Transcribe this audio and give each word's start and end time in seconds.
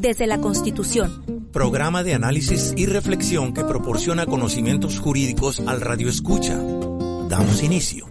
desde 0.00 0.26
la 0.26 0.40
Constitución. 0.40 1.48
Programa 1.52 2.02
de 2.02 2.14
análisis 2.14 2.72
y 2.76 2.86
reflexión 2.86 3.52
que 3.52 3.64
proporciona 3.64 4.26
conocimientos 4.26 4.98
jurídicos 4.98 5.60
al 5.66 5.80
Radio 5.80 6.08
Escucha. 6.08 6.58
Damos 7.28 7.62
inicio. 7.62 8.06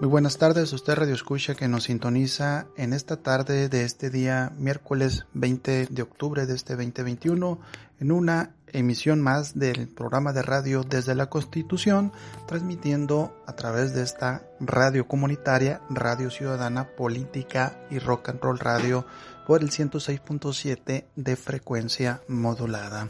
Muy 0.00 0.08
buenas 0.08 0.38
tardes, 0.38 0.72
usted 0.72 0.94
Radio 0.94 1.14
Escucha 1.14 1.56
que 1.56 1.66
nos 1.66 1.84
sintoniza 1.84 2.68
en 2.76 2.92
esta 2.92 3.16
tarde 3.16 3.68
de 3.68 3.82
este 3.82 4.10
día 4.10 4.52
miércoles 4.56 5.26
20 5.34 5.88
de 5.90 6.02
octubre 6.02 6.46
de 6.46 6.54
este 6.54 6.76
2021 6.76 7.58
en 7.98 8.12
una 8.12 8.54
emisión 8.72 9.20
más 9.20 9.58
del 9.58 9.88
programa 9.88 10.32
de 10.32 10.42
radio 10.42 10.84
desde 10.84 11.16
la 11.16 11.28
Constitución, 11.28 12.12
transmitiendo 12.46 13.42
a 13.44 13.56
través 13.56 13.92
de 13.92 14.04
esta 14.04 14.44
radio 14.60 15.08
comunitaria, 15.08 15.80
Radio 15.90 16.30
Ciudadana 16.30 16.90
Política 16.96 17.76
y 17.90 17.98
Rock 17.98 18.28
and 18.28 18.40
Roll 18.40 18.60
Radio 18.60 19.04
por 19.48 19.62
el 19.62 19.70
106.7 19.70 21.06
de 21.16 21.36
frecuencia 21.36 22.22
modulada. 22.28 23.08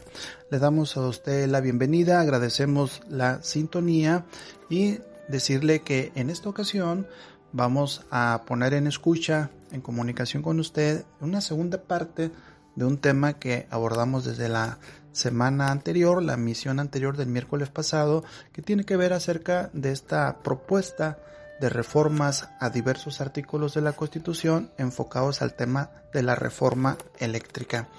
Le 0.49 0.57
damos 0.57 0.97
a 0.97 1.01
usted 1.01 1.47
la 1.47 1.61
bienvenida, 1.61 2.19
agradecemos 2.19 3.03
la 3.09 3.43
sintonía 3.43 4.25
y 4.71 4.99
decirle 5.29 5.81
que 5.81 6.11
en 6.15 6.29
esta 6.29 6.49
ocasión 6.49 7.07
vamos 7.53 8.05
a 8.11 8.43
poner 8.45 8.73
en 8.73 8.87
escucha, 8.87 9.51
en 9.71 9.81
comunicación 9.81 10.43
con 10.43 10.59
usted, 10.59 11.05
una 11.21 11.41
segunda 11.41 11.83
parte 11.83 12.31
de 12.75 12.85
un 12.85 12.97
tema 12.97 13.39
que 13.39 13.67
abordamos 13.69 14.25
desde 14.25 14.49
la 14.49 14.79
semana 15.11 15.71
anterior, 15.71 16.21
la 16.21 16.37
misión 16.37 16.79
anterior 16.79 17.17
del 17.17 17.27
miércoles 17.27 17.69
pasado, 17.69 18.23
que 18.53 18.61
tiene 18.61 18.83
que 18.83 18.97
ver 18.97 19.13
acerca 19.13 19.69
de 19.73 19.91
esta 19.91 20.39
propuesta 20.43 21.19
de 21.59 21.69
reformas 21.69 22.49
a 22.59 22.69
diversos 22.69 23.21
artículos 23.21 23.73
de 23.73 23.81
la 23.81 23.93
Constitución 23.93 24.71
enfocados 24.77 25.41
al 25.41 25.53
tema 25.53 25.91
de 26.13 26.23
la 26.23 26.35
reforma 26.35 26.97
eléctrica. 27.19 27.89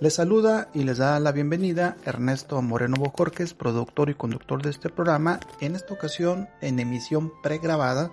Les 0.00 0.14
saluda 0.14 0.68
y 0.72 0.84
les 0.84 0.98
da 0.98 1.18
la 1.20 1.32
bienvenida 1.32 1.96
Ernesto 2.04 2.62
Moreno 2.62 2.96
Bojorques, 2.96 3.54
productor 3.54 4.10
y 4.10 4.14
conductor 4.14 4.62
de 4.62 4.70
este 4.70 4.88
programa, 4.88 5.40
en 5.60 5.74
esta 5.74 5.94
ocasión 5.94 6.48
en 6.60 6.78
emisión 6.78 7.32
pregrabada 7.42 8.10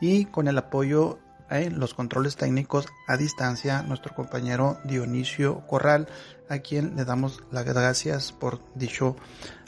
y 0.00 0.24
con 0.24 0.48
el 0.48 0.58
apoyo 0.58 1.18
en 1.50 1.78
los 1.78 1.94
controles 1.94 2.36
técnicos 2.36 2.86
a 3.06 3.16
distancia 3.16 3.82
nuestro 3.82 4.14
compañero 4.14 4.78
Dionisio 4.84 5.66
Corral, 5.66 6.08
a 6.48 6.58
quien 6.58 6.96
le 6.96 7.04
damos 7.04 7.42
las 7.50 7.64
gracias 7.64 8.32
por 8.32 8.60
dicho 8.74 9.16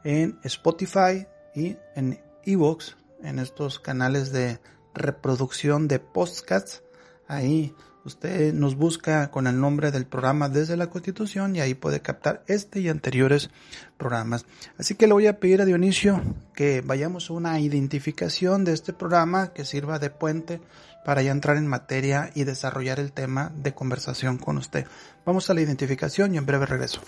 en 0.05 0.39
Spotify 0.43 1.27
y 1.55 1.77
en 1.95 2.21
Evox, 2.45 2.97
en 3.23 3.39
estos 3.39 3.79
canales 3.79 4.33
de 4.33 4.61
reproducción 4.95 5.89
de 5.89 5.99
podcasts. 5.99 6.83
Ahí 7.29 7.75
usted 8.05 8.53
nos 8.53 8.77
busca 8.77 9.31
con 9.31 9.47
el 9.47 9.61
nombre 9.61 9.91
del 9.91 10.07
programa 10.07 10.49
desde 10.49 10.77
la 10.77 10.89
Constitución 10.89 11.57
y 11.57 11.61
ahí 11.61 11.75
puede 11.75 12.01
captar 12.01 12.43
este 12.47 12.81
y 12.81 12.89
anteriores 12.89 13.51
programas. 13.97 14.47
Así 14.79 14.95
que 14.95 15.07
le 15.07 15.13
voy 15.13 15.27
a 15.27 15.39
pedir 15.39 15.61
a 15.61 15.65
Dionisio 15.65 16.21
que 16.55 16.81
vayamos 16.81 17.31
a 17.31 17.35
una 17.35 17.61
identificación 17.61 18.65
de 18.65 18.73
este 18.73 18.93
programa 18.93 19.53
que 19.53 19.65
sirva 19.65 19.99
de 19.99 20.11
puente 20.11 20.61
para 21.05 21.23
ya 21.23 21.33
entrar 21.33 21.57
en 21.57 21.67
materia 21.67 22.31
y 22.35 22.45
desarrollar 22.45 23.01
el 23.01 23.13
tema 23.13 23.53
de 23.57 23.75
conversación 23.75 24.39
con 24.39 24.59
usted. 24.59 24.87
Vamos 25.25 25.49
a 25.51 25.55
la 25.55 25.63
identificación 25.63 26.35
y 26.35 26.39
en 26.39 26.47
breve 26.47 26.67
regreso. 26.67 27.01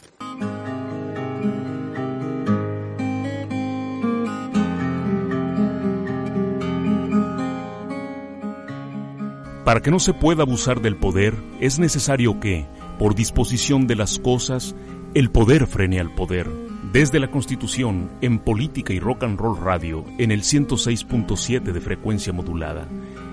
Para 9.65 9.81
que 9.81 9.93
no 9.93 10.01
se 10.01 10.13
pueda 10.13 10.43
abusar 10.43 10.81
del 10.83 10.97
poder, 10.97 11.37
es 11.61 11.79
necesario 11.79 12.41
que, 12.41 12.67
por 12.99 13.15
disposición 13.15 13.87
de 13.87 13.95
las 13.95 14.19
cosas, 14.19 14.75
el 15.15 15.31
poder 15.31 15.69
frene 15.69 16.01
al 16.01 16.13
poder. 16.13 16.51
Desde 16.93 17.21
la 17.21 17.31
Constitución, 17.31 18.11
en 18.23 18.41
Política 18.41 18.93
y 18.93 18.99
Rock 18.99 19.23
and 19.23 19.39
Roll 19.39 19.57
Radio, 19.59 20.05
en 20.19 20.33
el 20.33 20.43
106.7 20.43 21.63
de 21.63 21.81
frecuencia 21.81 22.33
modulada. 22.33 22.89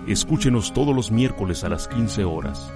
Escúchenos 0.08 0.72
todos 0.72 0.96
los 0.96 1.10
miércoles 1.10 1.64
a 1.64 1.70
las 1.70 1.88
15 1.88 2.24
horas. 2.26 2.72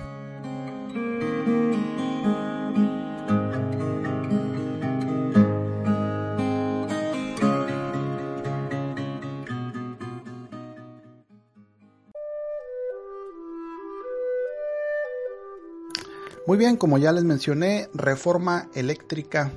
Muy 16.46 16.58
bien, 16.58 16.76
como 16.76 16.98
ya 16.98 17.14
les 17.14 17.24
mencioné, 17.24 17.88
reforma 17.94 18.68
eléctrica. 18.76 19.54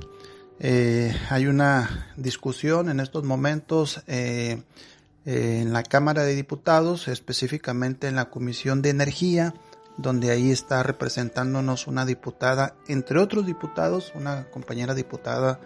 Eh, 0.61 1.13
hay 1.31 1.49
una 1.49 2.13
discusión 2.17 2.89
en 2.89 3.01
estos 3.01 3.25
momentos 3.25 4.05
eh, 4.07 4.63
en 5.25 5.73
la 5.73 5.83
Cámara 5.83 6.23
de 6.23 6.37
Diputados, 6.37 7.09
específicamente 7.09 8.07
en 8.07 8.15
la 8.15 8.27
Comisión 8.27 8.83
de 8.83 8.91
Energía, 8.91 9.53
donde 9.97 10.31
ahí 10.31 10.53
está 10.53 10.85
representándonos 10.85 11.89
una 11.89 12.07
diputada, 12.07 12.77
entre 12.87 13.19
otros 13.19 13.47
diputados, 13.47 14.13
una 14.15 14.45
compañera 14.53 14.95
diputada 14.95 15.59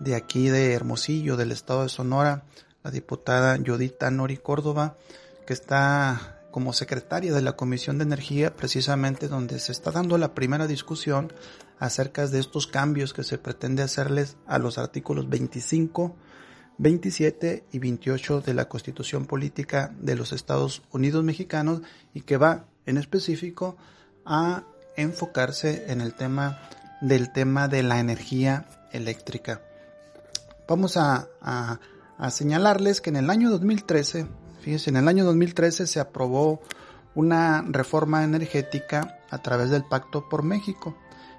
de 0.00 0.14
aquí 0.14 0.48
de 0.48 0.72
Hermosillo, 0.72 1.36
del 1.36 1.52
estado 1.52 1.82
de 1.82 1.90
Sonora, 1.90 2.44
la 2.82 2.90
diputada 2.90 3.58
Yodita 3.58 4.10
Nori 4.10 4.38
Córdoba, 4.38 4.96
que 5.46 5.52
está 5.52 6.37
como 6.58 6.72
secretaria 6.72 7.32
de 7.32 7.40
la 7.40 7.52
Comisión 7.52 7.98
de 7.98 8.02
Energía, 8.02 8.56
precisamente 8.56 9.28
donde 9.28 9.60
se 9.60 9.70
está 9.70 9.92
dando 9.92 10.18
la 10.18 10.34
primera 10.34 10.66
discusión 10.66 11.32
acerca 11.78 12.26
de 12.26 12.40
estos 12.40 12.66
cambios 12.66 13.14
que 13.14 13.22
se 13.22 13.38
pretende 13.38 13.84
hacerles 13.84 14.36
a 14.44 14.58
los 14.58 14.76
artículos 14.76 15.28
25, 15.28 16.16
27 16.78 17.64
y 17.70 17.78
28 17.78 18.40
de 18.40 18.54
la 18.54 18.68
Constitución 18.68 19.26
Política 19.26 19.94
de 20.00 20.16
los 20.16 20.32
Estados 20.32 20.82
Unidos 20.90 21.22
Mexicanos 21.22 21.82
y 22.12 22.22
que 22.22 22.38
va 22.38 22.64
en 22.86 22.96
específico 22.96 23.76
a 24.26 24.64
enfocarse 24.96 25.92
en 25.92 26.00
el 26.00 26.14
tema 26.14 26.58
del 27.00 27.32
tema 27.32 27.68
de 27.68 27.84
la 27.84 28.00
energía 28.00 28.66
eléctrica. 28.90 29.62
Vamos 30.66 30.96
a, 30.96 31.28
a, 31.40 31.78
a 32.18 32.30
señalarles 32.32 33.00
que 33.00 33.10
en 33.10 33.16
el 33.16 33.30
año 33.30 33.48
2013 33.48 34.26
Fíjense, 34.68 34.90
en 34.90 34.96
el 34.98 35.08
año 35.08 35.24
2013 35.24 35.86
se 35.86 35.98
aprobó 35.98 36.60
una 37.14 37.64
reforma 37.66 38.22
energética 38.22 39.18
a 39.30 39.38
través 39.38 39.70
del 39.70 39.82
Pacto 39.82 40.28
por 40.28 40.42
México 40.42 40.94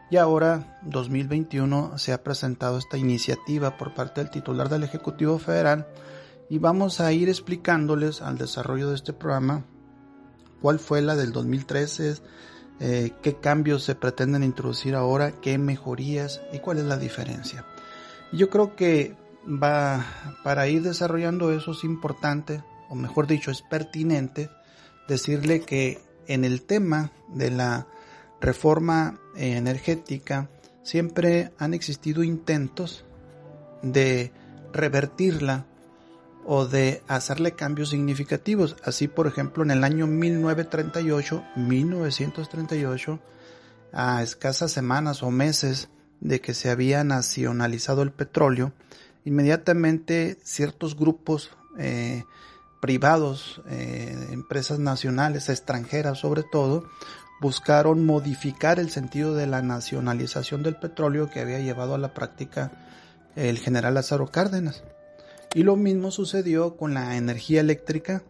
y 0.09 0.17
ahora 0.17 0.79
2021 0.81 1.99
se 1.99 2.11
ha 2.11 2.23
presentado 2.23 2.79
esta 2.79 2.97
iniciativa 2.97 3.77
por 3.77 3.93
parte 3.93 4.21
del 4.21 4.31
titular 4.31 4.67
del 4.67 4.81
Ejecutivo 4.81 5.37
Federal 5.37 5.85
y 6.49 6.57
vamos 6.57 7.01
a 7.01 7.13
ir 7.13 7.29
explicándoles 7.29 8.23
al 8.23 8.39
desarrollo 8.39 8.89
de 8.89 8.95
este 8.95 9.13
programa 9.13 9.63
cuál 10.59 10.79
fue 10.79 11.03
la 11.03 11.15
del 11.15 11.31
2013, 11.31 12.15
eh, 12.79 13.11
qué 13.21 13.35
cambios 13.35 13.83
se 13.83 13.93
pretenden 13.93 14.41
introducir 14.41 14.95
ahora, 14.95 15.33
qué 15.33 15.59
mejorías 15.59 16.41
y 16.51 16.57
cuál 16.57 16.79
es 16.79 16.85
la 16.85 16.97
diferencia. 16.97 17.63
yo 18.33 18.49
creo 18.49 18.75
que 18.75 19.15
va 19.45 20.03
para 20.43 20.67
ir 20.67 20.81
desarrollando 20.81 21.51
eso 21.51 21.73
es 21.73 21.83
importante 21.83 22.63
o 22.89 22.95
mejor 22.95 23.27
dicho, 23.27 23.51
es 23.51 23.61
pertinente 23.61 24.49
decirle 25.07 25.61
que 25.61 25.99
en 26.27 26.45
el 26.45 26.61
tema 26.63 27.11
de 27.29 27.51
la 27.51 27.87
reforma 28.41 29.19
energética 29.35 30.49
siempre 30.83 31.51
han 31.57 31.73
existido 31.73 32.23
intentos 32.23 33.05
de 33.81 34.31
revertirla 34.73 35.65
o 36.45 36.65
de 36.65 37.03
hacerle 37.07 37.53
cambios 37.53 37.89
significativos. 37.89 38.75
Así, 38.83 39.07
por 39.07 39.27
ejemplo, 39.27 39.63
en 39.63 39.71
el 39.71 39.83
año 39.83 40.07
1938, 40.07 41.43
1938, 41.55 43.19
a 43.91 44.23
escasas 44.23 44.71
semanas 44.71 45.23
o 45.23 45.31
meses 45.31 45.89
de 46.21 46.41
que 46.41 46.53
se 46.53 46.69
había 46.69 47.03
nacionalizado 47.03 48.01
el 48.01 48.11
petróleo, 48.11 48.73
inmediatamente 49.25 50.37
ciertos 50.43 50.95
grupos 50.95 51.51
eh, 51.77 52.23
privados, 52.79 53.61
eh, 53.67 54.29
empresas 54.31 54.79
nacionales, 54.79 55.49
extranjeras 55.49 56.19
sobre 56.19 56.43
todo, 56.43 56.85
buscaron 57.41 58.05
modificar 58.05 58.79
el 58.79 58.89
sentido 58.89 59.35
de 59.35 59.47
la 59.47 59.61
nacionalización 59.61 60.63
del 60.63 60.75
petróleo 60.75 61.29
que 61.29 61.39
había 61.39 61.59
llevado 61.59 61.95
a 61.95 61.97
la 61.97 62.13
práctica 62.13 62.71
el 63.35 63.57
general 63.57 63.93
Lázaro 63.93 64.27
Cárdenas. 64.27 64.83
Y 65.53 65.63
lo 65.63 65.75
mismo 65.75 66.11
sucedió 66.11 66.77
con 66.77 66.93
la 66.93 67.17
energía 67.17 67.61
eléctrica 67.61 68.23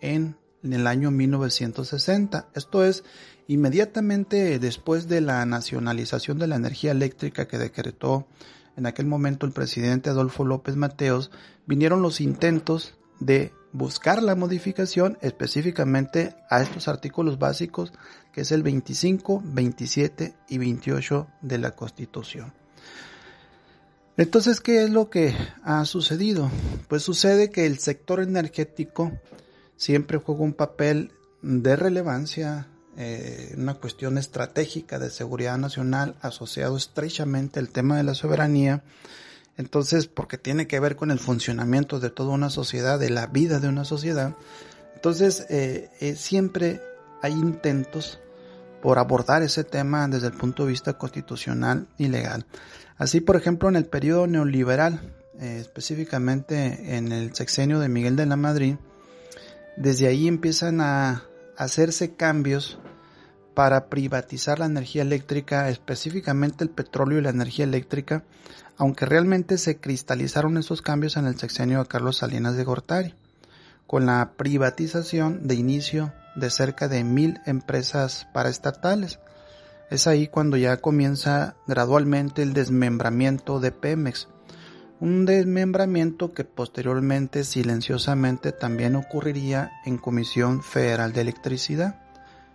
en, 0.00 0.36
el 0.62 0.86
año 0.86 1.10
1960. 1.10 2.48
Esto 2.54 2.84
es, 2.84 3.04
inmediatamente 3.48 4.58
después 4.58 5.08
de 5.08 5.20
la 5.20 5.44
nacionalización 5.44 6.38
de 6.38 6.46
la 6.46 6.56
energía 6.56 6.92
eléctrica 6.92 7.48
que 7.48 7.58
decretó 7.58 8.26
en 8.76 8.86
aquel 8.86 9.06
momento 9.06 9.44
el 9.44 9.52
presidente 9.52 10.08
Adolfo 10.08 10.44
López 10.44 10.76
Mateos, 10.76 11.30
vinieron 11.66 12.00
los 12.00 12.20
intentos 12.20 12.94
de 13.20 13.52
buscar 13.72 14.22
la 14.22 14.34
modificación 14.34 15.18
específicamente 15.20 16.34
a 16.50 16.62
estos 16.62 16.88
artículos 16.88 17.38
básicos 17.38 17.92
que 18.32 18.42
es 18.42 18.52
el 18.52 18.62
25, 18.62 19.42
27 19.44 20.34
y 20.48 20.58
28 20.58 21.26
de 21.42 21.58
la 21.58 21.72
Constitución. 21.72 22.52
Entonces, 24.16 24.60
¿qué 24.60 24.84
es 24.84 24.90
lo 24.90 25.08
que 25.08 25.34
ha 25.64 25.84
sucedido? 25.86 26.50
Pues 26.88 27.02
sucede 27.02 27.50
que 27.50 27.66
el 27.66 27.78
sector 27.78 28.20
energético 28.20 29.12
siempre 29.76 30.18
juega 30.18 30.42
un 30.42 30.52
papel 30.52 31.12
de 31.40 31.76
relevancia, 31.76 32.68
eh, 32.96 33.54
una 33.56 33.74
cuestión 33.74 34.18
estratégica 34.18 34.98
de 34.98 35.10
seguridad 35.10 35.56
nacional 35.56 36.14
asociado 36.20 36.76
estrechamente 36.76 37.58
al 37.58 37.70
tema 37.70 37.96
de 37.96 38.02
la 38.02 38.14
soberanía. 38.14 38.84
Entonces, 39.56 40.06
porque 40.06 40.38
tiene 40.38 40.66
que 40.66 40.80
ver 40.80 40.96
con 40.96 41.10
el 41.10 41.18
funcionamiento 41.18 42.00
de 42.00 42.10
toda 42.10 42.30
una 42.30 42.50
sociedad, 42.50 42.98
de 42.98 43.10
la 43.10 43.26
vida 43.26 43.60
de 43.60 43.68
una 43.68 43.84
sociedad. 43.84 44.34
Entonces, 44.94 45.46
eh, 45.50 45.90
eh, 46.00 46.16
siempre 46.16 46.80
hay 47.22 47.32
intentos 47.32 48.20
por 48.80 48.98
abordar 48.98 49.42
ese 49.42 49.64
tema 49.64 50.08
desde 50.08 50.28
el 50.28 50.32
punto 50.32 50.64
de 50.64 50.70
vista 50.70 50.94
constitucional 50.94 51.86
y 51.98 52.08
legal. 52.08 52.46
Así, 52.96 53.20
por 53.20 53.36
ejemplo, 53.36 53.68
en 53.68 53.76
el 53.76 53.86
periodo 53.86 54.26
neoliberal, 54.26 55.14
eh, 55.38 55.58
específicamente 55.60 56.96
en 56.96 57.12
el 57.12 57.34
sexenio 57.34 57.78
de 57.78 57.88
Miguel 57.88 58.16
de 58.16 58.26
la 58.26 58.36
Madrid, 58.36 58.76
desde 59.76 60.08
ahí 60.08 60.28
empiezan 60.28 60.80
a 60.80 61.24
hacerse 61.56 62.14
cambios 62.14 62.78
para 63.54 63.88
privatizar 63.88 64.58
la 64.58 64.66
energía 64.66 65.02
eléctrica, 65.02 65.68
específicamente 65.68 66.64
el 66.64 66.70
petróleo 66.70 67.18
y 67.18 67.22
la 67.22 67.30
energía 67.30 67.64
eléctrica, 67.64 68.24
aunque 68.76 69.06
realmente 69.06 69.58
se 69.58 69.78
cristalizaron 69.78 70.56
esos 70.56 70.82
cambios 70.82 71.16
en 71.16 71.26
el 71.26 71.38
sexenio 71.38 71.80
de 71.80 71.88
Carlos 71.88 72.18
Salinas 72.18 72.56
de 72.56 72.64
Gortari, 72.64 73.14
con 73.86 74.06
la 74.06 74.32
privatización 74.36 75.46
de 75.46 75.54
inicio 75.54 76.12
de 76.34 76.50
cerca 76.50 76.88
de 76.88 77.04
mil 77.04 77.40
empresas 77.46 78.26
paraestatales. 78.32 79.18
Es 79.90 80.06
ahí 80.06 80.28
cuando 80.28 80.56
ya 80.56 80.78
comienza 80.78 81.56
gradualmente 81.66 82.42
el 82.42 82.54
desmembramiento 82.54 83.60
de 83.60 83.72
Pemex, 83.72 84.28
un 85.00 85.26
desmembramiento 85.26 86.32
que 86.32 86.44
posteriormente 86.44 87.44
silenciosamente 87.44 88.52
también 88.52 88.94
ocurriría 88.94 89.72
en 89.84 89.98
Comisión 89.98 90.62
Federal 90.62 91.12
de 91.12 91.22
Electricidad. 91.22 92.00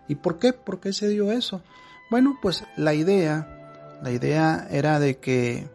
¿Y 0.08 0.16
por 0.16 0.40
qué? 0.40 0.54
¿Por 0.54 0.80
qué 0.80 0.94
se 0.94 1.10
dio 1.10 1.31
eso? 1.31 1.62
Bueno, 2.10 2.40
pues 2.42 2.64
la 2.78 2.94
idea, 2.94 4.00
la 4.02 4.12
idea 4.12 4.66
era 4.72 5.00
de 5.00 5.18
que 5.18 5.68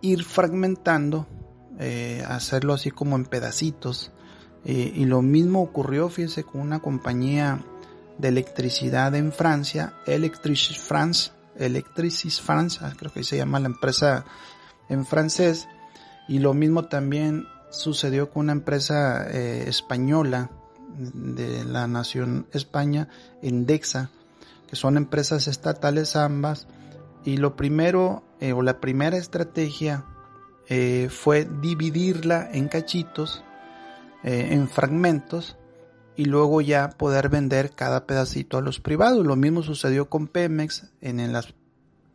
ir 0.00 0.24
fragmentando, 0.24 1.26
eh, 1.78 2.24
hacerlo 2.26 2.74
así 2.74 2.90
como 2.90 3.16
en 3.16 3.24
pedacitos, 3.24 4.12
eh, 4.64 4.92
y 4.94 5.04
lo 5.04 5.22
mismo 5.22 5.62
ocurrió, 5.62 6.08
fíjense, 6.08 6.44
con 6.44 6.60
una 6.60 6.80
compañía 6.80 7.64
de 8.18 8.28
electricidad 8.28 9.14
en 9.14 9.32
Francia, 9.32 9.94
Electricis 10.06 10.78
France, 10.78 11.30
Electricis 11.56 12.40
France, 12.40 12.80
ah, 12.82 12.92
creo 12.96 13.12
que 13.12 13.24
se 13.24 13.36
llama 13.36 13.60
la 13.60 13.66
empresa 13.66 14.24
en 14.88 15.06
francés, 15.06 15.68
y 16.28 16.38
lo 16.38 16.54
mismo 16.54 16.86
también 16.86 17.46
sucedió 17.70 18.30
con 18.30 18.44
una 18.44 18.52
empresa 18.52 19.26
eh, 19.30 19.64
española 19.68 20.50
de 20.96 21.64
la 21.64 21.86
nación 21.86 22.46
España, 22.52 23.08
Endexa, 23.42 24.10
que 24.68 24.76
son 24.76 24.96
empresas 24.96 25.46
estatales 25.46 26.16
ambas, 26.16 26.66
y 27.26 27.36
lo 27.36 27.56
primero, 27.56 28.24
eh, 28.40 28.52
o 28.54 28.62
la 28.62 28.80
primera 28.80 29.18
estrategia 29.18 30.04
fue 31.08 31.44
dividirla 31.44 32.48
en 32.50 32.66
cachitos, 32.66 33.44
eh, 34.26 34.54
en 34.54 34.68
fragmentos 34.68 35.56
y 36.16 36.24
luego 36.24 36.60
ya 36.60 36.88
poder 36.88 37.28
vender 37.28 37.70
cada 37.70 38.06
pedacito 38.06 38.58
a 38.58 38.60
los 38.60 38.80
privados. 38.80 39.24
Lo 39.24 39.36
mismo 39.36 39.62
sucedió 39.62 40.10
con 40.10 40.26
Pemex 40.26 40.90
en 41.00 41.20
el, 41.20 41.36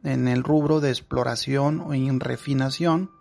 en 0.04 0.28
el 0.28 0.44
rubro 0.44 0.82
de 0.82 0.90
exploración 0.90 1.80
o 1.80 1.94
en 1.94 2.20
refinación 2.20 3.12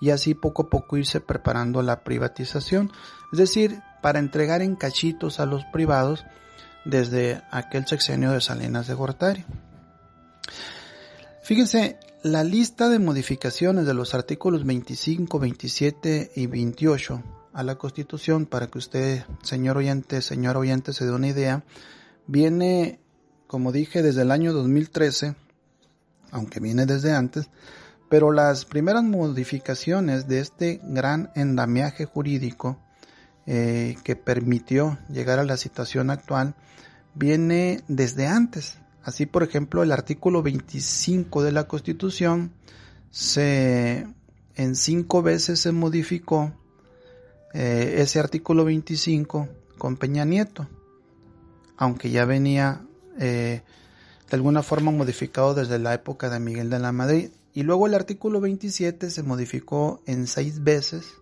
y 0.00 0.10
así 0.10 0.34
poco 0.34 0.62
a 0.62 0.68
poco 0.68 0.96
irse 0.96 1.20
preparando 1.20 1.80
la 1.82 2.02
privatización. 2.02 2.90
Es 3.30 3.38
decir, 3.38 3.82
para 4.02 4.18
entregar 4.18 4.62
en 4.62 4.74
cachitos 4.74 5.38
a 5.38 5.46
los 5.46 5.64
privados 5.66 6.24
desde 6.84 7.42
aquel 7.52 7.86
sexenio 7.86 8.32
de 8.32 8.40
Salinas 8.40 8.88
de 8.88 8.94
Gortari. 8.94 9.44
Fíjense, 11.48 11.96
la 12.22 12.44
lista 12.44 12.90
de 12.90 12.98
modificaciones 12.98 13.86
de 13.86 13.94
los 13.94 14.12
artículos 14.12 14.66
25, 14.66 15.38
27 15.38 16.32
y 16.36 16.46
28 16.46 17.22
a 17.54 17.62
la 17.62 17.76
Constitución, 17.76 18.44
para 18.44 18.66
que 18.66 18.76
usted, 18.76 19.24
señor 19.42 19.78
oyente, 19.78 20.20
señor 20.20 20.58
oyente, 20.58 20.92
se 20.92 21.06
dé 21.06 21.10
una 21.10 21.28
idea, 21.28 21.64
viene, 22.26 23.00
como 23.46 23.72
dije, 23.72 24.02
desde 24.02 24.20
el 24.20 24.30
año 24.30 24.52
2013, 24.52 25.36
aunque 26.32 26.60
viene 26.60 26.84
desde 26.84 27.14
antes, 27.14 27.48
pero 28.10 28.30
las 28.30 28.66
primeras 28.66 29.04
modificaciones 29.04 30.28
de 30.28 30.40
este 30.40 30.82
gran 30.84 31.30
endamiaje 31.34 32.04
jurídico 32.04 32.78
eh, 33.46 33.96
que 34.04 34.16
permitió 34.16 34.98
llegar 35.10 35.38
a 35.38 35.44
la 35.44 35.56
situación 35.56 36.10
actual 36.10 36.56
viene 37.14 37.82
desde 37.88 38.26
antes. 38.26 38.76
Así, 39.08 39.24
por 39.24 39.42
ejemplo, 39.42 39.82
el 39.82 39.90
artículo 39.90 40.42
25 40.42 41.42
de 41.42 41.50
la 41.50 41.66
Constitución 41.66 42.52
se 43.10 44.06
en 44.54 44.76
cinco 44.76 45.22
veces 45.22 45.60
se 45.60 45.72
modificó 45.72 46.52
eh, 47.54 47.94
ese 48.00 48.20
artículo 48.20 48.66
25 48.66 49.48
con 49.78 49.96
Peña 49.96 50.26
Nieto, 50.26 50.68
aunque 51.78 52.10
ya 52.10 52.26
venía 52.26 52.82
eh, 53.18 53.62
de 54.28 54.36
alguna 54.36 54.62
forma 54.62 54.90
modificado 54.90 55.54
desde 55.54 55.78
la 55.78 55.94
época 55.94 56.28
de 56.28 56.38
Miguel 56.38 56.68
de 56.68 56.78
la 56.78 56.92
Madrid. 56.92 57.30
Y 57.54 57.62
luego 57.62 57.86
el 57.86 57.94
artículo 57.94 58.42
27 58.42 59.10
se 59.10 59.22
modificó 59.22 60.02
en 60.04 60.26
seis 60.26 60.62
veces, 60.62 61.14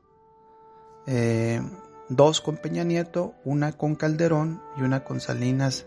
eh, 1.06 1.62
dos 2.08 2.40
con 2.40 2.56
Peña 2.56 2.82
Nieto, 2.82 3.34
una 3.44 3.70
con 3.70 3.94
Calderón 3.94 4.60
y 4.76 4.82
una 4.82 5.04
con 5.04 5.20
Salinas 5.20 5.86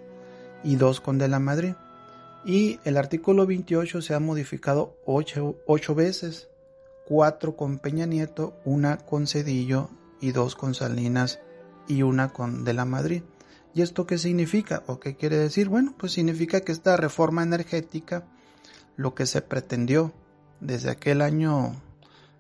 y 0.64 0.78
dos 0.78 1.02
con 1.02 1.18
de 1.18 1.28
la 1.28 1.40
Madrid. 1.40 1.74
Y 2.46 2.80
el 2.86 2.98
artículo 2.98 3.46
28 3.46 4.02
se 4.02 4.14
ha 4.14 4.20
modificado 4.20 4.96
ocho, 5.06 5.58
ocho 5.66 5.94
veces, 5.94 6.50
cuatro 7.06 7.56
con 7.56 7.80
Peña 7.80 8.06
Nieto, 8.06 8.54
una 8.64 8.98
con 8.98 9.28
Cedillo 9.28 9.90
y 10.22 10.32
dos 10.32 10.56
con 10.56 10.74
Salinas 10.74 11.40
y 11.88 12.04
una 12.04 12.32
con 12.32 12.64
de 12.64 12.74
la 12.74 12.86
Madrid. 12.86 13.24
¿Y 13.74 13.82
esto 13.82 14.06
qué 14.06 14.18
significa 14.18 14.84
o 14.88 15.00
qué 15.00 15.16
quiere 15.16 15.38
decir? 15.38 15.70
Bueno, 15.70 15.94
pues 15.98 16.14
significa 16.14 16.62
que 16.62 16.72
esta 16.72 16.98
reforma 16.98 17.44
energética, 17.44 18.24
lo 18.96 19.14
que 19.16 19.26
se 19.26 19.42
pretendió 19.42 20.14
desde 20.60 20.90
aquel 20.90 21.22
año, 21.22 21.82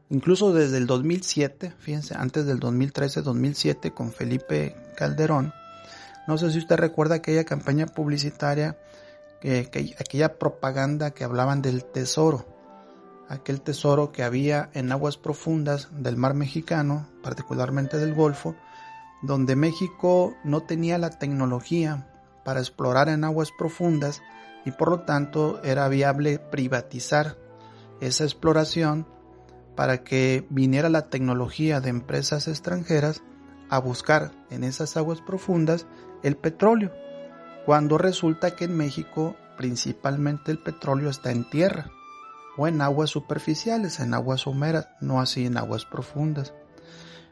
incluso 0.09 0.53
desde 0.53 0.77
el 0.77 0.87
2007, 0.87 1.73
fíjense, 1.79 2.15
antes 2.15 2.45
del 2.45 2.59
2013-2007 2.59 3.93
con 3.93 4.11
Felipe 4.11 4.75
Calderón, 4.95 5.53
no 6.27 6.37
sé 6.37 6.51
si 6.51 6.57
usted 6.57 6.77
recuerda 6.77 7.15
aquella 7.15 7.43
campaña 7.43 7.87
publicitaria, 7.87 8.77
que, 9.41 9.95
aquella 9.99 10.37
propaganda 10.37 11.11
que 11.11 11.23
hablaban 11.23 11.61
del 11.61 11.85
tesoro, 11.85 12.45
aquel 13.27 13.61
tesoro 13.61 14.11
que 14.11 14.23
había 14.23 14.69
en 14.73 14.91
aguas 14.91 15.17
profundas 15.17 15.89
del 15.91 16.17
mar 16.17 16.33
mexicano, 16.33 17.07
particularmente 17.23 17.97
del 17.97 18.13
Golfo, 18.13 18.55
donde 19.21 19.55
México 19.55 20.35
no 20.43 20.61
tenía 20.61 20.97
la 20.97 21.11
tecnología 21.11 22.07
para 22.43 22.59
explorar 22.59 23.09
en 23.09 23.23
aguas 23.23 23.49
profundas 23.57 24.21
y 24.65 24.71
por 24.71 24.89
lo 24.89 25.01
tanto 25.01 25.61
era 25.63 25.87
viable 25.87 26.39
privatizar 26.39 27.37
esa 28.01 28.23
exploración 28.23 29.07
para 29.75 30.03
que 30.03 30.45
viniera 30.49 30.89
la 30.89 31.09
tecnología 31.09 31.79
de 31.79 31.89
empresas 31.89 32.47
extranjeras 32.47 33.21
a 33.69 33.79
buscar 33.79 34.31
en 34.49 34.63
esas 34.63 34.97
aguas 34.97 35.21
profundas 35.21 35.85
el 36.23 36.35
petróleo, 36.35 36.91
cuando 37.69 37.99
resulta 37.99 38.55
que 38.55 38.65
en 38.65 38.75
México 38.75 39.35
principalmente 39.55 40.51
el 40.51 40.57
petróleo 40.57 41.07
está 41.07 41.29
en 41.29 41.47
tierra 41.51 41.91
o 42.57 42.67
en 42.67 42.81
aguas 42.81 43.11
superficiales, 43.11 43.99
en 43.99 44.15
aguas 44.15 44.41
someras, 44.41 44.87
no 45.01 45.21
así 45.21 45.45
en 45.45 45.55
aguas 45.55 45.85
profundas. 45.85 46.55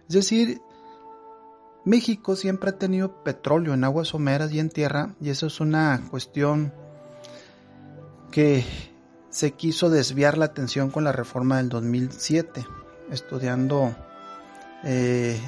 Es 0.08 0.13
decir, 0.13 0.62
México 1.86 2.36
siempre 2.36 2.70
ha 2.70 2.77
tenido 2.77 3.24
petróleo 3.24 3.74
en 3.74 3.84
aguas 3.84 4.10
someras 4.10 4.51
y 4.51 4.60
en 4.60 4.70
tierra 4.70 5.15
y 5.20 5.32
eso 5.32 5.48
es 5.48 5.60
una 5.60 6.03
cuestión 6.12 6.72
que 8.29 8.63
se 9.32 9.53
quiso 9.53 9.89
desviar 9.89 10.38
la 10.38 10.46
atención 10.46 10.91
con 10.91 11.03
la 11.03 11.13
reforma 11.13 11.58
del 11.58 11.70
2007, 11.70 12.63
estudiando 13.10 13.96
eh, 14.84 15.41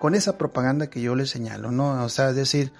con 0.00 0.14
esa 0.14 0.38
propaganda 0.38 0.88
que 0.88 1.02
yo 1.02 1.14
les 1.16 1.28
señalo, 1.28 1.70
¿no? 1.70 2.02
O 2.02 2.08
sea, 2.08 2.30
es 2.30 2.36
decir, 2.36 2.72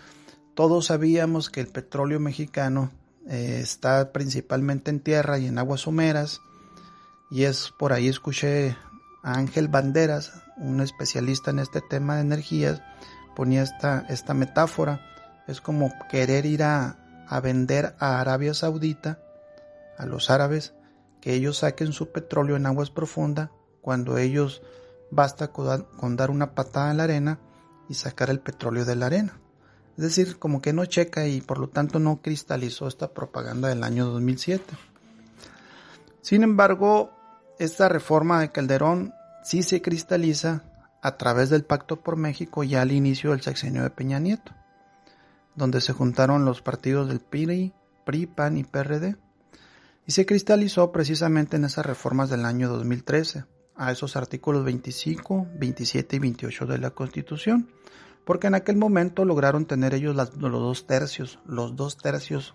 todos 0.54 0.86
sabíamos 0.86 1.50
que 1.50 1.60
el 1.60 1.68
petróleo 1.68 2.20
mexicano 2.20 2.90
eh, 3.26 3.60
está 3.62 4.12
principalmente 4.12 4.90
en 4.90 5.00
tierra 5.00 5.38
y 5.38 5.46
en 5.46 5.58
aguas 5.58 5.82
someras, 5.82 6.40
y 7.30 7.44
es 7.44 7.72
por 7.78 7.92
ahí 7.92 8.08
escuché 8.08 8.76
a 9.22 9.38
Ángel 9.38 9.68
Banderas, 9.68 10.32
un 10.56 10.80
especialista 10.80 11.50
en 11.50 11.60
este 11.60 11.80
tema 11.80 12.16
de 12.16 12.22
energías, 12.22 12.82
ponía 13.34 13.62
esta, 13.62 14.04
esta 14.08 14.34
metáfora, 14.34 15.00
es 15.46 15.60
como 15.60 15.92
querer 16.10 16.44
ir 16.44 16.62
a, 16.62 17.24
a 17.28 17.40
vender 17.40 17.96
a 17.98 18.20
Arabia 18.20 18.52
Saudita, 18.52 19.18
a 19.96 20.06
los 20.06 20.30
árabes, 20.30 20.74
que 21.20 21.34
ellos 21.34 21.58
saquen 21.58 21.92
su 21.92 22.10
petróleo 22.10 22.56
en 22.56 22.66
aguas 22.66 22.90
profundas, 22.90 23.50
cuando 23.80 24.18
ellos 24.18 24.62
basta 25.10 25.48
con 25.52 26.16
dar 26.16 26.30
una 26.30 26.54
patada 26.54 26.90
en 26.90 26.96
la 26.96 27.04
arena 27.04 27.38
y 27.88 27.94
sacar 27.94 28.30
el 28.30 28.40
petróleo 28.40 28.84
de 28.84 28.96
la 28.96 29.06
arena. 29.06 29.41
Es 29.96 30.04
decir, 30.04 30.38
como 30.38 30.62
que 30.62 30.72
no 30.72 30.86
checa 30.86 31.26
y 31.26 31.40
por 31.40 31.58
lo 31.58 31.68
tanto 31.68 31.98
no 31.98 32.22
cristalizó 32.22 32.88
esta 32.88 33.12
propaganda 33.12 33.68
del 33.68 33.84
año 33.84 34.06
2007. 34.06 34.64
Sin 36.22 36.42
embargo, 36.42 37.10
esta 37.58 37.88
reforma 37.88 38.40
de 38.40 38.52
Calderón 38.52 39.12
sí 39.44 39.62
se 39.62 39.82
cristaliza 39.82 40.64
a 41.02 41.16
través 41.16 41.50
del 41.50 41.64
Pacto 41.64 42.00
por 42.00 42.16
México 42.16 42.62
ya 42.62 42.80
al 42.80 42.92
inicio 42.92 43.32
del 43.32 43.42
sexenio 43.42 43.82
de 43.82 43.90
Peña 43.90 44.20
Nieto, 44.20 44.52
donde 45.56 45.80
se 45.80 45.92
juntaron 45.92 46.44
los 46.44 46.62
partidos 46.62 47.08
del 47.08 47.20
PRI, 47.20 47.72
PRI, 48.04 48.26
PAN 48.26 48.56
y 48.56 48.64
PRD, 48.64 49.16
y 50.06 50.12
se 50.12 50.26
cristalizó 50.26 50.92
precisamente 50.92 51.56
en 51.56 51.64
esas 51.64 51.84
reformas 51.86 52.30
del 52.30 52.44
año 52.44 52.68
2013, 52.68 53.44
a 53.74 53.90
esos 53.90 54.16
artículos 54.16 54.64
25, 54.64 55.48
27 55.54 56.16
y 56.16 56.18
28 56.18 56.66
de 56.66 56.78
la 56.78 56.90
Constitución, 56.90 57.68
porque 58.24 58.46
en 58.46 58.54
aquel 58.54 58.76
momento 58.76 59.24
lograron 59.24 59.66
tener 59.66 59.94
ellos 59.94 60.14
los 60.16 60.38
dos 60.38 60.86
tercios, 60.86 61.38
los 61.46 61.76
dos 61.76 61.96
tercios 61.96 62.54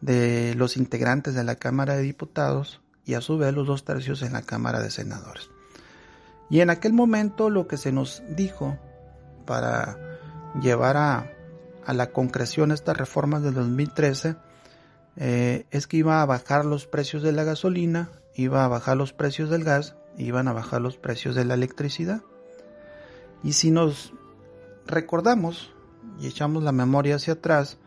de 0.00 0.54
los 0.56 0.76
integrantes 0.76 1.34
de 1.34 1.44
la 1.44 1.56
Cámara 1.56 1.96
de 1.96 2.02
Diputados 2.02 2.80
y 3.04 3.14
a 3.14 3.20
su 3.20 3.38
vez 3.38 3.54
los 3.54 3.66
dos 3.66 3.84
tercios 3.84 4.22
en 4.22 4.32
la 4.32 4.42
Cámara 4.42 4.80
de 4.80 4.90
Senadores. 4.90 5.50
Y 6.50 6.60
en 6.60 6.70
aquel 6.70 6.92
momento 6.92 7.50
lo 7.50 7.66
que 7.66 7.76
se 7.76 7.92
nos 7.92 8.22
dijo 8.28 8.78
para 9.46 9.98
llevar 10.60 10.96
a, 10.96 11.32
la 11.86 12.10
concreción 12.10 12.70
estas 12.70 12.96
reformas 12.96 13.42
del 13.42 13.54
2013 13.54 14.36
eh, 15.16 15.66
es 15.70 15.86
que 15.86 15.96
iba 15.96 16.22
a 16.22 16.26
bajar 16.26 16.64
los 16.64 16.86
precios 16.86 17.22
de 17.22 17.32
la 17.32 17.44
gasolina, 17.44 18.10
iba 18.34 18.64
a 18.64 18.68
bajar 18.68 18.96
los 18.96 19.12
precios 19.12 19.50
del 19.50 19.64
gas 19.64 19.96
iban 20.16 20.48
a 20.48 20.52
bajar 20.52 20.80
los 20.80 20.96
precios 20.96 21.34
de 21.34 21.44
la 21.44 21.54
electricidad. 21.54 22.22
Y 23.42 23.54
si 23.54 23.70
nos 23.70 24.12
recordamos 24.86 25.72
y 26.20 26.26
echamos 26.26 26.62
la 26.62 26.72
memoria 26.72 27.16
hacia 27.16 27.34
atrás, 27.34 27.78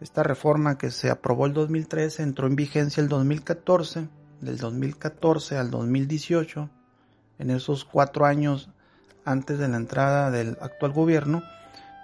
esta 0.00 0.22
reforma 0.22 0.78
que 0.78 0.90
se 0.90 1.10
aprobó 1.10 1.46
el 1.46 1.52
2013 1.52 2.22
entró 2.22 2.46
en 2.46 2.56
vigencia 2.56 3.02
el 3.02 3.08
2014, 3.08 4.08
del 4.40 4.56
2014 4.58 5.58
al 5.58 5.70
2018, 5.70 6.70
en 7.38 7.50
esos 7.50 7.84
cuatro 7.84 8.24
años 8.24 8.70
antes 9.24 9.58
de 9.58 9.68
la 9.68 9.76
entrada 9.76 10.30
del 10.30 10.56
actual 10.60 10.92
gobierno, 10.92 11.42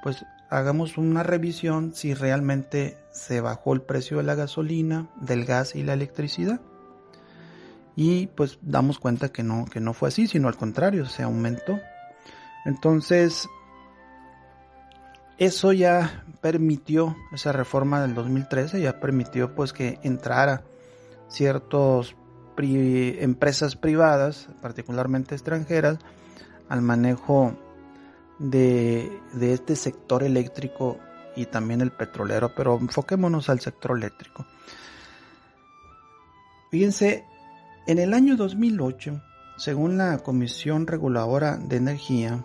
pues 0.03 0.25
hagamos 0.51 0.99
una 0.99 1.23
revisión 1.23 1.95
si 1.95 2.15
realmente 2.15 2.99
se 3.13 3.41
bajó 3.41 3.73
el 3.73 3.81
precio 3.81 4.19
de 4.19 4.25
la 4.25 4.35
gasolina, 4.35 5.09
del 5.21 5.45
gas 5.45 5.75
y 5.75 5.83
la 5.83 5.95
electricidad 5.95 6.61
y 7.97 8.27
pues 8.29 8.59
damos 8.61 8.99
cuenta 8.99 9.31
que 9.31 9.43
no, 9.43 9.65
que 9.65 9.81
no 9.81 9.95
fue 9.95 10.11
así, 10.11 10.27
sino 10.27 10.49
al 10.49 10.57
contrario, 10.57 11.07
se 11.07 11.23
aumentó. 11.23 11.81
Entonces, 12.67 13.49
eso 15.39 15.73
ya 15.73 16.25
permitió, 16.41 17.17
esa 17.33 17.53
reforma 17.53 18.01
del 18.01 18.15
2013 18.15 18.81
ya 18.81 19.01
permitió 19.01 19.55
pues 19.55 19.73
que 19.73 19.99
entrara 20.03 20.65
ciertas 21.29 22.15
empresas 22.59 23.77
privadas, 23.77 24.49
particularmente 24.63 25.35
extranjeras, 25.35 25.99
al 26.69 26.81
manejo 26.81 27.55
de, 28.39 29.21
de 29.35 29.53
este 29.53 29.77
sector 29.77 30.23
eléctrico 30.23 30.99
y 31.37 31.47
también 31.47 31.83
el 31.83 31.93
petrolero, 31.93 32.55
pero 32.57 32.79
enfoquémonos 32.79 33.51
al 33.51 33.61
sector 33.61 33.97
eléctrico. 33.97 34.47
Fíjense, 36.71 37.25
en 37.87 37.99
el 37.99 38.15
año 38.15 38.37
2008, 38.37 39.21
según 39.57 39.99
la 39.99 40.19
Comisión 40.19 40.87
Reguladora 40.87 41.57
de 41.57 41.77
Energía, 41.77 42.45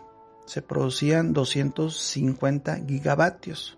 se 0.51 0.61
producían 0.61 1.31
250 1.31 2.83
gigavatios. 2.85 3.77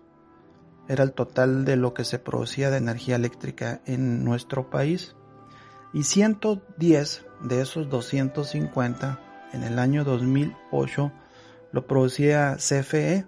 Era 0.88 1.04
el 1.04 1.12
total 1.12 1.64
de 1.64 1.76
lo 1.76 1.94
que 1.94 2.02
se 2.02 2.18
producía 2.18 2.68
de 2.68 2.78
energía 2.78 3.14
eléctrica 3.14 3.80
en 3.86 4.24
nuestro 4.24 4.70
país. 4.70 5.14
Y 5.92 6.02
110 6.02 7.26
de 7.42 7.60
esos 7.60 7.88
250 7.88 9.20
en 9.52 9.62
el 9.62 9.78
año 9.78 10.02
2008 10.02 11.12
lo 11.70 11.86
producía 11.86 12.56
CFE 12.56 13.24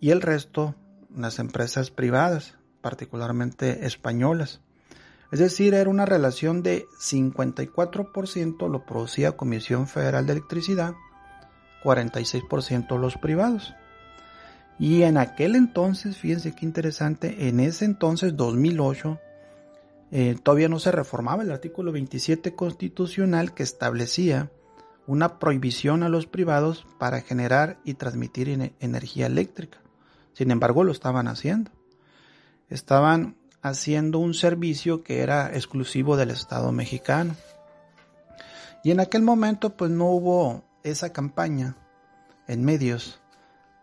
y 0.00 0.08
el 0.08 0.22
resto 0.22 0.74
las 1.14 1.38
empresas 1.38 1.90
privadas, 1.90 2.56
particularmente 2.80 3.84
españolas. 3.84 4.62
Es 5.32 5.38
decir, 5.38 5.74
era 5.74 5.90
una 5.90 6.06
relación 6.06 6.62
de 6.62 6.86
54% 6.98 8.70
lo 8.70 8.86
producía 8.86 9.36
Comisión 9.36 9.86
Federal 9.86 10.24
de 10.24 10.32
Electricidad, 10.32 10.94
46% 11.82 12.98
los 12.98 13.16
privados. 13.16 13.74
Y 14.78 15.02
en 15.02 15.16
aquel 15.16 15.54
entonces, 15.54 16.16
fíjense 16.16 16.54
qué 16.54 16.64
interesante, 16.64 17.48
en 17.48 17.60
ese 17.60 17.84
entonces, 17.84 18.36
2008, 18.36 19.20
eh, 20.10 20.36
todavía 20.42 20.68
no 20.68 20.78
se 20.78 20.92
reformaba 20.92 21.42
el 21.42 21.50
artículo 21.50 21.92
27 21.92 22.54
constitucional 22.54 23.54
que 23.54 23.62
establecía 23.62 24.50
una 25.06 25.38
prohibición 25.38 26.02
a 26.02 26.08
los 26.08 26.26
privados 26.26 26.86
para 26.98 27.20
generar 27.20 27.78
y 27.84 27.94
transmitir 27.94 28.72
energía 28.80 29.26
eléctrica. 29.26 29.78
Sin 30.32 30.50
embargo, 30.50 30.84
lo 30.84 30.92
estaban 30.92 31.28
haciendo. 31.28 31.70
Estaban 32.68 33.36
haciendo 33.62 34.18
un 34.18 34.34
servicio 34.34 35.02
que 35.02 35.20
era 35.20 35.54
exclusivo 35.54 36.16
del 36.16 36.30
Estado 36.30 36.72
mexicano. 36.72 37.36
Y 38.84 38.90
en 38.90 39.00
aquel 39.00 39.22
momento 39.22 39.76
pues 39.76 39.90
no 39.90 40.06
hubo 40.06 40.64
esa 40.84 41.12
campaña 41.12 41.76
en 42.46 42.64
medios 42.64 43.20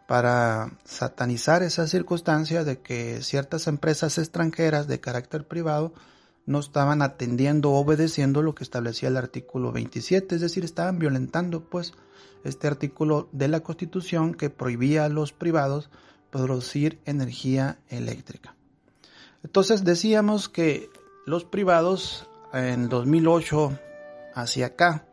para 0.08 0.72
satanizar 0.86 1.62
esa 1.62 1.88
circunstancia 1.88 2.64
de 2.64 2.80
que 2.80 3.22
ciertas 3.22 3.68
empresas 3.68 4.18
extranjeras 4.18 4.88
de 4.88 5.00
carácter 5.00 5.48
privado 5.48 5.94
no 6.46 6.60
estaban 6.60 7.04
atendiendo 7.04 7.72
o 7.72 7.80
obedeciendo 7.80 8.42
lo 8.42 8.56
que 8.56 8.64
establecía 8.64 9.10
el 9.10 9.18
artículo 9.18 9.72
27, 9.72 10.34
es 10.34 10.42
decir, 10.42 10.66
estaban 10.66 10.98
violentando 10.98 11.70
pues 11.70 11.94
este 12.44 12.68
artículo 12.68 13.30
de 13.32 13.50
la 13.50 13.60
Constitución 13.60 14.34
que 14.34 14.50
prohibía 14.50 15.06
a 15.06 15.10
los 15.10 15.32
privados 15.32 15.92
producir 16.32 17.00
energía 17.06 17.78
eléctrica. 17.90 18.56
Entonces 19.44 19.84
decíamos 19.84 20.50
que 20.50 20.90
los 21.26 21.46
privados 21.46 22.28
en 22.52 22.90
2008 22.90 23.80
hacia 24.34 24.68
acá, 24.68 25.06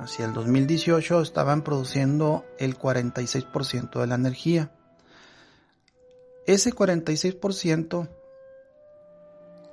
hacia 0.00 0.24
el 0.24 0.32
2018, 0.32 1.20
estaban 1.20 1.62
produciendo 1.62 2.44
el 2.58 2.78
46% 2.78 4.00
de 4.00 4.06
la 4.06 4.14
energía. 4.14 4.72
Ese 6.46 6.72
46%, 6.72 8.08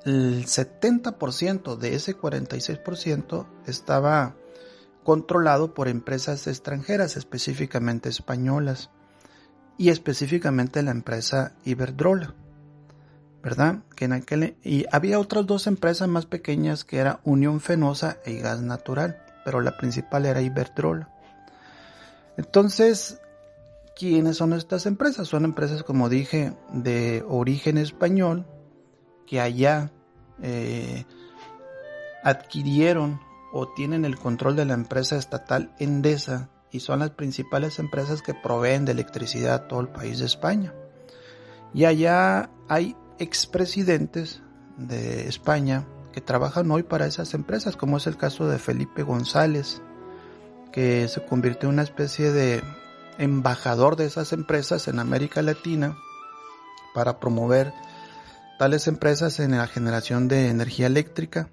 el 0.05 0.45
70% 0.45 1.77
de 1.77 1.95
ese 1.95 2.15
46% 2.17 3.47
estaba 3.65 4.35
controlado 5.03 5.73
por 5.73 5.87
empresas 5.87 6.47
extranjeras, 6.47 7.17
específicamente 7.17 8.09
españolas. 8.09 8.89
y 9.79 9.89
específicamente 9.89 10.81
la 10.81 10.89
empresa 10.89 11.53
Iberdrola, 11.63 12.33
¿verdad? 13.43 13.83
Que 13.95 14.05
en 14.05 14.57
y 14.63 14.85
había 14.91 15.19
otras 15.19 15.45
dos 15.45 15.67
empresas 15.67 16.07
más 16.07 16.25
pequeñas 16.25 16.83
que 16.83 16.97
era 16.97 17.19
Unión 17.23 17.61
Fenosa 17.61 18.17
y 18.25 18.39
Gas 18.39 18.61
Natural, 18.61 19.23
pero 19.47 19.61
la 19.61 19.77
principal 19.77 20.25
era 20.25 20.41
Iberdrola. 20.41 21.07
Entonces, 22.35 23.21
¿quiénes 23.95 24.35
son 24.35 24.51
estas 24.51 24.85
empresas? 24.85 25.29
Son 25.29 25.45
empresas, 25.45 25.83
como 25.83 26.09
dije, 26.09 26.51
de 26.73 27.23
origen 27.25 27.77
español, 27.77 28.45
que 29.25 29.39
allá 29.39 29.89
eh, 30.43 31.05
adquirieron 32.25 33.21
o 33.53 33.69
tienen 33.69 34.03
el 34.03 34.17
control 34.17 34.57
de 34.57 34.65
la 34.65 34.73
empresa 34.73 35.15
estatal 35.15 35.73
Endesa 35.79 36.49
y 36.69 36.81
son 36.81 36.99
las 36.99 37.11
principales 37.11 37.79
empresas 37.79 38.21
que 38.21 38.33
proveen 38.33 38.83
de 38.83 38.91
electricidad 38.91 39.53
a 39.53 39.67
todo 39.69 39.79
el 39.79 39.87
país 39.87 40.19
de 40.19 40.25
España. 40.25 40.73
Y 41.73 41.85
allá 41.85 42.49
hay 42.67 42.97
expresidentes 43.17 44.41
de 44.75 45.29
España 45.29 45.87
que 46.17 46.21
trabajan 46.21 46.71
hoy 46.71 46.81
para 46.81 47.05
esas 47.05 47.35
empresas, 47.35 47.75
como 47.75 47.97
es 47.97 48.07
el 48.07 48.17
caso 48.17 48.47
de 48.47 48.57
Felipe 48.57 49.03
González, 49.03 49.83
que 50.71 51.07
se 51.09 51.23
convirtió 51.23 51.69
en 51.69 51.75
una 51.75 51.83
especie 51.83 52.31
de 52.31 52.63
embajador 53.19 53.97
de 53.97 54.05
esas 54.05 54.33
empresas 54.33 54.87
en 54.87 54.97
América 54.97 55.43
Latina 55.43 55.95
para 56.95 57.19
promover 57.19 57.71
tales 58.57 58.87
empresas 58.87 59.39
en 59.39 59.51
la 59.51 59.67
generación 59.67 60.27
de 60.27 60.49
energía 60.49 60.87
eléctrica 60.87 61.49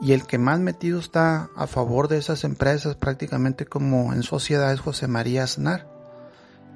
y 0.00 0.12
el 0.12 0.26
que 0.26 0.38
más 0.38 0.58
metido 0.58 0.98
está 0.98 1.50
a 1.54 1.66
favor 1.66 2.08
de 2.08 2.16
esas 2.16 2.44
empresas 2.44 2.94
prácticamente 2.94 3.66
como 3.66 4.14
en 4.14 4.22
sociedad 4.22 4.72
es 4.72 4.80
José 4.80 5.06
María 5.06 5.44
Aznar. 5.44 5.86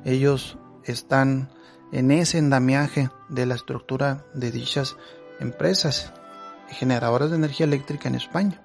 Ellos 0.04 0.58
están 0.84 1.48
en 1.92 2.10
ese 2.10 2.36
endamiaje 2.36 3.08
de 3.30 3.46
la 3.46 3.54
estructura 3.54 4.26
de 4.34 4.50
dichas 4.50 4.98
empresas 5.40 6.12
generadoras 6.70 7.30
de 7.30 7.36
energía 7.36 7.66
eléctrica 7.66 8.08
en 8.08 8.14
España. 8.14 8.62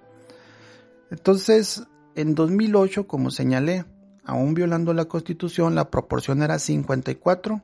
Entonces, 1.12 1.84
en 2.16 2.36
2008, 2.36 3.08
como 3.08 3.32
señalé, 3.32 3.86
aún 4.24 4.54
violando 4.54 4.94
la 4.94 5.06
constitución, 5.06 5.76
la 5.76 5.90
proporción 5.92 6.42
era 6.42 6.60
54 6.60 7.62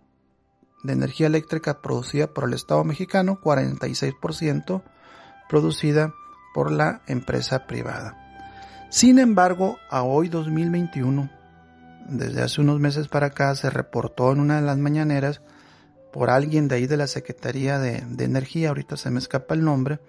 de 0.83 0.93
energía 0.93 1.27
eléctrica 1.27 1.81
producida 1.81 2.27
por 2.27 2.45
el 2.45 2.53
Estado 2.53 2.83
mexicano, 2.83 3.39
46% 3.41 4.81
producida 5.50 6.13
por 6.53 6.71
la 6.71 7.01
empresa 7.07 7.67
privada. 7.67 8.17
Sin 8.89 9.19
embargo, 9.19 9.77
a 9.89 10.03
hoy 10.03 10.27
2021, 10.27 11.29
desde 12.10 12.41
hace 12.41 12.62
unos 12.62 12.79
meses 12.79 13.07
para 13.07 13.27
acá, 13.27 13.55
se 13.55 13.69
reportó 13.69 14.31
en 14.31 14.39
una 14.39 14.57
de 14.57 14.65
las 14.65 14.77
mañaneras 14.77 15.41
por 16.12 16.29
alguien 16.29 16.67
de 16.67 16.75
ahí 16.75 16.88
de 16.88 16.98
la 16.98 17.07
Secretaría 17.07 17.79
de, 17.79 18.03
de 18.05 18.25
Energía, 18.25 18.69
ahorita 18.69 18.98
se 18.98 19.10
me 19.12 19.19
escapa 19.19 19.53
el 19.53 19.63
nombre, 19.63 20.00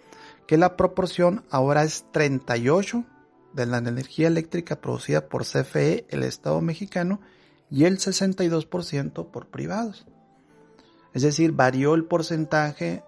que 0.47 0.57
la 0.57 0.77
proporción 0.77 1.45
ahora 1.51 1.85
es 1.85 2.07
38 2.13 3.05
de 3.53 3.67
la 3.67 3.79
energía 3.79 4.29
eléctrica 4.29 4.81
producida 4.81 5.29
por 5.29 5.45
CFE, 5.45 6.07
el 6.09 6.23
Estado 6.23 6.61
mexicano, 6.61 7.21
y 7.71 7.85
el 7.85 7.99
62% 7.99 9.31
por 9.31 9.47
privados. 9.49 10.07
Es 11.15 11.23
decir, 11.23 11.53
varió 11.53 11.95
el 11.95 12.05
porcentaje 12.05 13.03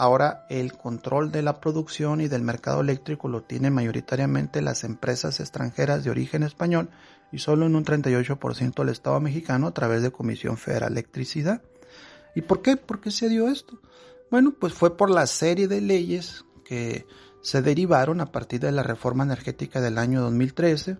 Ahora 0.00 0.46
el 0.48 0.72
control 0.72 1.30
de 1.30 1.42
la 1.42 1.60
producción 1.60 2.22
y 2.22 2.28
del 2.28 2.40
mercado 2.40 2.80
eléctrico 2.80 3.28
lo 3.28 3.42
tienen 3.42 3.74
mayoritariamente 3.74 4.62
las 4.62 4.82
empresas 4.82 5.40
extranjeras 5.40 6.04
de 6.04 6.10
origen 6.10 6.42
español 6.42 6.88
y 7.30 7.40
solo 7.40 7.66
en 7.66 7.76
un 7.76 7.84
38% 7.84 8.82
el 8.82 8.88
Estado 8.88 9.20
mexicano 9.20 9.66
a 9.66 9.74
través 9.74 10.02
de 10.02 10.10
Comisión 10.10 10.56
Federal 10.56 10.94
de 10.94 11.00
Electricidad. 11.00 11.60
¿Y 12.34 12.40
por 12.40 12.62
qué? 12.62 12.78
¿Por 12.78 13.02
qué 13.02 13.10
se 13.10 13.28
dio 13.28 13.48
esto? 13.48 13.78
Bueno, 14.30 14.54
pues 14.58 14.72
fue 14.72 14.96
por 14.96 15.10
la 15.10 15.26
serie 15.26 15.68
de 15.68 15.82
leyes 15.82 16.46
que 16.70 17.04
se 17.42 17.62
derivaron 17.62 18.20
a 18.20 18.30
partir 18.30 18.60
de 18.60 18.70
la 18.70 18.84
reforma 18.84 19.24
energética 19.24 19.80
del 19.80 19.98
año 19.98 20.20
2013, 20.20 20.98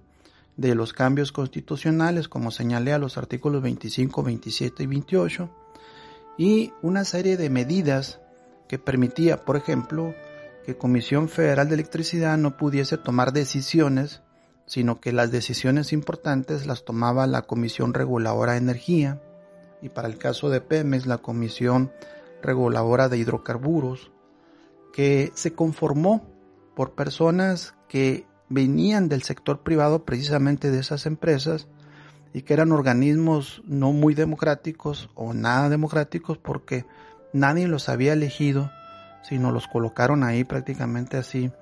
de 0.57 0.75
los 0.75 0.93
cambios 0.93 1.31
constitucionales, 1.31 2.27
como 2.27 2.51
señalé 2.51 2.93
a 2.93 2.99
los 2.99 3.17
artículos 3.17 3.63
25, 3.63 4.25
27 4.25 4.83
y 4.83 4.87
28, 4.87 5.49
y 6.37 6.73
una 6.83 7.05
serie 7.05 7.37
de 7.37 7.51
medidas 7.51 8.19
que 8.67 8.81
permitía, 8.81 9.45
por 9.45 9.57
ejemplo, 9.57 10.13
que 10.67 10.77
Comisión 10.77 11.29
Federal 11.29 11.69
de 11.69 11.75
Electricidad 11.75 12.37
no 12.37 12.57
pudiese 12.57 12.99
tomar 12.99 13.33
decisiones, 13.33 14.23
sino 14.67 15.01
que 15.01 15.13
las 15.13 15.31
decisiones 15.31 15.93
importantes 15.93 16.67
las 16.67 16.85
tomaba 16.85 17.29
la 17.29 17.43
Comisión 17.43 17.95
Reguladora 17.95 18.55
de 18.55 18.59
Energía 18.59 19.23
y 19.83 19.91
para 19.91 20.09
el 20.09 20.19
caso 20.19 20.51
de 20.51 20.61
Pemex 20.61 21.07
la 21.07 21.19
Comisión 21.19 21.93
Reguladora 22.43 23.09
de 23.09 23.19
Hidrocarburos, 23.19 24.11
que 24.92 25.33
se 25.35 25.53
conformó 25.53 26.26
por 26.74 26.94
personas 26.94 27.74
que 27.88 28.26
venían 28.48 29.09
del 29.09 29.22
sector 29.22 29.62
privado 29.62 30.05
precisamente 30.05 30.70
de 30.70 30.81
esas 30.81 31.07
empresas 31.07 31.68
y 32.33 32.42
que 32.42 32.55
eran 32.55 32.72
organismos 32.72 33.62
no 33.64 33.92
muy 33.92 34.14
democráticos 34.14 35.11
o 35.14 35.35
nada 35.35 35.68
democráticos 35.68 36.38
porque 36.38 36.85
nadie 37.33 37.68
los 37.68 37.88
había 37.88 38.12
elegido, 38.12 38.70
sino 39.22 39.50
los 39.50 39.66
colocaron 39.68 40.24
ahí 40.24 40.44
prácticamente 40.44 41.16
así 41.16 41.53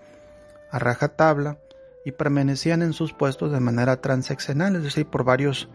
a 0.70 0.78
rajatabla 0.78 1.58
y 2.04 2.12
permanecían 2.12 2.82
en 2.82 2.92
sus 2.92 3.12
puestos 3.12 3.52
de 3.52 3.60
manera 3.60 4.00
transeccional, 4.00 4.76
es 4.76 4.82
decir, 4.82 5.06
por 5.06 5.24
varios, 5.24 5.68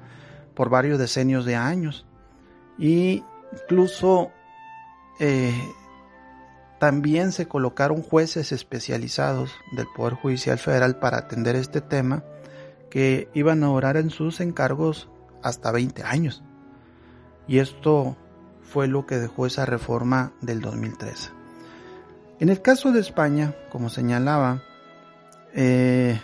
por 0.55 0.69
varios 0.69 0.97
decenios 0.97 1.45
de 1.45 1.55
años. 1.55 2.05
Y 2.77 3.23
incluso 3.51 4.31
eh, 5.19 5.53
también 6.83 7.31
se 7.31 7.47
colocaron 7.47 8.01
jueces 8.01 8.51
especializados 8.51 9.55
del 9.71 9.87
Poder 9.95 10.15
Judicial 10.15 10.59
Federal 10.59 10.99
para 10.99 11.17
atender 11.17 11.55
este 11.55 11.79
tema 11.79 12.25
que 12.89 13.29
iban 13.33 13.63
a 13.63 13.71
orar 13.71 13.95
en 13.95 14.09
sus 14.09 14.41
encargos 14.41 15.07
hasta 15.41 15.71
20 15.71 16.03
años. 16.03 16.43
Y 17.47 17.59
esto 17.59 18.17
fue 18.63 18.89
lo 18.89 19.05
que 19.05 19.15
dejó 19.15 19.45
esa 19.45 19.65
reforma 19.65 20.33
del 20.41 20.59
2013. 20.59 21.29
En 22.41 22.49
el 22.49 22.61
caso 22.61 22.91
de 22.91 22.99
España, 22.99 23.55
como 23.71 23.87
señalaba, 23.87 24.61
eh, 25.53 26.19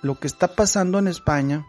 lo 0.00 0.18
que 0.18 0.26
está 0.26 0.54
pasando 0.54 1.00
en 1.00 1.06
España 1.06 1.66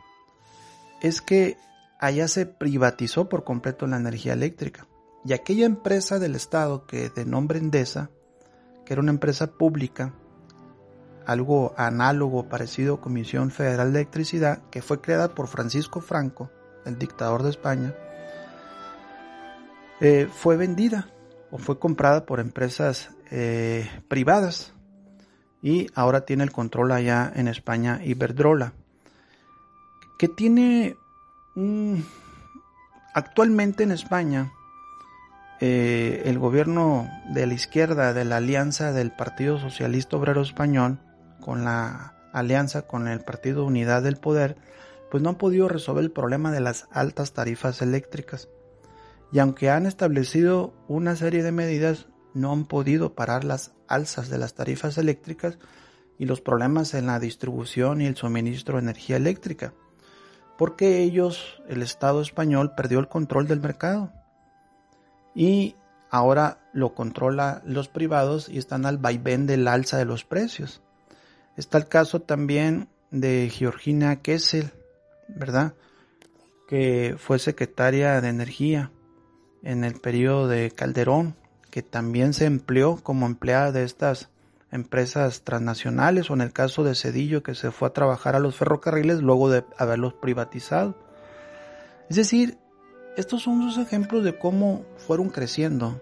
es 1.01 1.19
que 1.19 1.57
allá 1.99 2.29
se 2.29 2.45
privatizó 2.45 3.27
por 3.27 3.43
completo 3.43 3.85
la 3.85 3.97
energía 3.97 4.31
eléctrica. 4.31 4.87
Y 5.25 5.33
aquella 5.33 5.65
empresa 5.65 6.19
del 6.19 6.35
Estado 6.35 6.85
que 6.85 7.09
de 7.09 7.25
nombre 7.25 7.59
Endesa, 7.59 8.09
que 8.85 8.93
era 8.93 9.01
una 9.01 9.11
empresa 9.11 9.47
pública, 9.47 10.13
algo 11.25 11.73
análogo, 11.77 12.49
parecido 12.49 12.95
a 12.95 13.01
Comisión 13.01 13.49
Federal 13.49 13.93
de 13.93 13.99
Electricidad, 13.99 14.61
que 14.69 14.81
fue 14.81 14.99
creada 14.99 15.33
por 15.33 15.47
Francisco 15.47 16.01
Franco, 16.01 16.49
el 16.85 16.99
dictador 16.99 17.43
de 17.43 17.49
España, 17.49 17.95
eh, 20.01 20.27
fue 20.29 20.57
vendida 20.57 21.07
o 21.49 21.57
fue 21.57 21.79
comprada 21.79 22.25
por 22.25 22.41
empresas 22.41 23.11
eh, 23.31 23.89
privadas 24.09 24.73
y 25.61 25.87
ahora 25.95 26.25
tiene 26.25 26.43
el 26.43 26.51
control 26.51 26.91
allá 26.91 27.31
en 27.33 27.47
España 27.47 28.01
Iberdrola, 28.03 28.73
que 30.19 30.27
tiene 30.27 30.97
actualmente 33.13 33.83
en 33.83 33.91
España 33.91 34.51
eh, 35.65 36.23
el 36.25 36.39
gobierno 36.39 37.09
de 37.29 37.47
la 37.47 37.53
izquierda 37.53 38.11
de 38.11 38.25
la 38.25 38.35
alianza 38.35 38.91
del 38.91 39.11
Partido 39.11 39.59
Socialista 39.59 40.17
Obrero 40.17 40.41
Español 40.41 40.99
con 41.39 41.63
la 41.63 42.15
alianza 42.33 42.81
con 42.81 43.07
el 43.07 43.21
Partido 43.21 43.63
Unidad 43.63 44.03
del 44.03 44.17
Poder, 44.17 44.57
pues 45.09 45.23
no 45.23 45.29
han 45.29 45.37
podido 45.37 45.69
resolver 45.69 46.03
el 46.03 46.11
problema 46.11 46.51
de 46.51 46.59
las 46.59 46.89
altas 46.91 47.31
tarifas 47.31 47.81
eléctricas. 47.81 48.49
Y 49.31 49.39
aunque 49.39 49.69
han 49.69 49.85
establecido 49.85 50.73
una 50.89 51.15
serie 51.15 51.43
de 51.43 51.53
medidas, 51.53 52.07
no 52.33 52.51
han 52.51 52.65
podido 52.65 53.15
parar 53.15 53.45
las 53.45 53.71
alzas 53.87 54.27
de 54.27 54.39
las 54.39 54.55
tarifas 54.55 54.97
eléctricas 54.97 55.59
y 56.19 56.25
los 56.25 56.41
problemas 56.41 56.93
en 56.93 57.05
la 57.05 57.21
distribución 57.21 58.01
y 58.01 58.07
el 58.07 58.17
suministro 58.17 58.75
de 58.75 58.81
energía 58.83 59.15
eléctrica, 59.15 59.73
porque 60.57 61.03
ellos, 61.03 61.63
el 61.69 61.81
Estado 61.81 62.21
español, 62.21 62.73
perdió 62.75 62.99
el 62.99 63.07
control 63.07 63.47
del 63.47 63.61
mercado 63.61 64.11
y 65.35 65.75
ahora 66.09 66.59
lo 66.73 66.93
controla 66.93 67.61
los 67.65 67.87
privados 67.87 68.49
y 68.49 68.57
están 68.57 68.85
al 68.85 68.97
vaivén 68.97 69.47
del 69.47 69.67
alza 69.67 69.97
de 69.97 70.05
los 70.05 70.23
precios. 70.23 70.81
Está 71.57 71.77
el 71.77 71.87
caso 71.87 72.21
también 72.21 72.87
de 73.11 73.49
Georgina 73.51 74.21
Kessel, 74.21 74.71
¿verdad? 75.27 75.73
Que 76.67 77.15
fue 77.17 77.39
secretaria 77.39 78.21
de 78.21 78.29
Energía 78.29 78.91
en 79.63 79.83
el 79.83 79.99
periodo 79.99 80.47
de 80.47 80.71
Calderón, 80.71 81.35
que 81.69 81.81
también 81.81 82.33
se 82.33 82.45
empleó 82.45 82.97
como 82.97 83.25
empleada 83.25 83.71
de 83.71 83.83
estas 83.83 84.29
empresas 84.71 85.43
transnacionales, 85.43 86.29
o 86.29 86.33
en 86.33 86.41
el 86.41 86.51
caso 86.51 86.83
de 86.83 86.95
Cedillo, 86.95 87.43
que 87.43 87.53
se 87.53 87.71
fue 87.71 87.87
a 87.87 87.93
trabajar 87.93 88.35
a 88.35 88.39
los 88.39 88.55
ferrocarriles 88.55 89.21
luego 89.21 89.49
de 89.49 89.63
haberlos 89.77 90.15
privatizado. 90.15 90.97
Es 92.09 92.15
decir, 92.15 92.57
estos 93.15 93.43
son 93.43 93.59
dos 93.59 93.77
ejemplos 93.77 94.23
de 94.23 94.37
cómo 94.37 94.85
fueron 94.97 95.29
creciendo 95.29 96.01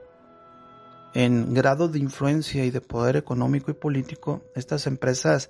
en 1.13 1.54
grado 1.54 1.88
de 1.89 2.00
influencia 2.00 2.63
y 2.65 2.71
de 2.71 2.82
poder 2.82 3.17
económico 3.17 3.71
y 3.71 3.74
político 3.74 4.43
estas 4.56 4.88
empresas 4.88 5.50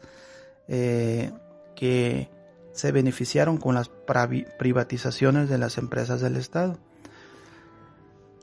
eh, 0.68 1.32
que 1.76 2.30
se 2.72 2.92
beneficiaron 2.92 3.58
con 3.58 3.76
las 3.76 3.90
privatizaciones 3.90 5.50
de 5.50 5.58
las 5.58 5.78
empresas 5.78 6.22
del 6.22 6.38
Estado. 6.38 6.80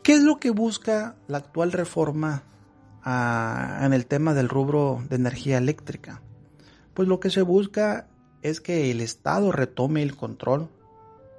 ¿Qué 0.03 0.15
es 0.15 0.23
lo 0.23 0.39
que 0.39 0.51
busca 0.51 1.17
la 1.27 1.39
actual 1.39 1.73
reforma 1.73 2.45
ah, 3.03 3.81
en 3.83 3.93
el 3.93 4.07
tema 4.07 4.35
del 4.35 4.49
rubro 4.49 5.03
de 5.09 5.17
energía 5.17 5.59
eléctrica? 5.59 6.23
Pues 6.95 7.09
lo 7.09 7.21
que 7.21 7.31
se 7.31 7.43
busca 7.43 8.09
es 8.43 8.61
que 8.61 8.91
el 8.91 9.01
Estado 9.01 9.51
retome 9.53 10.03
el 10.03 10.17
control, 10.17 10.69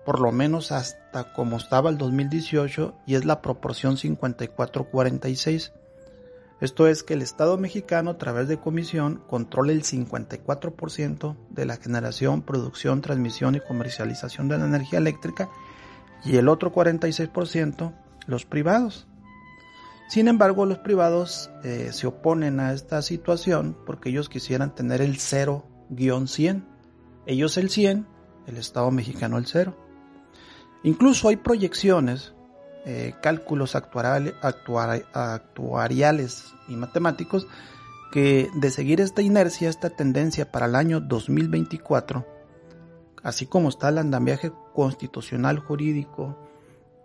por 0.06 0.20
lo 0.20 0.32
menos 0.32 0.72
hasta 0.72 1.34
como 1.34 1.58
estaba 1.58 1.90
el 1.90 1.98
2018, 1.98 2.96
y 3.06 3.16
es 3.16 3.26
la 3.26 3.42
proporción 3.42 3.98
54-46. 3.98 5.72
Esto 6.62 6.88
es 6.88 7.04
que 7.04 7.14
el 7.14 7.22
Estado 7.22 7.58
mexicano 7.58 8.12
a 8.12 8.18
través 8.18 8.48
de 8.50 8.60
comisión 8.60 9.24
controle 9.28 9.72
el 9.72 9.84
54% 9.84 11.38
de 11.50 11.66
la 11.66 11.78
generación, 11.78 12.42
producción, 12.42 13.02
transmisión 13.02 13.56
y 13.56 13.62
comercialización 13.62 14.50
de 14.50 14.58
la 14.58 14.66
energía 14.66 15.00
eléctrica 15.00 15.50
y 16.26 16.36
el 16.36 16.50
otro 16.50 16.74
46% 16.74 17.94
los 18.28 18.46
privados. 18.46 19.08
Sin 20.10 20.28
embargo, 20.28 20.66
los 20.66 20.80
privados 20.80 21.50
eh, 21.64 21.90
se 21.94 22.08
oponen 22.08 22.60
a 22.60 22.74
esta 22.74 23.02
situación 23.02 23.78
porque 23.86 24.10
ellos 24.10 24.28
quisieran 24.28 24.74
tener 24.74 25.02
el 25.02 25.18
0-100. 25.18 26.64
Ellos 27.26 27.58
el 27.58 27.70
100, 27.70 28.08
el 28.48 28.58
Estado 28.58 28.92
mexicano 28.92 29.38
el 29.38 29.46
0. 29.46 29.78
Incluso 30.84 31.30
hay 31.30 31.38
proyecciones 31.38 32.34
eh, 32.86 33.14
cálculos 33.22 33.76
actuariales 33.76 36.54
y 36.68 36.76
matemáticos 36.76 37.48
que 38.12 38.50
de 38.56 38.72
seguir 38.72 39.02
esta 39.02 39.22
inercia, 39.22 39.70
esta 39.70 39.90
tendencia 39.90 40.52
para 40.52 40.66
el 40.66 40.76
año 40.76 41.02
2024, 41.02 42.26
así 43.22 43.46
como 43.46 43.70
está 43.70 43.90
el 43.90 43.98
andamiaje 43.98 44.52
constitucional 44.74 45.60
jurídico 45.60 46.38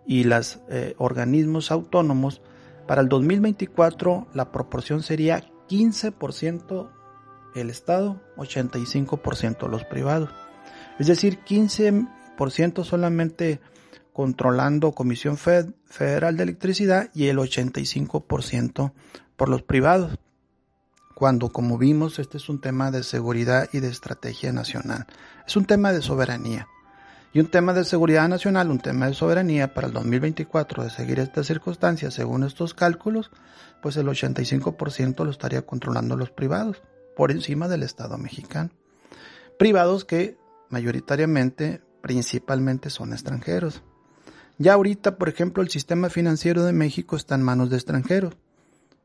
y 0.07 0.23
los 0.23 0.59
eh, 0.69 0.95
organismos 0.97 1.71
autónomos, 1.71 2.41
para 2.87 3.01
el 3.01 3.09
2024 3.09 4.27
la 4.33 4.51
proporción 4.51 5.03
sería 5.03 5.43
15% 5.67 6.89
el 7.55 7.69
Estado, 7.69 8.21
85% 8.37 9.69
los 9.69 9.83
privados. 9.83 10.29
Es 10.99 11.07
decir, 11.07 11.39
15% 11.45 12.14
solamente 12.83 13.59
controlando 14.13 14.93
Comisión 14.93 15.37
Federal 15.37 16.37
de 16.37 16.43
Electricidad 16.43 17.09
y 17.13 17.27
el 17.27 17.37
85% 17.37 18.93
por 19.35 19.49
los 19.49 19.61
privados. 19.63 20.17
Cuando, 21.15 21.49
como 21.51 21.77
vimos, 21.77 22.19
este 22.19 22.37
es 22.37 22.49
un 22.49 22.59
tema 22.59 22.91
de 22.91 23.03
seguridad 23.03 23.69
y 23.71 23.79
de 23.79 23.87
estrategia 23.87 24.51
nacional. 24.51 25.05
Es 25.47 25.55
un 25.55 25.65
tema 25.65 25.93
de 25.93 26.01
soberanía. 26.01 26.67
Y 27.33 27.41
un 27.41 27.47
tema 27.47 27.73
de 27.73 27.83
seguridad 27.83 28.29
nacional, 28.29 28.71
un 28.71 28.79
tema 28.79 29.07
de 29.07 29.13
soberanía 29.13 29.73
para 29.73 29.87
el 29.87 29.93
2024 29.93 30.83
de 30.83 30.89
seguir 30.89 31.19
estas 31.19 31.47
circunstancias 31.47 32.13
según 32.13 32.43
estos 32.43 32.73
cálculos, 32.73 33.31
pues 33.81 33.97
el 33.97 34.07
85% 34.07 35.25
lo 35.25 35.31
estaría 35.31 35.65
controlando 35.65 36.15
los 36.15 36.31
privados, 36.31 36.81
por 37.15 37.31
encima 37.31 37.67
del 37.67 37.83
Estado 37.83 38.17
mexicano. 38.17 38.69
Privados 39.59 40.05
que 40.05 40.37
mayoritariamente, 40.69 41.81
principalmente 42.05 42.91
son 42.91 43.13
extranjeros. 43.13 43.81
Ya 44.59 44.73
ahorita, 44.73 45.17
por 45.17 45.27
ejemplo, 45.27 45.63
el 45.63 45.71
sistema 45.71 46.11
financiero 46.11 46.63
de 46.63 46.71
México 46.71 47.15
está 47.15 47.33
en 47.33 47.41
manos 47.41 47.71
de 47.71 47.77
extranjeros. 47.77 48.37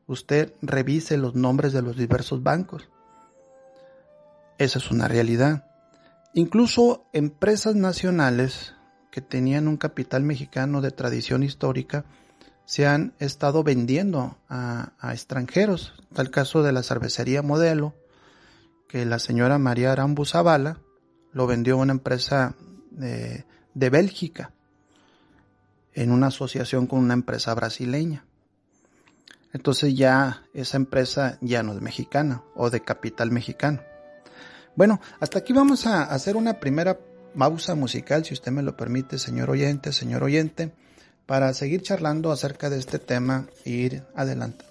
Usted 0.05 0.53
revise 0.61 1.17
los 1.17 1.33
nombres 1.33 1.73
de 1.73 1.81
los 1.81 1.97
diversos 1.97 2.43
bancos. 2.43 2.91
Esa 4.59 4.77
es 4.77 4.91
una 4.91 5.07
realidad. 5.07 5.65
Incluso 6.35 7.07
empresas 7.11 7.73
nacionales 7.73 8.75
que 9.09 9.21
tenían 9.21 9.67
un 9.67 9.77
capital 9.77 10.21
mexicano 10.21 10.79
de 10.81 10.91
tradición 10.91 11.41
histórica 11.41 12.05
se 12.65 12.85
han 12.85 13.15
estado 13.17 13.63
vendiendo 13.63 14.37
a, 14.47 14.91
extranjeros. 15.11 15.95
Tal 16.13 16.29
caso 16.29 16.61
de 16.61 16.71
la 16.71 16.83
cervecería 16.83 17.41
Modelo, 17.41 17.95
que 18.87 19.07
la 19.07 19.17
señora 19.17 19.57
María 19.57 19.91
Arambu 19.91 20.23
Zavala 20.23 20.77
lo 21.33 21.47
vendió 21.47 21.73
a 21.73 21.77
una 21.77 21.93
empresa 21.93 22.55
de, 22.91 23.45
de 23.73 23.89
Bélgica 23.89 24.51
en 25.93 26.11
una 26.11 26.27
asociación 26.27 26.87
con 26.87 26.99
una 26.99 27.13
empresa 27.13 27.53
brasileña. 27.53 28.25
Entonces 29.53 29.95
ya 29.95 30.43
esa 30.53 30.77
empresa 30.77 31.37
ya 31.41 31.63
no 31.63 31.73
es 31.73 31.81
mexicana 31.81 32.43
o 32.55 32.69
de 32.69 32.81
capital 32.81 33.31
mexicano. 33.31 33.81
Bueno, 34.75 35.01
hasta 35.19 35.39
aquí 35.39 35.51
vamos 35.51 35.85
a 35.85 36.03
hacer 36.03 36.37
una 36.37 36.59
primera 36.59 36.97
pausa 37.37 37.75
musical, 37.75 38.23
si 38.23 38.33
usted 38.33 38.51
me 38.51 38.63
lo 38.63 38.77
permite, 38.77 39.17
señor 39.17 39.49
oyente, 39.49 39.91
señor 39.91 40.23
oyente, 40.23 40.73
para 41.31 41.53
seguir 41.53 41.81
charlando 41.81 42.29
acerca 42.29 42.69
de 42.69 42.77
este 42.77 42.99
tema 42.99 43.47
e 43.63 43.69
ir 43.69 44.03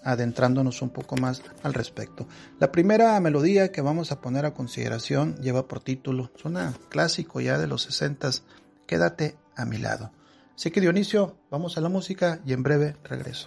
adentrándonos 0.05 0.83
un 0.83 0.91
poco 0.91 1.17
más 1.17 1.41
al 1.63 1.73
respecto. 1.73 2.29
La 2.59 2.71
primera 2.71 3.19
melodía 3.19 3.73
que 3.73 3.81
vamos 3.81 4.13
a 4.13 4.21
poner 4.21 4.45
a 4.45 4.53
consideración 4.53 5.37
lleva 5.37 5.67
por 5.67 5.81
título, 5.81 6.31
suena 6.37 6.75
clásico 6.91 7.41
ya 7.41 7.57
de 7.57 7.67
los 7.67 7.85
sesentas, 7.85 8.43
Quédate 8.87 9.39
a 9.57 9.65
mi 9.65 9.79
lado. 9.79 10.13
Así 10.55 10.71
que 10.71 10.83
Dionisio, 10.83 11.39
vamos 11.51 11.79
a 11.79 11.81
la 11.81 11.89
música 11.89 12.43
y 12.45 12.53
en 12.53 12.63
breve 12.63 12.95
regreso. 13.05 13.47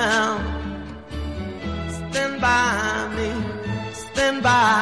Stand. 0.00 0.40
Stand 2.10 2.40
by 2.40 3.08
me. 3.16 3.30
Stand 3.92 4.42
by 4.42 4.79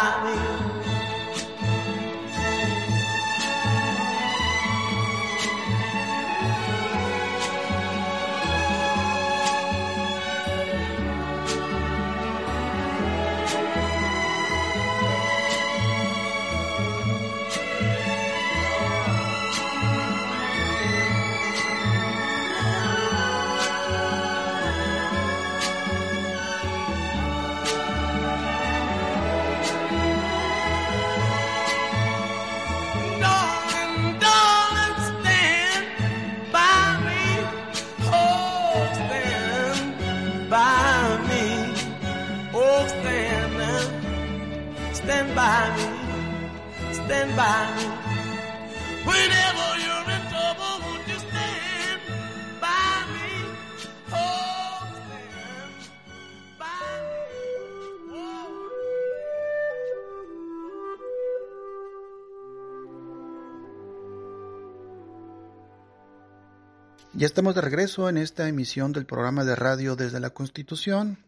Ya 67.18 67.26
estamos 67.26 67.54
de 67.56 67.60
regreso 67.60 68.08
en 68.08 68.16
esta 68.16 68.48
emisión 68.48 68.92
del 68.92 69.04
programa 69.04 69.44
de 69.44 69.56
radio 69.56 69.96
desde 69.96 70.20
la 70.20 70.30
Constitución. 70.30 71.18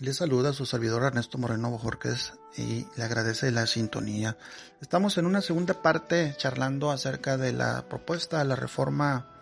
Les 0.00 0.16
saluda 0.16 0.52
su 0.52 0.64
servidor 0.64 1.02
Ernesto 1.02 1.38
Moreno 1.38 1.70
Bojorquez 1.70 2.34
y 2.56 2.86
le 2.96 3.02
agradece 3.02 3.50
la 3.50 3.66
sintonía. 3.66 4.38
Estamos 4.80 5.18
en 5.18 5.26
una 5.26 5.40
segunda 5.40 5.82
parte 5.82 6.34
charlando 6.36 6.92
acerca 6.92 7.36
de 7.36 7.52
la 7.52 7.88
propuesta 7.88 8.44
la 8.44 8.54
reforma, 8.54 9.34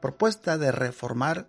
propuesta 0.00 0.58
de 0.58 0.70
reformar 0.70 1.48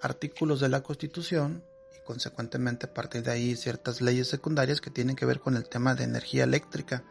artículos 0.00 0.60
de 0.60 0.70
la 0.70 0.82
Constitución 0.82 1.62
y 1.94 2.02
consecuentemente 2.04 2.86
a 2.86 2.94
partir 2.94 3.22
de 3.22 3.32
ahí 3.32 3.54
ciertas 3.54 4.00
leyes 4.00 4.28
secundarias 4.28 4.80
que 4.80 4.90
tienen 4.90 5.14
que 5.14 5.26
ver 5.26 5.40
con 5.40 5.54
el 5.54 5.68
tema 5.68 5.94
de 5.94 6.04
energía 6.04 6.44
eléctrica 6.44 7.04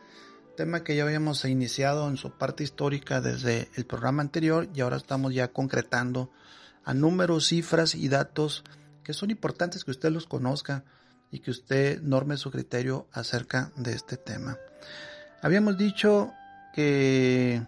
tema 0.56 0.84
que 0.84 0.96
ya 0.96 1.04
habíamos 1.04 1.44
iniciado 1.46 2.08
en 2.08 2.18
su 2.18 2.32
parte 2.32 2.64
histórica 2.64 3.22
desde 3.22 3.70
el 3.76 3.86
programa 3.86 4.22
anterior 4.22 4.68
y 4.74 4.82
ahora 4.82 4.98
estamos 4.98 5.34
ya 5.34 5.50
concretando 5.50 6.32
a 6.84 6.94
números, 6.94 7.48
cifras 7.48 7.96
y 7.96 8.08
datos 8.08 8.64
que 9.04 9.14
son 9.14 9.32
importantes 9.32 9.84
que 9.84 9.92
usted 9.92 10.10
los 10.12 10.28
conozca 10.28 10.84
y 11.32 11.40
que 11.40 11.52
usted 11.52 12.02
norme 12.02 12.38
su 12.38 12.52
criterio 12.52 13.08
acerca 13.12 13.72
de 13.76 13.94
este 13.94 14.18
tema. 14.18 14.58
Habíamos 15.42 15.78
dicho 15.78 16.32
que 16.74 17.64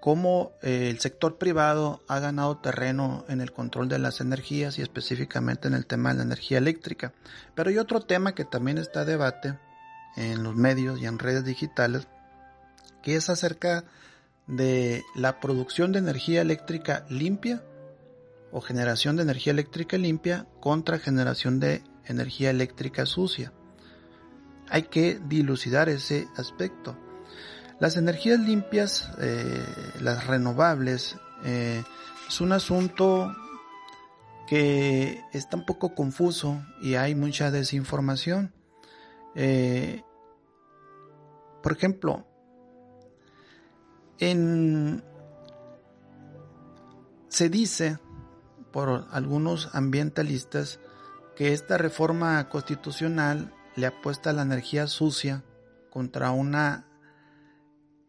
cómo 0.00 0.52
el 0.62 1.00
sector 1.00 1.38
privado 1.38 2.02
ha 2.06 2.20
ganado 2.20 2.58
terreno 2.58 3.24
en 3.28 3.40
el 3.40 3.52
control 3.52 3.88
de 3.88 3.98
las 3.98 4.20
energías 4.20 4.78
y 4.78 4.82
específicamente 4.82 5.68
en 5.68 5.74
el 5.74 5.86
tema 5.86 6.10
de 6.10 6.18
la 6.18 6.22
energía 6.24 6.58
eléctrica. 6.58 7.12
Pero 7.54 7.70
hay 7.70 7.78
otro 7.78 8.00
tema 8.00 8.34
que 8.34 8.44
también 8.44 8.78
está 8.78 9.00
a 9.00 9.04
debate 9.04 9.58
en 10.16 10.42
los 10.42 10.54
medios 10.54 11.00
y 11.00 11.06
en 11.06 11.18
redes 11.18 11.44
digitales, 11.44 12.06
que 13.02 13.16
es 13.16 13.28
acerca 13.28 13.84
de 14.46 15.04
la 15.14 15.40
producción 15.40 15.92
de 15.92 15.98
energía 15.98 16.40
eléctrica 16.40 17.04
limpia 17.08 17.62
o 18.52 18.60
generación 18.60 19.16
de 19.16 19.22
energía 19.22 19.52
eléctrica 19.52 19.98
limpia 19.98 20.46
contra 20.60 20.98
generación 20.98 21.60
de 21.60 21.82
energía 22.04 22.50
eléctrica 22.50 23.06
sucia. 23.06 23.52
Hay 24.68 24.84
que 24.84 25.20
dilucidar 25.26 25.88
ese 25.88 26.28
aspecto. 26.36 26.96
Las 27.80 27.96
energías 27.96 28.40
limpias, 28.40 29.10
eh, 29.20 29.64
las 30.00 30.26
renovables, 30.26 31.16
eh, 31.44 31.82
es 32.28 32.40
un 32.40 32.52
asunto 32.52 33.32
que 34.46 35.22
está 35.32 35.56
un 35.56 35.64
poco 35.64 35.94
confuso 35.94 36.62
y 36.80 36.94
hay 36.94 37.14
mucha 37.14 37.50
desinformación. 37.50 38.52
Eh, 39.34 40.02
por 41.62 41.72
ejemplo, 41.72 42.26
en, 44.18 45.04
se 47.28 47.48
dice 47.48 47.98
por 48.72 49.06
algunos 49.10 49.74
ambientalistas 49.74 50.80
que 51.36 51.52
esta 51.52 51.78
reforma 51.78 52.48
constitucional 52.48 53.54
le 53.76 53.86
apuesta 53.86 54.30
a 54.30 54.32
la 54.32 54.42
energía 54.42 54.86
sucia 54.86 55.44
contra 55.90 56.30
una 56.30 56.86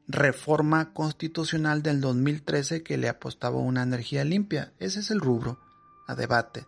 reforma 0.08 0.92
constitucional 0.94 1.84
del 1.84 2.02
2013 2.02 2.82
que 2.82 2.98
le 2.98 3.10
apostaba 3.10 3.58
una 3.58 3.84
energía 3.84 4.24
limpia. 4.24 4.74
Ese 4.80 5.02
es 5.02 5.12
el 5.12 5.20
rubro 5.20 5.60
a 6.08 6.16
debate. 6.16 6.66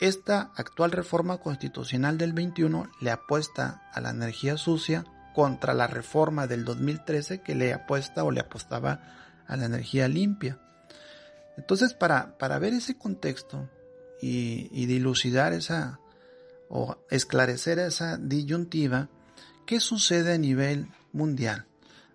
Esta 0.00 0.50
actual 0.56 0.90
reforma 0.90 1.36
constitucional 1.36 2.16
del 2.16 2.32
21 2.32 2.90
le 3.00 3.10
apuesta 3.10 3.82
a 3.92 4.00
la 4.00 4.10
energía 4.10 4.56
sucia 4.56 5.04
contra 5.34 5.74
la 5.74 5.86
reforma 5.86 6.46
del 6.46 6.64
2013 6.64 7.42
que 7.42 7.54
le 7.54 7.74
apuesta 7.74 8.24
o 8.24 8.30
le 8.30 8.40
apostaba 8.40 9.00
a 9.46 9.56
la 9.56 9.66
energía 9.66 10.08
limpia. 10.08 10.58
Entonces, 11.56 11.94
para, 11.94 12.38
para 12.38 12.58
ver 12.58 12.74
ese 12.74 12.96
contexto 12.96 13.68
y, 14.20 14.86
dilucidar 14.86 15.52
esa 15.52 16.00
o 16.68 16.96
esclarecer 17.10 17.78
esa 17.78 18.16
disyuntiva, 18.16 19.08
¿qué 19.66 19.80
sucede 19.80 20.34
a 20.34 20.38
nivel 20.38 20.88
mundial? 21.12 21.66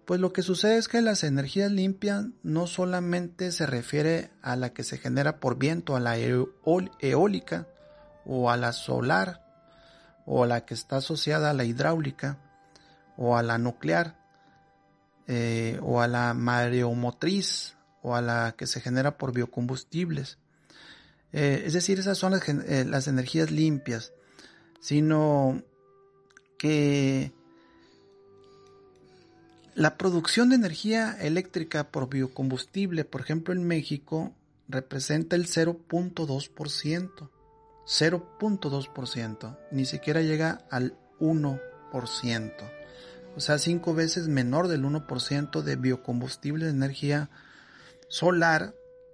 Pues 0.06 0.20
lo 0.20 0.34
que 0.34 0.42
sucede 0.42 0.78
es 0.78 0.88
que 0.88 1.02
las 1.02 1.24
energías 1.24 1.70
limpias 1.72 2.26
no 2.42 2.66
solamente 2.66 3.52
se 3.52 3.66
refiere 3.66 4.32
a 4.42 4.56
la 4.56 4.74
que 4.74 4.84
se 4.84 4.98
genera 4.98 5.40
por 5.40 5.58
viento, 5.58 5.96
a 5.96 6.00
la 6.00 6.18
eólica 6.18 7.68
o 8.26 8.50
a 8.50 8.58
la 8.58 8.72
solar 8.72 9.44
o 10.26 10.44
a 10.44 10.48
la 10.48 10.66
que 10.66 10.74
está 10.74 10.98
asociada 10.98 11.50
a 11.52 11.54
la 11.54 11.64
hidráulica, 11.64 12.38
o 13.18 13.36
a 13.36 13.44
la 13.44 13.58
nuclear 13.58 14.16
eh, 15.28 15.80
o 15.82 16.00
a 16.00 16.08
la 16.08 16.34
mareomotriz 16.34 17.77
o 18.02 18.16
a 18.16 18.22
la 18.22 18.56
que 18.58 18.68
se 18.68 18.82
genera 18.82 19.18
por 19.18 19.34
biocombustibles. 19.34 20.38
Eh, 21.34 21.64
es 21.66 21.74
decir, 21.74 22.00
esas 22.00 22.18
son 22.18 22.32
las, 22.32 22.48
eh, 22.48 22.86
las 22.86 23.08
energías 23.08 23.52
limpias, 23.52 24.14
sino 24.80 25.62
que 26.58 27.32
la 29.76 29.98
producción 29.98 30.50
de 30.50 30.56
energía 30.56 31.18
eléctrica 31.20 31.92
por 31.92 32.10
biocombustible, 32.10 33.06
por 33.06 33.22
ejemplo 33.22 33.54
en 33.54 33.64
México, 33.66 34.34
representa 34.68 35.36
el 35.36 35.48
0.2%. 35.48 37.30
0.2%. 37.86 39.58
Ni 39.72 39.86
siquiera 39.86 40.22
llega 40.22 40.66
al 40.70 40.98
1% 41.20 42.78
o 43.38 43.40
sea, 43.40 43.60
cinco 43.60 43.94
veces 43.94 44.28
menor 44.28 44.68
del 44.68 44.84
1% 44.84 45.62
de 45.62 45.76
biocombustible 45.76 46.66
de 46.66 46.72
energía 46.72 47.30
solar. 48.08 48.74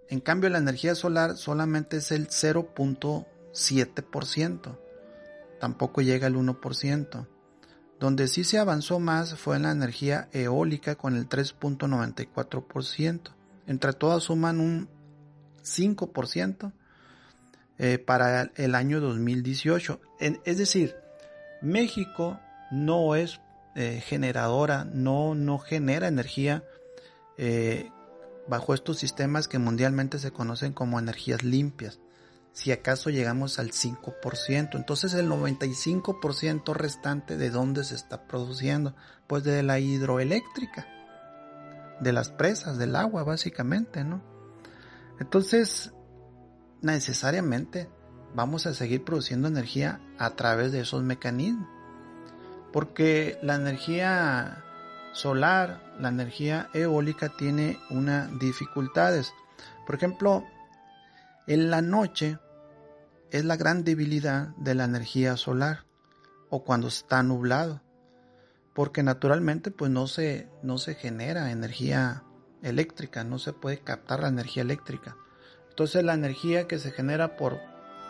En 0.09 0.19
cambio, 0.19 0.49
la 0.49 0.57
energía 0.59 0.95
solar 0.95 1.37
solamente 1.37 1.97
es 1.97 2.11
el 2.11 2.27
0.7%, 2.27 4.77
tampoco 5.59 6.01
llega 6.01 6.27
al 6.27 6.35
1%. 6.35 7.27
Donde 7.99 8.27
sí 8.27 8.43
se 8.43 8.59
avanzó 8.59 8.99
más 8.99 9.35
fue 9.35 9.55
en 9.55 9.63
la 9.63 9.71
energía 9.71 10.29
eólica 10.33 10.95
con 10.95 11.15
el 11.15 11.27
3.94%. 11.29 13.33
Entre 13.65 13.93
todas 13.93 14.23
suman 14.23 14.59
un 14.59 14.89
5% 15.63 16.73
eh, 17.77 17.97
para 17.97 18.51
el 18.55 18.75
año 18.75 18.99
2018. 18.99 20.01
es 20.19 20.57
decir, 20.57 20.97
México 21.61 22.41
no 22.71 23.15
es 23.15 23.39
eh, 23.75 24.03
generadora, 24.05 24.83
no, 24.83 25.33
no 25.33 25.57
genera 25.57 26.07
energía 26.07 26.63
eh, 27.37 27.89
bajo 28.47 28.73
estos 28.73 28.97
sistemas 28.97 29.47
que 29.47 29.59
mundialmente 29.59 30.19
se 30.19 30.31
conocen 30.31 30.73
como 30.73 30.99
energías 30.99 31.43
limpias. 31.43 31.99
Si 32.51 32.71
acaso 32.71 33.09
llegamos 33.09 33.57
al 33.57 33.71
5%, 33.71 34.75
entonces 34.75 35.13
el 35.15 35.29
95% 35.29 36.73
restante 36.73 37.37
de 37.37 37.49
dónde 37.49 37.83
se 37.83 37.95
está 37.95 38.27
produciendo? 38.27 38.95
Pues 39.27 39.43
de 39.43 39.63
la 39.63 39.79
hidroeléctrica, 39.79 40.87
de 41.99 42.13
las 42.13 42.29
presas, 42.29 42.77
del 42.77 42.95
agua 42.95 43.23
básicamente, 43.23 44.03
¿no? 44.03 44.21
Entonces, 45.19 45.93
necesariamente 46.81 47.89
vamos 48.35 48.67
a 48.67 48.73
seguir 48.73 49.03
produciendo 49.03 49.47
energía 49.47 50.01
a 50.19 50.31
través 50.31 50.71
de 50.71 50.81
esos 50.81 51.01
mecanismos 51.01 51.67
porque 52.73 53.37
la 53.43 53.55
energía 53.55 54.65
solar, 55.13 55.95
la 55.99 56.09
energía 56.09 56.69
eólica 56.73 57.29
tiene 57.29 57.79
unas 57.89 58.37
dificultades. 58.39 59.33
Por 59.85 59.95
ejemplo, 59.95 60.43
en 61.47 61.69
la 61.69 61.81
noche 61.81 62.37
es 63.31 63.45
la 63.45 63.55
gran 63.55 63.83
debilidad 63.83 64.49
de 64.57 64.75
la 64.75 64.83
energía 64.83 65.37
solar 65.37 65.85
o 66.49 66.63
cuando 66.63 66.87
está 66.87 67.23
nublado, 67.23 67.81
porque 68.73 69.01
naturalmente 69.03 69.71
pues 69.71 69.89
no 69.91 70.07
se, 70.07 70.49
no 70.61 70.77
se 70.77 70.95
genera 70.95 71.51
energía 71.51 72.23
eléctrica, 72.61 73.23
no 73.23 73.39
se 73.39 73.53
puede 73.53 73.79
captar 73.79 74.21
la 74.21 74.27
energía 74.27 74.63
eléctrica. 74.63 75.17
Entonces 75.69 76.03
la 76.03 76.13
energía 76.13 76.67
que 76.67 76.79
se 76.79 76.91
genera 76.91 77.35
por 77.35 77.59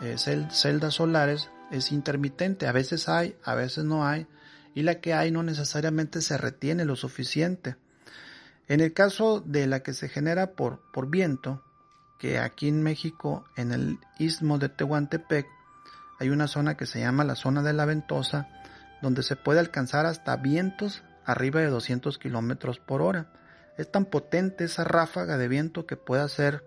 eh, 0.02 0.16
celdas 0.18 0.94
solares 0.94 1.50
es 1.70 1.92
intermitente, 1.92 2.66
a 2.66 2.72
veces 2.72 3.08
hay, 3.08 3.36
a 3.42 3.54
veces 3.54 3.84
no 3.84 4.06
hay, 4.06 4.26
y 4.74 4.82
la 4.82 5.00
que 5.00 5.14
hay 5.14 5.30
no 5.30 5.42
necesariamente 5.42 6.20
se 6.20 6.36
retiene 6.36 6.84
lo 6.84 6.96
suficiente. 6.96 7.76
En 8.66 8.80
el 8.80 8.92
caso 8.92 9.40
de 9.40 9.66
la 9.66 9.82
que 9.82 9.92
se 9.92 10.08
genera 10.08 10.52
por, 10.52 10.80
por 10.92 11.08
viento, 11.08 11.62
que 12.18 12.38
aquí 12.38 12.68
en 12.68 12.82
México, 12.82 13.44
en 13.56 13.72
el 13.72 13.98
istmo 14.18 14.58
de 14.58 14.68
Tehuantepec, 14.68 15.46
hay 16.18 16.30
una 16.30 16.48
zona 16.48 16.76
que 16.76 16.86
se 16.86 17.00
llama 17.00 17.24
la 17.24 17.34
zona 17.34 17.62
de 17.62 17.72
la 17.72 17.84
ventosa, 17.84 18.48
donde 19.02 19.22
se 19.22 19.36
puede 19.36 19.60
alcanzar 19.60 20.06
hasta 20.06 20.36
vientos 20.36 21.02
arriba 21.24 21.60
de 21.60 21.68
200 21.68 22.18
kilómetros 22.18 22.78
por 22.78 23.02
hora. 23.02 23.32
Es 23.76 23.90
tan 23.90 24.06
potente 24.06 24.64
esa 24.64 24.84
ráfaga 24.84 25.36
de 25.36 25.48
viento 25.48 25.86
que 25.86 25.96
puede 25.96 26.22
hacer, 26.22 26.64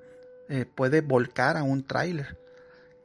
eh, 0.49 0.65
puede 0.65 1.01
volcar 1.01 1.57
a 1.57 1.63
un 1.63 1.85
tráiler. 1.85 2.37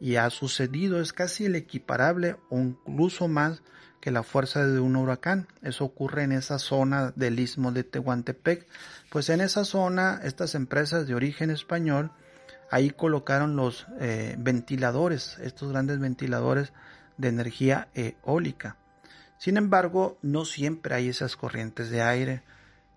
Y 0.01 0.17
ha 0.17 0.29
sucedido, 0.31 1.01
es 1.01 1.13
casi 1.13 1.47
el 1.47 1.55
equiparable 1.55 2.37
o 2.51 2.59
incluso 2.59 3.29
más 3.29 3.63
que 4.03 4.11
la 4.11 4.25
fuerza 4.25 4.67
de 4.67 4.81
un 4.81 4.97
huracán. 4.97 5.47
Eso 5.63 5.85
ocurre 5.85 6.25
en 6.25 6.33
esa 6.33 6.59
zona 6.59 7.13
del 7.15 7.39
istmo 7.39 7.71
de 7.71 7.85
Tehuantepec. 7.85 8.67
Pues 9.11 9.31
en 9.31 9.41
esa 9.41 9.65
zona, 9.65 10.21
estas 10.25 10.57
empresas 10.57 11.07
de 11.07 11.15
origen 11.15 11.51
español, 11.51 12.11
ahí 12.69 12.91
colocaron 12.91 13.55
los 13.55 13.87
eh, 14.01 14.35
ventiladores, 14.39 15.39
estos 15.39 15.71
grandes 15.71 16.01
ventiladores 16.01 16.73
de 17.17 17.29
energía 17.29 17.89
eólica. 17.95 18.77
Sin 19.39 19.57
embargo, 19.57 20.19
no 20.21 20.45
siempre 20.47 20.97
hay 20.97 21.09
esas 21.09 21.37
corrientes 21.37 21.89
de 21.89 22.03
aire 22.03 22.43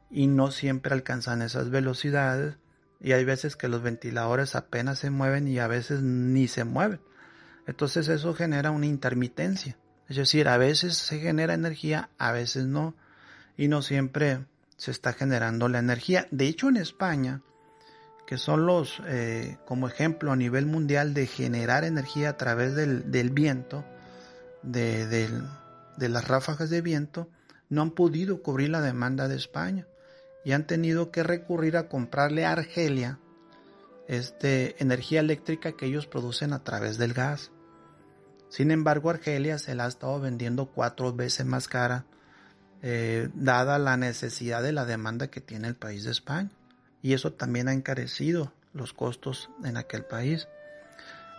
y 0.10 0.26
no 0.26 0.50
siempre 0.50 0.92
alcanzan 0.92 1.44
esas 1.44 1.70
velocidades 1.70 2.58
y 3.00 3.12
hay 3.12 3.26
veces 3.26 3.56
que 3.56 3.68
los 3.68 3.84
ventiladores 3.84 4.56
apenas 4.56 4.98
se 4.98 5.12
mueven 5.12 5.48
y 5.48 5.60
a 5.60 5.68
veces 5.68 6.02
ni 6.02 6.48
se 6.48 6.64
mueven. 6.64 7.00
Entonces 7.68 8.08
eso 8.08 8.34
genera 8.34 8.72
una 8.72 8.88
intermitencia. 8.88 9.78
Es 10.08 10.18
decir, 10.18 10.48
a 10.48 10.58
veces 10.58 10.98
se 10.98 11.20
genera 11.20 11.54
energía, 11.54 12.10
a 12.18 12.32
veces 12.32 12.66
no, 12.66 12.96
y 13.58 13.68
no 13.68 13.82
siempre 13.82 14.46
se 14.78 14.92
está 14.92 15.14
generando 15.14 15.68
la 15.68 15.80
energía. 15.80 16.28
De 16.32 16.48
hecho, 16.48 16.70
en 16.70 16.78
España, 16.78 17.42
que 18.28 18.38
son 18.38 18.66
los, 18.66 19.02
eh, 19.06 19.58
como 19.66 19.88
ejemplo 19.88 20.32
a 20.32 20.36
nivel 20.36 20.66
mundial 20.66 21.14
de 21.14 21.28
generar 21.28 21.84
energía 21.84 22.30
a 22.30 22.38
través 22.38 22.76
del, 22.76 23.30
viento, 23.32 23.86
de, 24.64 25.30
las 25.98 26.28
ráfagas 26.28 26.70
de 26.70 26.82
viento, 26.82 27.30
no 27.70 27.82
han 27.82 27.92
podido 27.92 28.42
cubrir 28.42 28.70
la 28.70 28.82
demanda 28.82 29.28
de 29.28 29.36
España 29.36 29.88
y 30.44 30.52
han 30.52 30.68
tenido 30.68 31.12
que 31.12 31.24
recurrir 31.24 31.78
a 31.78 31.88
comprarle 31.88 32.46
a 32.46 32.52
Argelia 32.52 33.20
este, 34.08 34.82
energía 34.82 35.20
eléctrica 35.20 35.72
que 35.72 35.88
ellos 35.88 36.06
producen 36.06 36.54
a 36.54 36.64
través 36.64 36.98
del 36.98 37.14
gas. 37.14 37.52
Sin 38.56 38.72
embargo, 38.72 39.10
Argelia 39.10 39.60
se 39.60 39.76
la 39.76 39.84
ha 39.84 39.90
estado 39.90 40.18
vendiendo 40.22 40.68
cuatro 40.68 41.12
veces 41.12 41.46
más 41.46 41.68
cara, 41.68 42.06
eh, 42.82 43.28
dada 43.34 43.78
la 43.80 43.98
necesidad 43.98 44.64
de 44.64 44.72
la 44.72 44.86
demanda 44.86 45.28
que 45.28 45.42
tiene 45.42 45.68
el 45.68 45.76
país 45.76 46.06
de 46.06 46.12
España. 46.12 46.50
Y 47.02 47.12
eso 47.12 47.34
también 47.34 47.68
ha 47.68 47.74
encarecido 47.74 48.54
los 48.72 48.94
costos 48.94 49.50
en 49.66 49.76
aquel 49.76 50.06
país. 50.06 50.48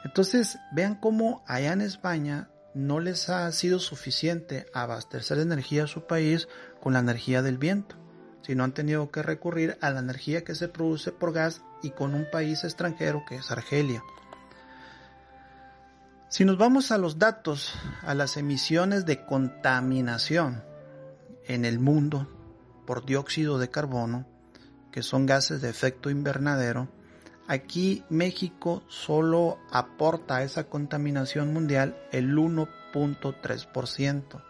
Entonces, 0.05 0.59
vean 0.73 0.97
cómo 0.97 1.43
allá 1.47 1.73
en 1.73 1.81
España 1.81 2.51
no 2.75 3.01
les 3.01 3.31
ha 3.31 3.51
sido 3.51 3.79
suficiente 3.79 4.67
abastecer 4.75 5.39
energía 5.39 5.85
a 5.85 5.87
su 5.87 6.07
país 6.07 6.49
con 6.83 6.93
la 6.93 6.99
energía 6.99 7.41
del 7.41 7.57
viento, 7.57 7.97
sino 8.43 8.63
han 8.63 8.75
tenido 8.75 9.11
que 9.11 9.23
recurrir 9.23 9.79
a 9.81 9.89
la 9.89 10.01
energía 10.01 10.45
que 10.45 10.55
se 10.55 10.69
produce 10.69 11.13
por 11.13 11.33
gas 11.33 11.63
y 11.83 11.93
con 11.93 12.15
un 12.15 12.27
país 12.31 12.63
extranjero 12.63 13.25
que 13.27 13.37
es 13.37 13.51
Argelia. 13.51 14.03
Si 16.29 16.45
nos 16.45 16.59
vamos 16.59 16.91
a 16.91 16.99
los 16.99 17.21
datos, 17.21 17.73
a 18.03 18.13
las 18.15 18.37
emisiones 18.37 19.07
de 19.07 19.25
contaminación 19.25 20.65
en 21.47 21.65
el 21.65 21.79
mundo 21.79 22.29
por 22.85 23.07
dióxido 23.07 23.61
de 23.61 23.71
carbono, 23.71 24.27
que 24.91 25.05
son 25.05 25.25
gases 25.25 25.63
de 25.63 25.71
efecto 25.71 26.11
invernadero, 26.11 26.89
aquí 27.47 28.03
México 28.11 28.83
solo 28.89 29.61
aporta 29.71 30.39
a 30.39 30.43
esa 30.43 30.65
contaminación 30.65 31.53
mundial 31.53 31.97
el 32.11 32.37
1.3%, 32.37 34.43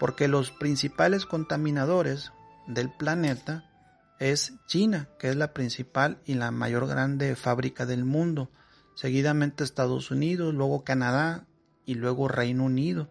porque 0.00 0.26
los 0.26 0.52
principales 0.52 1.26
contaminadores 1.26 2.32
del 2.66 2.90
planeta 2.90 3.70
es 4.18 4.54
China, 4.66 5.10
que 5.18 5.28
es 5.28 5.36
la 5.36 5.52
principal 5.52 6.22
y 6.24 6.32
la 6.32 6.50
mayor 6.50 6.86
grande 6.86 7.36
fábrica 7.36 7.84
del 7.84 8.06
mundo, 8.06 8.48
seguidamente 8.94 9.64
Estados 9.64 10.10
Unidos, 10.10 10.54
luego 10.54 10.84
Canadá 10.84 11.46
y 11.86 11.94
luego 11.94 12.28
Reino 12.28 12.64
Unido. 12.64 13.08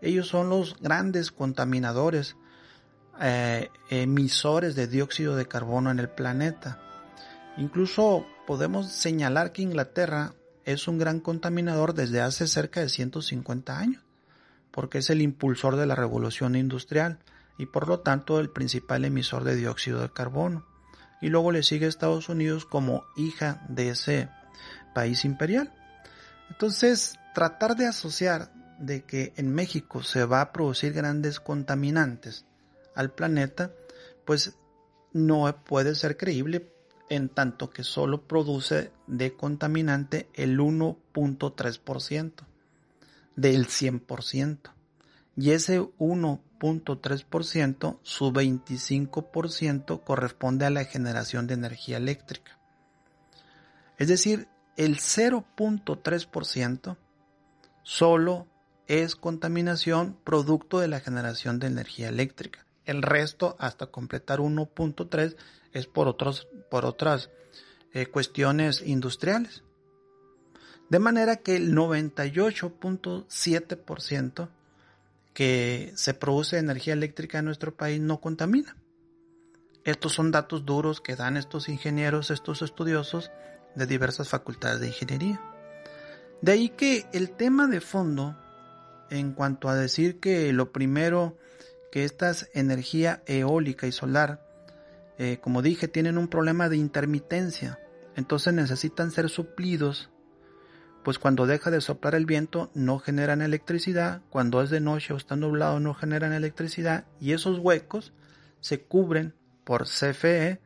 Ellos 0.00 0.28
son 0.28 0.48
los 0.48 0.76
grandes 0.80 1.30
contaminadores, 1.30 2.36
eh, 3.20 3.70
emisores 3.88 4.74
de 4.74 4.88
dióxido 4.88 5.36
de 5.36 5.46
carbono 5.46 5.90
en 5.90 6.00
el 6.00 6.08
planeta. 6.08 6.80
Incluso 7.56 8.26
podemos 8.46 8.90
señalar 8.90 9.52
que 9.52 9.62
Inglaterra 9.62 10.34
es 10.64 10.88
un 10.88 10.98
gran 10.98 11.20
contaminador 11.20 11.94
desde 11.94 12.20
hace 12.20 12.46
cerca 12.46 12.80
de 12.80 12.88
150 12.88 13.78
años, 13.78 14.02
porque 14.70 14.98
es 14.98 15.10
el 15.10 15.22
impulsor 15.22 15.76
de 15.76 15.86
la 15.86 15.94
revolución 15.94 16.56
industrial 16.56 17.18
y 17.58 17.66
por 17.66 17.88
lo 17.88 18.00
tanto 18.00 18.40
el 18.40 18.50
principal 18.50 19.04
emisor 19.04 19.44
de 19.44 19.56
dióxido 19.56 20.00
de 20.00 20.10
carbono. 20.10 20.66
Y 21.20 21.28
luego 21.28 21.52
le 21.52 21.62
sigue 21.62 21.86
Estados 21.86 22.28
Unidos 22.28 22.64
como 22.64 23.04
hija 23.16 23.64
de 23.68 23.90
ese 23.90 24.28
país 24.92 25.24
imperial. 25.24 25.72
Entonces, 26.50 27.18
tratar 27.34 27.76
de 27.76 27.86
asociar 27.86 28.52
de 28.78 29.02
que 29.02 29.32
en 29.36 29.54
México 29.54 30.02
se 30.02 30.24
va 30.24 30.40
a 30.40 30.52
producir 30.52 30.92
grandes 30.92 31.40
contaminantes 31.40 32.46
al 32.94 33.12
planeta, 33.12 33.72
pues 34.24 34.56
no 35.12 35.54
puede 35.64 35.94
ser 35.94 36.16
creíble 36.16 36.72
en 37.08 37.28
tanto 37.28 37.70
que 37.70 37.84
solo 37.84 38.26
produce 38.26 38.90
de 39.06 39.36
contaminante 39.36 40.28
el 40.34 40.58
1.3% 40.58 42.32
del 43.36 43.66
100%. 43.66 44.58
Y 45.36 45.50
ese 45.50 45.80
1.3%, 45.80 47.98
su 48.02 48.32
25% 48.32 50.04
corresponde 50.04 50.66
a 50.66 50.70
la 50.70 50.84
generación 50.84 51.46
de 51.46 51.54
energía 51.54 51.96
eléctrica. 51.96 52.58
Es 53.98 54.08
decir, 54.08 54.48
el 54.76 54.98
0.3% 54.98 56.96
solo 57.82 58.46
es 58.86 59.16
contaminación 59.16 60.18
producto 60.24 60.80
de 60.80 60.88
la 60.88 61.00
generación 61.00 61.58
de 61.58 61.68
energía 61.68 62.08
eléctrica. 62.08 62.66
El 62.84 63.00
resto, 63.02 63.56
hasta 63.58 63.86
completar 63.86 64.40
1.3, 64.40 65.36
es 65.72 65.86
por, 65.86 66.08
otros, 66.08 66.48
por 66.70 66.84
otras 66.84 67.30
eh, 67.92 68.04
cuestiones 68.06 68.82
industriales. 68.82 69.62
De 70.88 70.98
manera 70.98 71.36
que 71.36 71.54
el 71.56 71.74
98.7% 71.74 74.48
que 75.32 75.92
se 75.94 76.14
produce 76.14 76.58
energía 76.58 76.92
eléctrica 76.92 77.38
en 77.38 77.46
nuestro 77.46 77.74
país 77.74 77.98
no 78.00 78.20
contamina. 78.20 78.76
Estos 79.84 80.12
son 80.12 80.30
datos 80.30 80.66
duros 80.66 81.00
que 81.00 81.16
dan 81.16 81.36
estos 81.36 81.68
ingenieros, 81.68 82.30
estos 82.30 82.62
estudiosos 82.62 83.32
de 83.74 83.86
diversas 83.86 84.28
facultades 84.28 84.80
de 84.80 84.88
ingeniería. 84.88 85.40
De 86.40 86.52
ahí 86.52 86.68
que 86.70 87.06
el 87.12 87.30
tema 87.30 87.68
de 87.68 87.80
fondo, 87.80 88.36
en 89.10 89.32
cuanto 89.32 89.68
a 89.68 89.74
decir 89.74 90.18
que 90.18 90.52
lo 90.52 90.72
primero 90.72 91.36
que 91.92 92.04
estas 92.04 92.48
energía 92.54 93.22
eólica 93.26 93.86
y 93.86 93.92
solar, 93.92 94.44
eh, 95.18 95.38
como 95.40 95.62
dije, 95.62 95.88
tienen 95.88 96.18
un 96.18 96.28
problema 96.28 96.68
de 96.68 96.76
intermitencia, 96.76 97.78
entonces 98.16 98.52
necesitan 98.54 99.10
ser 99.10 99.28
suplidos, 99.28 100.10
pues 101.04 101.18
cuando 101.18 101.46
deja 101.46 101.70
de 101.70 101.80
soplar 101.80 102.14
el 102.14 102.26
viento 102.26 102.70
no 102.74 102.98
generan 102.98 103.42
electricidad, 103.42 104.22
cuando 104.30 104.62
es 104.62 104.70
de 104.70 104.80
noche 104.80 105.12
o 105.12 105.16
está 105.16 105.36
nublado 105.36 105.80
no 105.80 105.94
generan 105.94 106.32
electricidad 106.32 107.06
y 107.20 107.32
esos 107.32 107.58
huecos 107.58 108.12
se 108.60 108.82
cubren 108.82 109.34
por 109.64 109.84
CFE, 109.84 110.60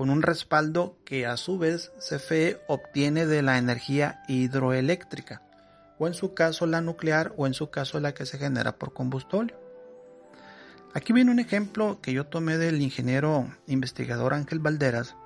con 0.00 0.08
un 0.08 0.22
respaldo 0.22 0.96
que 1.04 1.26
a 1.26 1.36
su 1.36 1.58
vez 1.58 1.92
CFE 1.98 2.62
obtiene 2.68 3.26
de 3.26 3.42
la 3.42 3.58
energía 3.58 4.22
hidroeléctrica, 4.28 5.42
o 5.98 6.06
en 6.06 6.14
su 6.14 6.32
caso 6.32 6.64
la 6.64 6.80
nuclear, 6.80 7.34
o 7.36 7.46
en 7.46 7.52
su 7.52 7.68
caso 7.68 8.00
la 8.00 8.14
que 8.14 8.24
se 8.24 8.38
genera 8.38 8.78
por 8.78 8.94
combustóleo. 8.94 9.60
Aquí 10.94 11.12
viene 11.12 11.30
un 11.30 11.38
ejemplo 11.38 12.00
que 12.00 12.14
yo 12.14 12.24
tomé 12.24 12.56
del 12.56 12.80
ingeniero 12.80 13.54
investigador 13.66 14.32
Ángel 14.32 14.60
Valderas, 14.60 15.16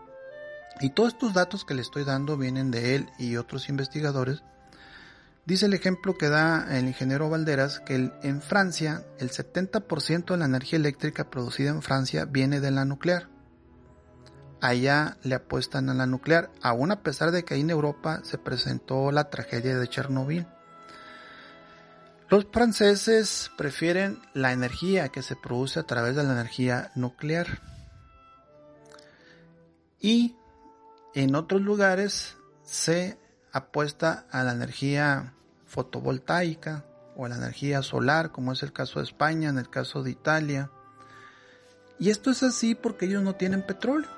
y 0.80 0.90
todos 0.90 1.12
estos 1.12 1.34
datos 1.34 1.64
que 1.64 1.74
le 1.74 1.82
estoy 1.82 2.02
dando 2.02 2.36
vienen 2.36 2.72
de 2.72 2.96
él 2.96 3.08
y 3.16 3.36
otros 3.36 3.68
investigadores. 3.68 4.42
Dice 5.46 5.66
el 5.66 5.74
ejemplo 5.74 6.18
que 6.18 6.28
da 6.28 6.76
el 6.76 6.88
ingeniero 6.88 7.30
Valderas 7.30 7.78
que 7.78 8.10
en 8.24 8.42
Francia 8.42 9.04
el 9.20 9.30
70% 9.30 10.24
de 10.32 10.36
la 10.36 10.46
energía 10.46 10.80
eléctrica 10.80 11.30
producida 11.30 11.70
en 11.70 11.80
Francia 11.80 12.24
viene 12.24 12.58
de 12.58 12.72
la 12.72 12.84
nuclear 12.84 13.33
allá 14.68 15.16
le 15.22 15.34
apuestan 15.34 15.90
a 15.90 15.94
la 15.94 16.06
nuclear, 16.06 16.50
aún 16.62 16.90
a 16.90 17.02
pesar 17.02 17.30
de 17.30 17.44
que 17.44 17.54
ahí 17.54 17.60
en 17.60 17.70
Europa 17.70 18.20
se 18.24 18.38
presentó 18.38 19.12
la 19.12 19.30
tragedia 19.30 19.78
de 19.78 19.88
Chernobyl. 19.88 20.46
Los 22.30 22.46
franceses 22.50 23.50
prefieren 23.56 24.18
la 24.32 24.52
energía 24.52 25.10
que 25.10 25.22
se 25.22 25.36
produce 25.36 25.80
a 25.80 25.84
través 25.84 26.16
de 26.16 26.24
la 26.24 26.32
energía 26.32 26.90
nuclear. 26.94 27.60
Y 30.00 30.36
en 31.14 31.34
otros 31.34 31.60
lugares 31.60 32.36
se 32.62 33.18
apuesta 33.52 34.26
a 34.30 34.42
la 34.42 34.52
energía 34.52 35.34
fotovoltaica, 35.66 36.84
o 37.16 37.26
a 37.26 37.28
la 37.28 37.36
energía 37.36 37.82
solar, 37.82 38.32
como 38.32 38.52
es 38.52 38.62
el 38.62 38.72
caso 38.72 38.98
de 38.98 39.04
España, 39.04 39.48
en 39.48 39.58
el 39.58 39.70
caso 39.70 40.02
de 40.02 40.10
Italia. 40.10 40.70
Y 41.98 42.10
esto 42.10 42.30
es 42.30 42.42
así 42.42 42.74
porque 42.74 43.06
ellos 43.06 43.22
no 43.22 43.36
tienen 43.36 43.62
petróleo, 43.62 44.10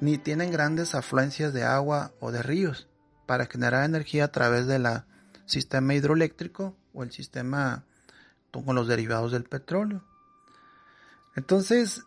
ni 0.00 0.18
tienen 0.18 0.50
grandes 0.50 0.94
afluencias 0.94 1.52
de 1.52 1.64
agua 1.64 2.12
o 2.20 2.32
de 2.32 2.42
ríos 2.42 2.88
para 3.26 3.46
generar 3.46 3.84
energía 3.84 4.24
a 4.24 4.32
través 4.32 4.66
del 4.66 4.86
sistema 5.46 5.94
hidroeléctrico 5.94 6.76
o 6.92 7.02
el 7.02 7.12
sistema 7.12 7.84
con 8.64 8.74
los 8.74 8.88
derivados 8.88 9.32
del 9.32 9.44
petróleo. 9.44 10.02
Entonces, 11.34 12.04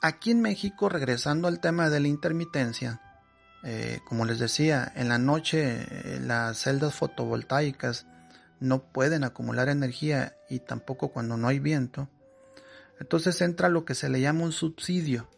aquí 0.00 0.30
en 0.30 0.40
México, 0.40 0.88
regresando 0.88 1.48
al 1.48 1.60
tema 1.60 1.90
de 1.90 2.00
la 2.00 2.08
intermitencia, 2.08 3.00
eh, 3.64 4.00
como 4.06 4.24
les 4.24 4.38
decía, 4.38 4.92
en 4.94 5.08
la 5.08 5.18
noche 5.18 5.86
eh, 5.90 6.20
las 6.20 6.58
celdas 6.58 6.94
fotovoltaicas 6.94 8.06
no 8.60 8.82
pueden 8.82 9.24
acumular 9.24 9.68
energía 9.68 10.36
y 10.48 10.60
tampoco 10.60 11.08
cuando 11.08 11.36
no 11.36 11.48
hay 11.48 11.58
viento. 11.58 12.08
Entonces 13.00 13.40
entra 13.40 13.68
lo 13.68 13.84
que 13.84 13.94
se 13.94 14.08
le 14.08 14.20
llama 14.20 14.44
un 14.44 14.52
subsidio. 14.52 15.28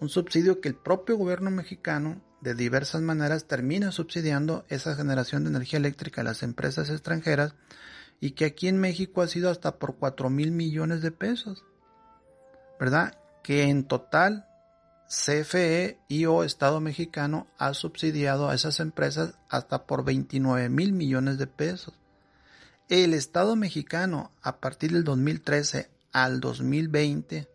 Un 0.00 0.08
subsidio 0.08 0.60
que 0.60 0.68
el 0.68 0.74
propio 0.74 1.16
gobierno 1.16 1.50
mexicano 1.50 2.22
de 2.40 2.54
diversas 2.54 3.02
maneras 3.02 3.44
termina 3.44 3.92
subsidiando 3.92 4.64
esa 4.68 4.96
generación 4.96 5.44
de 5.44 5.50
energía 5.50 5.78
eléctrica 5.78 6.22
a 6.22 6.24
las 6.24 6.42
empresas 6.42 6.88
extranjeras 6.88 7.54
y 8.18 8.30
que 8.32 8.46
aquí 8.46 8.68
en 8.68 8.78
México 8.78 9.20
ha 9.20 9.28
sido 9.28 9.50
hasta 9.50 9.78
por 9.78 9.96
4 9.96 10.30
mil 10.30 10.52
millones 10.52 11.02
de 11.02 11.10
pesos. 11.10 11.64
¿Verdad? 12.78 13.18
Que 13.42 13.64
en 13.64 13.84
total 13.84 14.46
CFE 15.06 15.98
y 16.08 16.24
o 16.24 16.44
Estado 16.44 16.80
mexicano 16.80 17.46
ha 17.58 17.74
subsidiado 17.74 18.48
a 18.48 18.54
esas 18.54 18.80
empresas 18.80 19.34
hasta 19.50 19.86
por 19.86 20.04
29 20.04 20.70
mil 20.70 20.92
millones 20.92 21.36
de 21.36 21.46
pesos. 21.46 21.94
El 22.88 23.12
Estado 23.12 23.54
mexicano 23.54 24.32
a 24.40 24.60
partir 24.60 24.92
del 24.92 25.04
2013 25.04 25.90
al 26.12 26.40
2020 26.40 27.48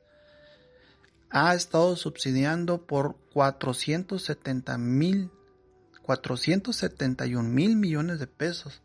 ha 1.37 1.53
estado 1.53 1.97
subsidiando 1.97 2.87
por 2.87 3.17
470 3.33 4.77
mil 4.77 5.31
471 6.01 7.49
mil 7.49 7.75
millones 7.75 8.19
de 8.19 8.27
pesos 8.27 8.81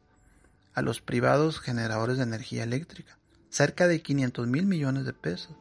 a 0.74 0.82
los 0.82 1.00
privados 1.00 1.60
generadores 1.60 2.16
de 2.16 2.24
energía 2.24 2.64
eléctrica, 2.64 3.18
cerca 3.50 3.86
de 3.86 4.02
500 4.02 4.48
mil 4.48 4.66
millones 4.66 5.04
de 5.04 5.12
pesos, 5.12 5.54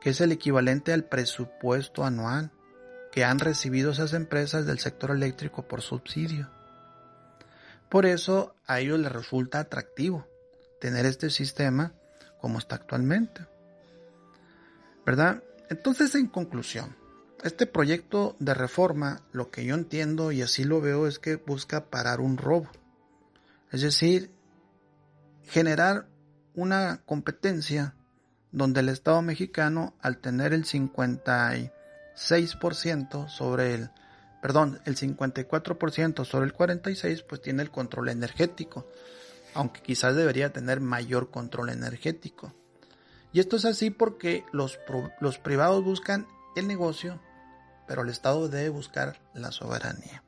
que 0.00 0.10
es 0.10 0.20
el 0.20 0.32
equivalente 0.32 0.92
al 0.92 1.04
presupuesto 1.04 2.04
anual 2.04 2.50
que 3.12 3.24
han 3.24 3.38
recibido 3.38 3.92
esas 3.92 4.12
empresas 4.12 4.66
del 4.66 4.80
sector 4.80 5.12
eléctrico 5.12 5.68
por 5.68 5.80
subsidio. 5.80 6.50
Por 7.88 8.04
eso 8.04 8.56
a 8.66 8.80
ellos 8.80 8.98
les 8.98 9.12
resulta 9.12 9.60
atractivo 9.60 10.26
tener 10.80 11.06
este 11.06 11.30
sistema 11.30 11.92
como 12.40 12.58
está 12.58 12.74
actualmente. 12.74 13.46
¿Verdad? 15.06 15.44
Entonces, 15.70 16.14
en 16.16 16.26
conclusión, 16.26 16.96
este 17.44 17.66
proyecto 17.66 18.34
de 18.40 18.54
reforma, 18.54 19.22
lo 19.32 19.50
que 19.50 19.64
yo 19.64 19.76
entiendo 19.76 20.32
y 20.32 20.42
así 20.42 20.64
lo 20.64 20.80
veo 20.80 21.06
es 21.06 21.20
que 21.20 21.36
busca 21.36 21.90
parar 21.90 22.20
un 22.20 22.36
robo. 22.36 22.68
Es 23.70 23.82
decir, 23.82 24.32
generar 25.44 26.08
una 26.54 27.02
competencia 27.06 27.94
donde 28.50 28.80
el 28.80 28.88
Estado 28.88 29.22
mexicano, 29.22 29.94
al 30.00 30.18
tener 30.18 30.52
el 30.52 30.64
56% 30.64 33.28
sobre 33.28 33.74
el, 33.74 33.90
perdón, 34.42 34.80
el 34.86 34.96
54% 34.96 36.24
sobre 36.24 36.46
el 36.46 36.52
46%, 36.52 37.26
pues 37.28 37.42
tiene 37.42 37.62
el 37.62 37.70
control 37.70 38.08
energético, 38.08 38.88
aunque 39.54 39.82
quizás 39.82 40.16
debería 40.16 40.52
tener 40.52 40.80
mayor 40.80 41.30
control 41.30 41.70
energético. 41.70 42.52
Y 43.32 43.40
esto 43.40 43.56
es 43.56 43.64
así 43.64 43.90
porque 43.90 44.44
los, 44.52 44.78
los 45.20 45.38
privados 45.38 45.84
buscan 45.84 46.26
el 46.56 46.66
negocio, 46.66 47.20
pero 47.86 48.02
el 48.02 48.08
Estado 48.08 48.48
debe 48.48 48.68
buscar 48.70 49.20
la 49.34 49.52
soberanía. 49.52 50.24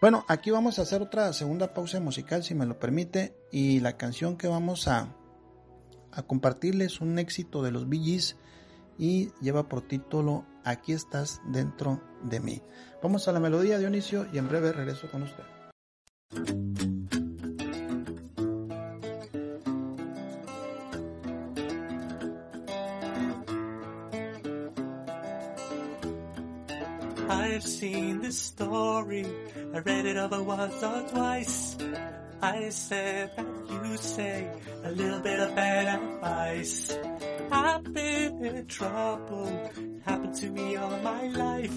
Bueno, 0.00 0.24
aquí 0.28 0.50
vamos 0.50 0.78
a 0.78 0.82
hacer 0.82 1.02
otra 1.02 1.32
segunda 1.32 1.74
pausa 1.74 1.98
musical, 2.00 2.44
si 2.44 2.54
me 2.54 2.66
lo 2.66 2.78
permite, 2.78 3.36
y 3.50 3.80
la 3.80 3.96
canción 3.96 4.36
que 4.36 4.46
vamos 4.46 4.86
a, 4.86 5.08
a 6.12 6.22
compartirles 6.22 7.00
un 7.00 7.18
éxito 7.18 7.62
de 7.62 7.72
los 7.72 7.88
Bee 7.88 8.20
y 8.98 9.32
lleva 9.40 9.68
por 9.68 9.82
título 9.82 10.46
Aquí 10.64 10.92
estás 10.92 11.42
dentro 11.46 12.02
de 12.22 12.40
mí. 12.40 12.62
Vamos 13.02 13.28
a 13.28 13.32
la 13.32 13.40
melodía, 13.40 13.78
Dionisio, 13.78 14.26
y 14.32 14.38
en 14.38 14.48
breve 14.48 14.72
regreso 14.72 15.10
con 15.10 15.24
usted. 15.24 15.44
I've 27.54 27.62
seen 27.62 28.20
this 28.20 28.36
story. 28.36 29.24
I 29.72 29.78
read 29.78 30.06
it 30.06 30.16
over 30.16 30.42
once 30.42 30.82
or 30.82 31.06
twice. 31.08 31.76
I 32.42 32.68
said 32.70 33.30
that 33.36 33.46
you 33.70 33.96
say 33.96 34.50
a 34.82 34.90
little 34.90 35.20
bit 35.20 35.38
of 35.38 35.54
bad 35.54 36.00
advice. 36.00 36.98
I've 37.52 37.84
been 37.94 38.44
in 38.44 38.66
trouble. 38.66 39.46
It 39.46 40.02
happened 40.04 40.34
to 40.34 40.50
me 40.50 40.74
all 40.74 40.98
my 40.98 41.28
life. 41.28 41.72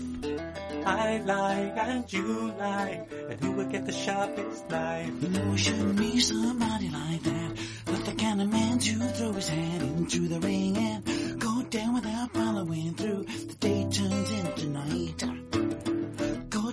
I 0.83 1.21
lie 1.23 1.71
and 1.77 2.11
you 2.11 2.51
lie. 2.57 3.05
And 3.29 3.39
who 3.39 3.51
will 3.51 3.69
get 3.69 3.85
the 3.85 3.91
sharpest 3.91 4.67
knife? 4.71 5.13
You 5.21 5.29
know 5.29 5.51
you 5.51 5.57
shouldn't 5.57 5.97
be 5.99 6.19
somebody 6.19 6.89
like 6.89 7.21
that. 7.21 7.51
but 7.85 8.03
the 8.03 8.13
kind 8.13 8.41
of 8.41 8.51
man 8.51 8.79
to 8.79 8.95
throw 9.09 9.31
his 9.33 9.47
hat 9.47 9.81
into 9.83 10.27
the 10.27 10.39
ring 10.39 10.75
and 10.75 11.39
go 11.39 11.61
down 11.69 11.93
without 11.93 12.33
following 12.33 12.95
through. 12.95 13.25
The 13.25 13.55
day 13.59 13.87
turns 13.91 14.31
into 14.31 14.69
night. 14.69 15.46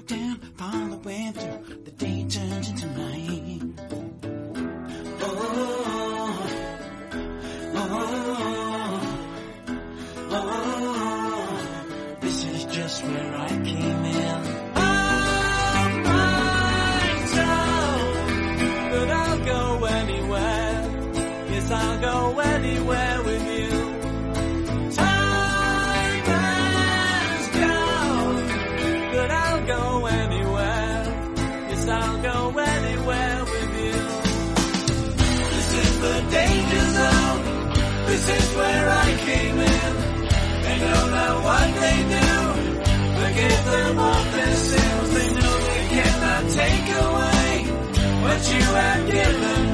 Down, 0.07 0.37
follow 0.57 0.97
way 0.99 1.33
through. 1.35 1.83
The 1.85 1.91
day 1.93 2.27
turns 2.29 2.69
into 2.69 2.87
night. 2.89 3.63
Oh, 5.21 5.33
oh, 7.75 7.91
oh, 10.31 12.19
this 12.21 12.45
is 12.45 12.65
just 12.67 13.03
where 13.05 13.35
I 13.35 13.49
came 13.49 13.94
them 43.75 43.99
of 43.99 44.33
their 44.35 44.55
sins. 44.55 45.09
They 45.15 45.29
know 45.41 45.57
they 45.71 45.85
cannot 45.97 46.43
take 46.61 46.89
away 47.05 47.53
what 48.25 48.41
you 48.53 48.63
have 48.81 49.07
given 49.07 49.74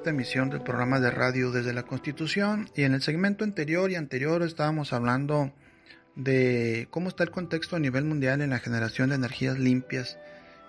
esta 0.00 0.08
emisión 0.08 0.48
del 0.48 0.62
programa 0.62 0.98
de 0.98 1.10
radio 1.10 1.50
desde 1.50 1.74
la 1.74 1.82
Constitución 1.82 2.70
y 2.74 2.84
en 2.84 2.94
el 2.94 3.02
segmento 3.02 3.44
anterior 3.44 3.90
y 3.90 3.96
anterior 3.96 4.42
estábamos 4.42 4.94
hablando 4.94 5.52
de 6.16 6.88
cómo 6.90 7.10
está 7.10 7.22
el 7.22 7.30
contexto 7.30 7.76
a 7.76 7.80
nivel 7.80 8.06
mundial 8.06 8.40
en 8.40 8.48
la 8.48 8.60
generación 8.60 9.10
de 9.10 9.16
energías 9.16 9.58
limpias 9.58 10.18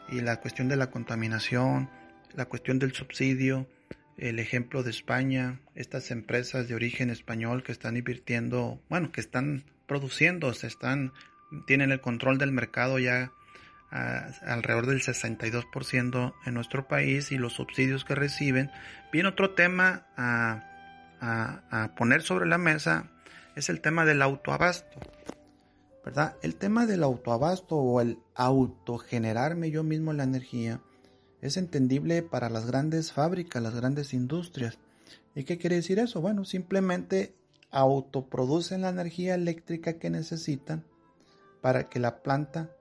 y 0.10 0.20
la 0.20 0.42
cuestión 0.42 0.68
de 0.68 0.76
la 0.76 0.92
contaminación, 0.92 1.90
la 2.34 2.44
cuestión 2.44 2.78
del 2.78 2.92
subsidio, 2.92 3.70
el 4.18 4.38
ejemplo 4.38 4.84
de 4.84 4.90
España, 4.90 5.62
estas 5.76 6.12
empresas 6.12 6.68
de 6.68 6.76
origen 6.76 7.10
español 7.10 7.64
que 7.64 7.72
están 7.72 7.96
invirtiendo, 7.96 8.82
bueno, 8.90 9.14
que 9.14 9.22
están 9.22 9.64
produciendo, 9.88 10.54
se 10.54 10.68
están 10.68 11.14
tienen 11.68 11.94
el 11.94 12.02
control 12.02 12.38
del 12.38 12.52
mercado 12.52 13.00
ya 13.00 13.32
alrededor 13.92 14.88
del 14.88 15.02
62% 15.02 16.34
en 16.46 16.54
nuestro 16.54 16.88
país 16.88 17.32
y 17.32 17.38
los 17.38 17.54
subsidios 17.54 18.06
que 18.06 18.16
reciben. 18.16 18.72
Bien, 19.12 19.26
otro 19.26 19.54
tema 19.54 20.08
a, 20.16 20.64
a- 21.20 21.84
a 21.84 21.96
poner 21.96 22.22
sobre 22.22 22.46
la 22.48 22.58
mesa 22.58 23.12
es 23.56 23.70
el 23.70 23.82
tema 23.82 24.06
del 24.06 24.22
autoabasto. 24.22 24.98
¿Verdad? 26.06 26.36
El 26.42 26.56
tema 26.56 26.86
del 26.88 27.04
autoabasto 27.04 27.76
o 27.76 28.02
el 28.02 28.18
autogenerarme 28.34 29.70
yo 29.70 29.84
mismo 29.84 30.14
la 30.14 30.24
energía 30.24 30.82
es 31.42 31.58
entendible 31.58 32.24
para 32.24 32.50
las 32.50 32.66
grandes 32.66 33.12
fábricas, 33.14 33.62
las 33.62 33.76
grandes 33.76 34.14
industrias. 34.14 34.80
¿Y 35.36 35.44
qué 35.44 35.58
quiere 35.58 35.76
decir 35.76 36.00
eso? 36.00 36.20
Bueno, 36.22 36.44
simplemente 36.46 37.36
autoproducen 37.70 38.82
la 38.82 38.90
energía 38.90 39.36
eléctrica 39.36 39.94
que 40.00 40.10
necesitan 40.10 40.84
para 41.62 41.88
que 41.88 42.00
la 42.00 42.24
planta 42.24 42.72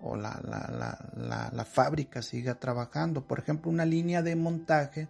o 0.00 0.16
la, 0.16 0.40
la, 0.44 0.98
la, 1.16 1.50
la, 1.52 1.64
fábrica 1.64 2.22
siga 2.22 2.56
trabajando. 2.56 3.26
Por 3.26 3.38
ejemplo, 3.38 3.70
una 3.70 3.84
línea 3.84 4.22
de 4.22 4.36
montaje 4.36 5.08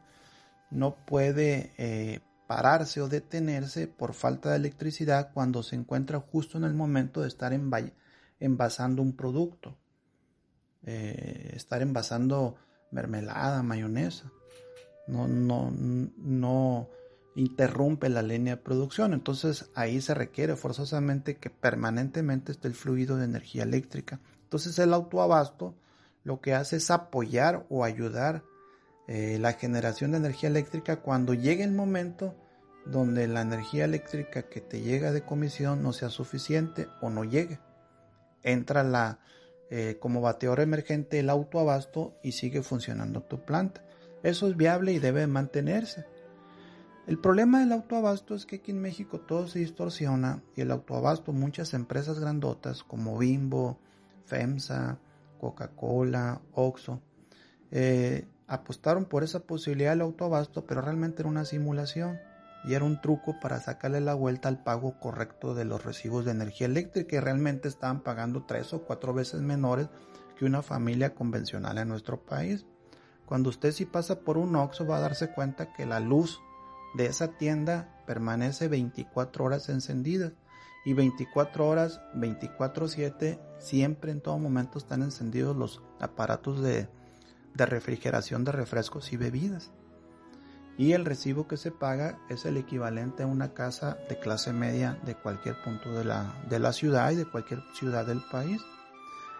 no 0.70 0.94
puede 0.94 1.72
eh, 1.78 2.20
pararse 2.46 3.00
o 3.00 3.08
detenerse 3.08 3.88
por 3.88 4.14
falta 4.14 4.50
de 4.50 4.56
electricidad 4.56 5.30
cuando 5.32 5.62
se 5.62 5.76
encuentra 5.76 6.20
justo 6.20 6.58
en 6.58 6.64
el 6.64 6.74
momento 6.74 7.22
de 7.22 7.28
estar 7.28 7.52
enva- 7.52 7.92
envasando 8.40 9.02
un 9.02 9.14
producto. 9.14 9.76
Eh, 10.84 11.52
estar 11.54 11.82
envasando 11.82 12.56
mermelada, 12.92 13.62
mayonesa. 13.62 14.30
No, 15.08 15.26
no, 15.26 15.72
no 15.72 16.88
interrumpe 17.34 18.08
la 18.08 18.22
línea 18.22 18.56
de 18.56 18.62
producción. 18.62 19.12
Entonces 19.12 19.70
ahí 19.74 20.00
se 20.00 20.14
requiere 20.14 20.56
forzosamente 20.56 21.36
que 21.36 21.50
permanentemente 21.50 22.52
esté 22.52 22.68
el 22.68 22.74
fluido 22.74 23.16
de 23.16 23.24
energía 23.24 23.64
eléctrica. 23.64 24.20
Entonces 24.56 24.78
el 24.78 24.94
autoabasto 24.94 25.74
lo 26.24 26.40
que 26.40 26.54
hace 26.54 26.76
es 26.76 26.90
apoyar 26.90 27.66
o 27.68 27.84
ayudar 27.84 28.42
eh, 29.06 29.36
la 29.38 29.52
generación 29.52 30.12
de 30.12 30.16
energía 30.16 30.48
eléctrica 30.48 31.02
cuando 31.02 31.34
llegue 31.34 31.62
el 31.62 31.72
momento 31.72 32.34
donde 32.86 33.28
la 33.28 33.42
energía 33.42 33.84
eléctrica 33.84 34.44
que 34.44 34.62
te 34.62 34.80
llega 34.80 35.12
de 35.12 35.20
comisión 35.20 35.82
no 35.82 35.92
sea 35.92 36.08
suficiente 36.08 36.88
o 37.02 37.10
no 37.10 37.24
llegue. 37.24 37.60
Entra 38.42 38.82
la, 38.82 39.18
eh, 39.68 39.98
como 40.00 40.22
bateador 40.22 40.60
emergente 40.60 41.18
el 41.18 41.28
autoabasto 41.28 42.16
y 42.22 42.32
sigue 42.32 42.62
funcionando 42.62 43.24
tu 43.24 43.44
planta. 43.44 43.84
Eso 44.22 44.48
es 44.48 44.56
viable 44.56 44.94
y 44.94 45.00
debe 45.00 45.26
mantenerse. 45.26 46.06
El 47.06 47.18
problema 47.18 47.60
del 47.60 47.72
autoabasto 47.72 48.34
es 48.34 48.46
que 48.46 48.56
aquí 48.56 48.70
en 48.70 48.80
México 48.80 49.20
todo 49.20 49.48
se 49.48 49.58
distorsiona 49.58 50.42
y 50.56 50.62
el 50.62 50.70
autoabasto, 50.70 51.34
muchas 51.34 51.74
empresas 51.74 52.18
grandotas 52.18 52.82
como 52.82 53.18
Bimbo, 53.18 53.80
FEMSA, 54.26 54.98
Coca-Cola, 55.38 56.40
Oxxo, 56.52 57.00
eh, 57.70 58.26
apostaron 58.46 59.06
por 59.06 59.24
esa 59.24 59.40
posibilidad 59.40 59.90
del 59.90 60.02
autoabasto, 60.02 60.66
pero 60.66 60.80
realmente 60.80 61.22
era 61.22 61.28
una 61.28 61.44
simulación 61.44 62.18
y 62.64 62.74
era 62.74 62.84
un 62.84 63.00
truco 63.00 63.38
para 63.40 63.60
sacarle 63.60 64.00
la 64.00 64.14
vuelta 64.14 64.48
al 64.48 64.62
pago 64.62 64.98
correcto 64.98 65.54
de 65.54 65.64
los 65.64 65.84
recibos 65.84 66.24
de 66.24 66.32
energía 66.32 66.66
eléctrica 66.66 67.16
y 67.16 67.20
realmente 67.20 67.68
estaban 67.68 68.02
pagando 68.02 68.44
tres 68.44 68.72
o 68.72 68.82
cuatro 68.82 69.14
veces 69.14 69.40
menores 69.40 69.88
que 70.36 70.44
una 70.44 70.62
familia 70.62 71.14
convencional 71.14 71.78
en 71.78 71.88
nuestro 71.88 72.20
país. 72.20 72.66
Cuando 73.24 73.50
usted 73.50 73.72
si 73.72 73.84
pasa 73.84 74.20
por 74.20 74.36
un 74.38 74.54
Oxxo 74.56 74.86
va 74.86 74.98
a 74.98 75.00
darse 75.00 75.32
cuenta 75.32 75.72
que 75.72 75.86
la 75.86 76.00
luz 76.00 76.40
de 76.94 77.06
esa 77.06 77.28
tienda 77.28 78.02
permanece 78.06 78.68
24 78.68 79.44
horas 79.44 79.68
encendida 79.68 80.32
y 80.86 80.94
24 80.94 81.66
horas, 81.66 82.00
24/7, 82.14 83.40
siempre 83.58 84.12
en 84.12 84.20
todo 84.20 84.38
momento 84.38 84.78
están 84.78 85.02
encendidos 85.02 85.56
los 85.56 85.82
aparatos 86.00 86.62
de, 86.62 86.88
de 87.54 87.66
refrigeración 87.66 88.44
de 88.44 88.52
refrescos 88.52 89.12
y 89.12 89.16
bebidas. 89.16 89.72
Y 90.78 90.92
el 90.92 91.04
recibo 91.04 91.48
que 91.48 91.56
se 91.56 91.72
paga 91.72 92.20
es 92.28 92.44
el 92.44 92.56
equivalente 92.56 93.24
a 93.24 93.26
una 93.26 93.52
casa 93.52 93.98
de 94.08 94.20
clase 94.20 94.52
media 94.52 94.96
de 95.04 95.16
cualquier 95.16 95.60
punto 95.64 95.92
de 95.92 96.04
la, 96.04 96.40
de 96.48 96.60
la 96.60 96.72
ciudad 96.72 97.10
y 97.10 97.16
de 97.16 97.28
cualquier 97.28 97.62
ciudad 97.74 98.06
del 98.06 98.22
país. 98.30 98.62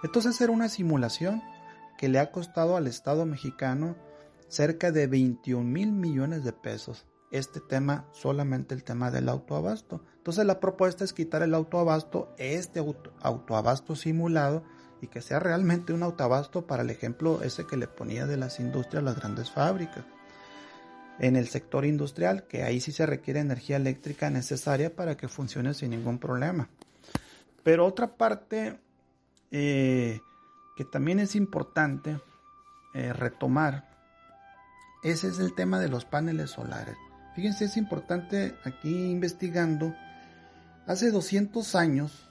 Entonces 0.03 0.40
era 0.40 0.51
una 0.51 0.68
simulación 0.68 1.42
que 1.97 2.09
le 2.09 2.18
ha 2.18 2.32
costado 2.32 2.76
al 2.76 2.88
Estado 2.88 3.24
mexicano 3.24 3.94
cerca 4.49 4.90
de 4.90 5.07
21 5.07 5.62
mil 5.62 5.92
millones 5.92 6.42
de 6.42 6.53
pesos. 6.53 7.07
Este 7.30 7.60
tema, 7.60 8.06
solamente 8.12 8.74
el 8.74 8.84
tema 8.84 9.10
del 9.10 9.28
autoabasto. 9.28 10.02
Entonces 10.18 10.46
la 10.46 10.60
propuesta 10.60 11.04
es 11.04 11.12
quitar 11.12 11.42
el 11.42 11.54
autoabasto, 11.54 12.34
este 12.38 12.80
auto- 12.80 13.12
autoabasto 13.20 13.96
simulado 13.96 14.62
y 15.00 15.08
que 15.08 15.20
sea 15.20 15.40
realmente 15.40 15.92
un 15.92 16.02
autoabasto 16.02 16.66
para 16.66 16.82
el 16.82 16.90
ejemplo 16.90 17.42
ese 17.42 17.66
que 17.66 17.76
le 17.76 17.88
ponía 17.88 18.26
de 18.26 18.36
las 18.36 18.60
industrias, 18.60 19.02
las 19.02 19.16
grandes 19.16 19.50
fábricas. 19.50 20.04
En 21.18 21.34
el 21.36 21.48
sector 21.48 21.84
industrial, 21.84 22.46
que 22.46 22.62
ahí 22.62 22.80
sí 22.80 22.92
se 22.92 23.06
requiere 23.06 23.40
energía 23.40 23.76
eléctrica 23.76 24.30
necesaria 24.30 24.94
para 24.94 25.16
que 25.16 25.28
funcione 25.28 25.74
sin 25.74 25.90
ningún 25.90 26.18
problema. 26.18 26.68
Pero 27.62 27.86
otra 27.86 28.16
parte 28.16 28.78
eh, 29.50 30.20
que 30.76 30.84
también 30.84 31.18
es 31.18 31.34
importante 31.34 32.20
eh, 32.94 33.12
retomar, 33.12 33.88
ese 35.02 35.28
es 35.28 35.38
el 35.38 35.54
tema 35.54 35.78
de 35.80 35.88
los 35.88 36.04
paneles 36.04 36.50
solares. 36.50 36.96
Fíjense, 37.37 37.66
es 37.66 37.76
importante 37.76 38.57
aquí 38.64 39.11
investigando, 39.11 39.95
hace 40.87 41.11
200 41.11 41.74
años, 41.74 42.30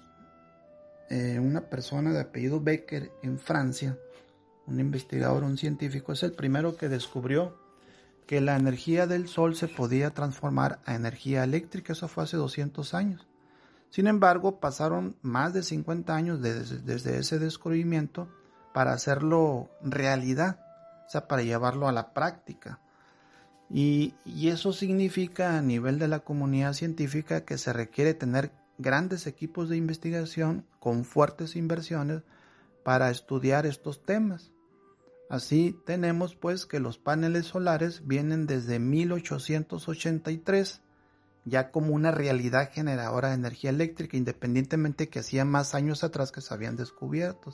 eh, 1.12 1.38
una 1.38 1.62
persona 1.62 2.12
de 2.12 2.22
apellido 2.22 2.60
Becker 2.60 3.12
en 3.22 3.38
Francia, 3.38 4.00
un 4.66 4.80
investigador, 4.80 5.44
un 5.44 5.60
científico, 5.60 6.12
es 6.12 6.24
el 6.24 6.32
primero 6.32 6.76
que 6.76 6.90
descubrió 6.90 7.56
que 8.26 8.42
la 8.42 8.56
energía 8.56 9.06
del 9.06 9.28
sol 9.28 9.56
se 9.56 9.68
podía 9.68 10.10
transformar 10.10 10.80
a 10.86 10.96
energía 10.96 11.44
eléctrica, 11.44 11.94
eso 11.94 12.08
fue 12.08 12.24
hace 12.24 12.38
200 12.38 12.96
años. 12.96 13.28
Sin 13.92 14.08
embargo, 14.08 14.60
pasaron 14.60 15.18
más 15.22 15.54
de 15.54 15.62
50 15.62 16.16
años 16.16 16.42
desde, 16.42 16.80
desde 16.80 17.20
ese 17.20 17.38
descubrimiento 17.38 18.28
para 18.74 18.94
hacerlo 18.94 19.70
realidad, 19.84 20.60
o 21.06 21.12
sea, 21.12 21.28
para 21.28 21.44
llevarlo 21.44 21.88
a 21.88 21.92
la 21.92 22.12
práctica. 22.12 22.80
Y, 23.70 24.14
eso 24.48 24.74
significa 24.74 25.58
a 25.58 25.62
nivel 25.62 26.00
de 26.00 26.08
la 26.08 26.20
comunidad 26.20 26.74
científica 26.74 27.46
que 27.46 27.58
se 27.58 27.74
requiere 27.74 28.14
tener 28.14 28.52
grandes 28.78 29.28
equipos 29.28 29.70
de 29.70 29.78
investigación 29.78 30.66
con 30.80 31.06
fuertes 31.06 31.56
inversiones 31.56 32.24
para 32.84 33.10
estudiar 33.10 33.66
estos 33.66 34.06
temas. 34.06 34.52
Así 35.30 35.76
tenemos 35.86 36.36
pues 36.36 36.68
que 36.68 36.80
los 36.80 37.00
paneles 37.00 37.48
solares 37.48 38.06
vienen 38.06 38.46
desde 38.46 38.78
1883 38.80 40.84
ya 41.46 41.72
como 41.72 41.94
una 41.94 42.12
realidad 42.12 42.72
generadora 42.72 43.30
de 43.30 43.36
energía 43.36 43.70
eléctrica, 43.70 44.18
independientemente 44.18 45.10
que 45.10 45.20
hacía 45.20 45.46
más 45.46 45.76
años 45.76 46.04
atrás 46.04 46.32
que 46.32 46.42
se 46.42 46.54
habían 46.54 46.76
descubierto. 46.76 47.54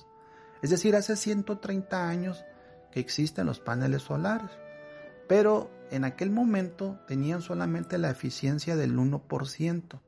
Es 0.62 0.70
decir, 0.70 0.96
hace 0.96 1.16
130 1.16 2.08
años 2.08 2.46
que 2.92 3.02
existen 3.02 3.46
los 3.46 3.60
paneles 3.60 4.04
solares, 4.04 4.52
pero 5.28 5.70
en 5.92 6.06
aquel 6.06 6.32
momento 6.32 7.00
tenían 7.08 7.42
solamente 7.42 7.98
la 7.98 8.10
eficiencia 8.10 8.76
del 8.76 8.98
1%. 8.98 10.02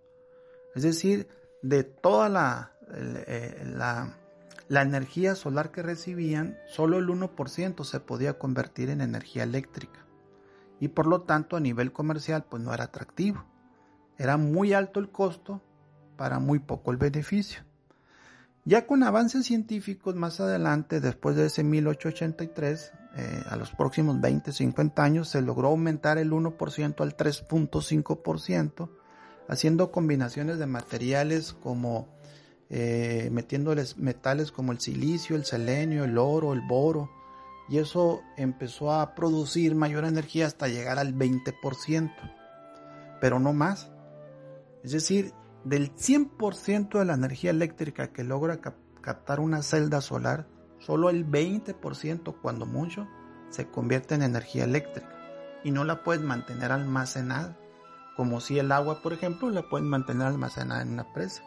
Es 0.76 0.84
decir, 0.84 1.28
de 1.62 1.84
toda 1.84 2.30
la, 2.30 2.72
eh, 2.94 3.64
la, 3.66 4.18
la 4.70 4.82
energía 4.82 5.36
solar 5.36 5.72
que 5.72 5.84
recibían, 5.84 6.58
solo 6.68 6.98
el 6.98 7.08
1% 7.08 7.84
se 7.84 8.00
podía 8.00 8.40
convertir 8.40 8.90
en 8.90 9.02
energía 9.02 9.44
eléctrica. 9.44 10.00
Y 10.80 10.88
por 10.88 11.06
lo 11.06 11.22
tanto 11.22 11.56
a 11.56 11.60
nivel 11.60 11.92
comercial 11.92 12.46
pues 12.50 12.64
no 12.64 12.74
era 12.74 12.86
atractivo. 12.86 13.46
Era 14.18 14.38
muy 14.38 14.74
alto 14.74 15.00
el 15.00 15.10
costo 15.10 15.62
para 16.18 16.40
muy 16.40 16.60
poco 16.60 16.92
el 16.92 16.98
beneficio. 16.98 17.64
Ya 18.66 18.88
con 18.88 19.04
avances 19.04 19.46
científicos 19.46 20.16
más 20.16 20.40
adelante, 20.40 21.02
después 21.02 21.36
de 21.36 21.48
ese 21.48 21.64
1883, 21.64 22.94
eh, 23.16 23.44
a 23.48 23.56
los 23.56 23.72
próximos 23.72 24.20
20, 24.20 24.52
50 24.52 25.04
años, 25.04 25.30
se 25.30 25.42
logró 25.42 25.70
aumentar 25.70 26.18
el 26.18 26.32
1% 26.32 27.02
al 27.02 27.16
3.5%, 27.16 28.90
haciendo 29.48 29.92
combinaciones 29.92 30.58
de 30.58 30.66
materiales 30.66 31.54
como 31.54 32.08
eh, 32.70 33.30
metiéndoles 33.32 33.98
metales 33.98 34.52
como 34.52 34.72
el 34.72 34.80
silicio, 34.80 35.36
el 35.36 35.46
selenio, 35.46 36.06
el 36.06 36.18
oro, 36.18 36.54
el 36.54 36.62
boro, 36.62 37.12
y 37.70 37.78
eso 37.78 38.22
empezó 38.36 38.92
a 38.92 39.14
producir 39.16 39.76
mayor 39.76 40.06
energía 40.06 40.48
hasta 40.48 40.68
llegar 40.68 40.98
al 40.98 41.14
20%, 41.14 42.12
pero 43.22 43.40
no 43.40 43.54
más. 43.54 43.92
Es 44.84 44.92
decir, 44.92 45.34
del 45.64 45.96
100% 45.96 47.00
de 47.00 47.06
la 47.06 47.14
energía 47.14 47.52
eléctrica 47.52 48.12
que 48.12 48.24
logra 48.24 48.58
cap 48.58 48.76
captar 49.02 49.42
una 49.42 49.62
celda 49.62 50.02
solar, 50.02 50.48
solo 50.86 51.10
el 51.10 51.30
20% 51.30 52.36
cuando 52.42 52.66
mucho 52.66 53.08
se 53.50 53.70
convierte 53.70 54.16
en 54.16 54.24
energía 54.24 54.64
eléctrica 54.64 55.10
y 55.64 55.72
no 55.72 55.84
la 55.84 56.04
puedes 56.04 56.22
mantener 56.22 56.72
almacenada, 56.72 57.58
como 58.16 58.42
si 58.42 58.60
el 58.60 58.72
agua, 58.72 59.02
por 59.02 59.14
ejemplo, 59.14 59.50
la 59.50 59.70
pueden 59.70 59.88
mantener 59.88 60.28
almacenada 60.28 60.82
en 60.82 60.94
una 60.94 61.14
presa. 61.14 61.44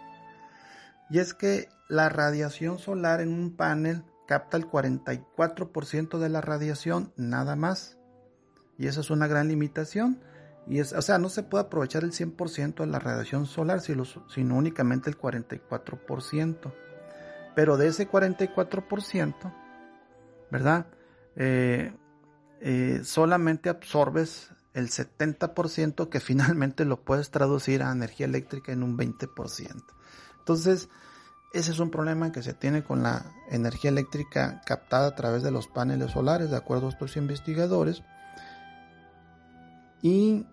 Y 1.11 1.19
es 1.19 1.35
que 1.35 1.69
la 1.89 2.09
radiación 2.09 2.79
solar 2.79 3.21
en 3.21 3.33
un 3.33 3.57
panel 3.57 4.05
capta 4.27 4.57
el 4.57 4.69
44% 4.69 6.19
de 6.19 6.29
la 6.29 6.41
radiación 6.41 7.13
nada 7.17 7.57
más. 7.57 7.99
Y 8.79 8.89
esa 8.89 9.01
es 9.01 9.11
una 9.11 9.27
gran 9.27 9.49
limitación 9.49 10.21
y 10.67 10.81
es, 10.81 10.93
o 10.93 11.03
sea, 11.03 11.19
no 11.19 11.29
se 11.29 11.45
puede 11.45 11.65
aprovechar 11.65 12.03
el 12.03 12.13
100% 12.13 12.77
de 12.77 12.87
la 12.87 12.99
radiación 12.99 13.47
solar, 13.47 13.81
sino 13.81 14.57
únicamente 14.57 15.09
el 15.09 15.19
44%. 15.19 16.73
Pero 17.57 17.77
de 17.77 17.89
ese 17.89 18.09
44%, 18.09 19.53
¿verdad? 20.51 20.87
Eh, 21.35 21.93
eh, 22.61 23.01
solamente 23.03 23.69
absorbes 23.69 24.51
el 24.75 24.91
70% 24.91 26.09
que 26.09 26.21
finalmente 26.21 26.85
lo 26.85 27.01
puedes 27.01 27.31
traducir 27.31 27.83
a 27.83 27.91
energía 27.91 28.27
eléctrica 28.27 28.71
en 28.71 28.85
un 28.85 28.97
20%. 28.97 29.83
Entonces, 30.39 30.89
ese 31.53 31.73
es 31.73 31.79
un 31.79 31.91
problema 31.91 32.31
que 32.31 32.43
se 32.43 32.53
tiene 32.53 32.85
con 32.85 33.03
la 33.03 33.33
energía 33.51 33.91
eléctrica 33.91 34.61
captada 34.67 35.09
a 35.09 35.15
través 35.15 35.43
de 35.43 35.51
los 35.51 35.67
paneles 35.67 36.13
solares, 36.13 36.51
de 36.51 36.57
acuerdo 36.57 36.87
a 36.87 36.91
estos 36.91 37.17
investigadores. 37.17 38.03
Y 40.03 40.47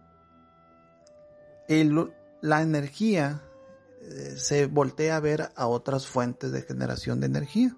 la 2.41 2.61
energía 2.61 3.41
se 4.35 4.67
voltea 4.67 5.17
a 5.17 5.19
ver 5.19 5.51
a 5.55 5.67
otras 5.67 6.07
fuentes 6.07 6.51
de 6.51 6.61
generación 6.61 7.19
de 7.19 7.27
energía, 7.27 7.75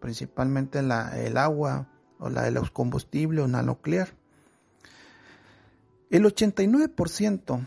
principalmente 0.00 0.82
la, 0.82 1.18
el 1.18 1.36
agua 1.36 1.88
o 2.18 2.30
la 2.30 2.42
de 2.42 2.50
los 2.50 2.70
combustibles 2.70 3.44
o 3.44 3.48
la 3.48 3.62
nuclear. 3.62 4.14
El 6.10 6.24
89% 6.24 7.66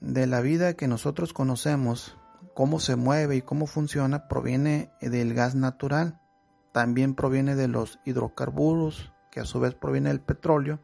de 0.00 0.26
la 0.26 0.40
vida 0.40 0.74
que 0.74 0.88
nosotros 0.88 1.32
conocemos, 1.32 2.16
cómo 2.54 2.78
se 2.80 2.96
mueve 2.96 3.36
y 3.36 3.42
cómo 3.42 3.66
funciona, 3.66 4.28
proviene 4.28 4.90
del 5.00 5.34
gas 5.34 5.54
natural. 5.54 6.20
También 6.72 7.14
proviene 7.14 7.56
de 7.56 7.68
los 7.68 7.98
hidrocarburos, 8.04 9.12
que 9.30 9.40
a 9.40 9.44
su 9.44 9.60
vez 9.60 9.74
proviene 9.74 10.10
del 10.10 10.20
petróleo 10.20 10.80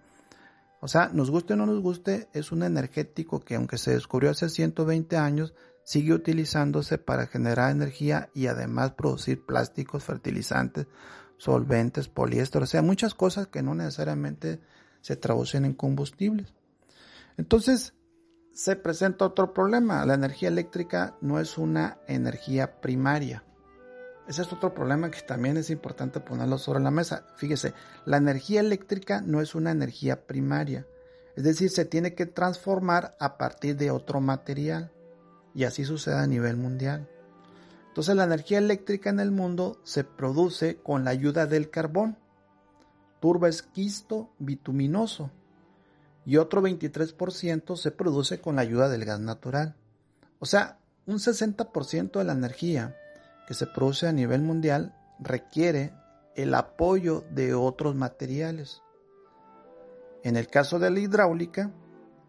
o 0.80 0.88
sea, 0.88 1.10
nos 1.12 1.30
guste 1.30 1.52
o 1.52 1.56
no 1.56 1.66
nos 1.66 1.80
guste, 1.80 2.28
es 2.32 2.52
un 2.52 2.62
energético 2.62 3.40
que 3.40 3.54
aunque 3.54 3.76
se 3.76 3.92
descubrió 3.92 4.30
hace 4.30 4.48
120 4.48 5.16
años, 5.18 5.54
sigue 5.84 6.12
utilizándose 6.12 6.98
para 6.98 7.26
generar 7.26 7.70
energía 7.70 8.30
y 8.34 8.46
además 8.46 8.92
producir 8.92 9.44
plásticos, 9.44 10.04
fertilizantes, 10.04 10.86
solventes, 11.36 12.08
poliéster, 12.08 12.62
o 12.62 12.66
sea, 12.66 12.82
muchas 12.82 13.14
cosas 13.14 13.46
que 13.46 13.62
no 13.62 13.74
necesariamente 13.74 14.60
se 15.00 15.16
traducen 15.16 15.64
en 15.64 15.74
combustibles. 15.74 16.52
Entonces, 17.36 17.94
se 18.52 18.76
presenta 18.76 19.24
otro 19.24 19.54
problema. 19.54 20.04
La 20.04 20.14
energía 20.14 20.48
eléctrica 20.48 21.16
no 21.20 21.40
es 21.40 21.56
una 21.56 21.98
energía 22.06 22.80
primaria. 22.80 23.44
Ese 24.28 24.42
es 24.42 24.52
otro 24.52 24.74
problema 24.74 25.10
que 25.10 25.22
también 25.22 25.56
es 25.56 25.70
importante 25.70 26.20
ponerlo 26.20 26.58
sobre 26.58 26.80
la 26.80 26.90
mesa. 26.90 27.26
Fíjese, 27.36 27.74
la 28.04 28.18
energía 28.18 28.60
eléctrica 28.60 29.22
no 29.22 29.40
es 29.40 29.54
una 29.54 29.70
energía 29.70 30.26
primaria. 30.26 30.86
Es 31.36 31.44
decir, 31.44 31.70
se 31.70 31.84
tiene 31.84 32.14
que 32.14 32.26
transformar 32.26 33.16
a 33.18 33.38
partir 33.38 33.76
de 33.76 33.90
otro 33.90 34.20
material. 34.20 34.92
Y 35.54 35.64
así 35.64 35.84
sucede 35.84 36.16
a 36.16 36.26
nivel 36.26 36.56
mundial. 36.56 37.08
Entonces 37.88 38.14
la 38.14 38.24
energía 38.24 38.58
eléctrica 38.58 39.10
en 39.10 39.20
el 39.20 39.30
mundo 39.30 39.80
se 39.82 40.04
produce 40.04 40.76
con 40.76 41.04
la 41.04 41.10
ayuda 41.10 41.46
del 41.46 41.70
carbón, 41.70 42.16
turba 43.18 43.48
esquisto 43.48 44.30
bituminoso, 44.38 45.30
y 46.24 46.36
otro 46.36 46.62
23% 46.62 47.76
se 47.76 47.90
produce 47.90 48.40
con 48.40 48.56
la 48.56 48.62
ayuda 48.62 48.88
del 48.88 49.04
gas 49.04 49.20
natural. 49.20 49.74
O 50.38 50.46
sea, 50.46 50.78
un 51.06 51.18
60% 51.18 52.18
de 52.18 52.24
la 52.24 52.32
energía 52.32 52.96
que 53.48 53.54
se 53.54 53.66
produce 53.66 54.06
a 54.06 54.12
nivel 54.12 54.42
mundial 54.42 54.94
requiere 55.18 55.92
el 56.36 56.54
apoyo 56.54 57.24
de 57.30 57.54
otros 57.54 57.96
materiales. 57.96 58.82
En 60.22 60.36
el 60.36 60.46
caso 60.46 60.78
de 60.78 60.90
la 60.90 61.00
hidráulica, 61.00 61.72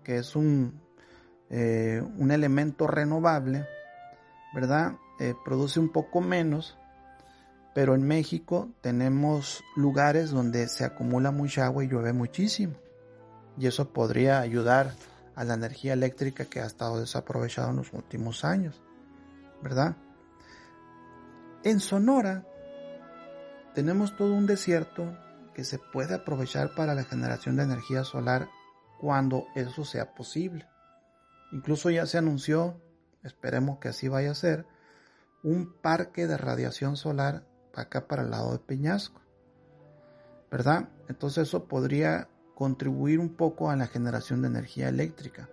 que 0.03 0.17
es 0.17 0.36
un, 0.36 0.82
eh, 1.54 2.02
un 2.18 2.32
elemento 2.32 2.88
renovable, 2.88 3.68
¿verdad? 4.54 4.93
Eh, 5.20 5.36
produce 5.43 5.82
un 5.82 5.91
poco 5.91 6.22
menos, 6.22 6.78
pero 7.76 7.93
en 7.93 8.04
México 8.04 8.70
tenemos 8.80 9.62
lugares 9.76 10.32
donde 10.32 10.70
se 10.70 10.86
acumula 10.86 11.32
mucha 11.32 11.66
agua 11.66 11.84
y 11.84 11.89
llueve 11.89 12.14
muchísimo. 12.14 12.76
Y 13.58 13.68
eso 13.68 13.91
podría 13.91 14.39
ayudar 14.39 14.93
a 15.36 15.43
la 15.43 15.56
energía 15.56 15.91
eléctrica 15.91 16.45
que 16.45 16.62
ha 16.62 16.66
estado 16.66 17.02
desaprovechada 17.02 17.72
en 17.72 17.78
los 17.78 17.91
últimos 17.91 18.45
años, 18.45 18.82
¿verdad? 19.62 19.97
En 21.64 21.82
Sonora 21.82 22.45
tenemos 23.76 24.16
todo 24.16 24.34
un 24.34 24.45
desierto 24.45 25.18
que 25.54 25.66
se 25.66 25.80
puede 25.80 26.16
aprovechar 26.16 26.76
para 26.76 26.95
la 26.95 27.04
generación 27.04 27.58
de 27.58 27.64
energía 27.64 28.06
solar 28.06 28.47
cuando 29.02 29.47
eso 29.54 29.84
sea 29.84 30.14
posible. 30.16 30.70
Incluso 31.52 31.89
ya 31.89 32.06
se 32.06 32.18
anunció, 32.18 32.80
esperemos 33.24 33.80
que 33.80 33.89
así 33.89 34.08
vaya 34.08 34.32
a 34.32 34.36
ser, 34.36 34.66
un 35.43 35.74
parque 35.74 36.28
de 36.28 36.38
radiación 36.38 36.97
solar 36.97 37.45
acá 37.74 38.08
para 38.08 38.24
el 38.24 38.32
lado 38.32 38.52
de 38.54 38.60
Peñasco. 38.60 39.22
¿Verdad? 40.49 40.89
Entonces 41.08 41.47
eso 41.47 41.66
podría 41.66 42.28
contribuir 42.56 43.20
un 43.20 43.36
poco 43.36 43.70
a 43.70 43.76
la 43.76 43.88
generación 43.88 44.41
de 44.41 44.49
energía 44.49 44.89
eléctrica. 44.89 45.49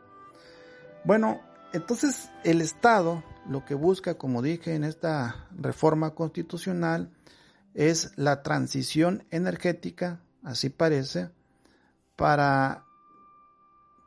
Bueno, 1.05 1.41
entonces 1.73 2.31
el 2.45 2.61
Estado 2.61 3.23
lo 3.49 3.65
que 3.65 3.75
busca, 3.75 4.15
como 4.15 4.43
dije 4.43 4.75
en 4.75 4.85
esta 4.85 5.49
reforma 5.57 6.15
constitucional, 6.15 7.11
es 7.75 8.13
la 8.17 8.43
transición 8.43 9.25
energética, 9.31 10.21
así 10.43 10.69
parece, 10.69 11.31
para 12.17 12.85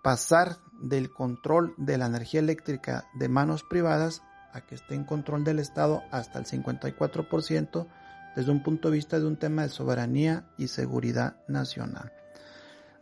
pasar 0.04 0.58
del 0.82 1.12
control 1.12 1.74
de 1.78 1.98
la 1.98 2.08
energía 2.08 2.40
eléctrica 2.40 3.06
de 3.14 3.30
manos 3.30 3.64
privadas 3.64 4.22
a 4.54 4.62
que 4.62 4.76
esté 4.76 4.96
en 4.96 5.04
control 5.04 5.44
del 5.44 5.60
Estado 5.60 6.04
hasta 6.12 6.40
el 6.40 6.46
54% 6.46 7.88
desde 8.36 8.52
un 8.52 8.64
punto 8.64 8.90
de 8.90 8.96
vista 8.96 9.20
de 9.20 9.28
un 9.28 9.38
tema 9.38 9.64
de 9.64 9.70
soberanía 9.70 10.46
y 10.58 10.68
seguridad 10.68 11.38
nacional. 11.48 12.12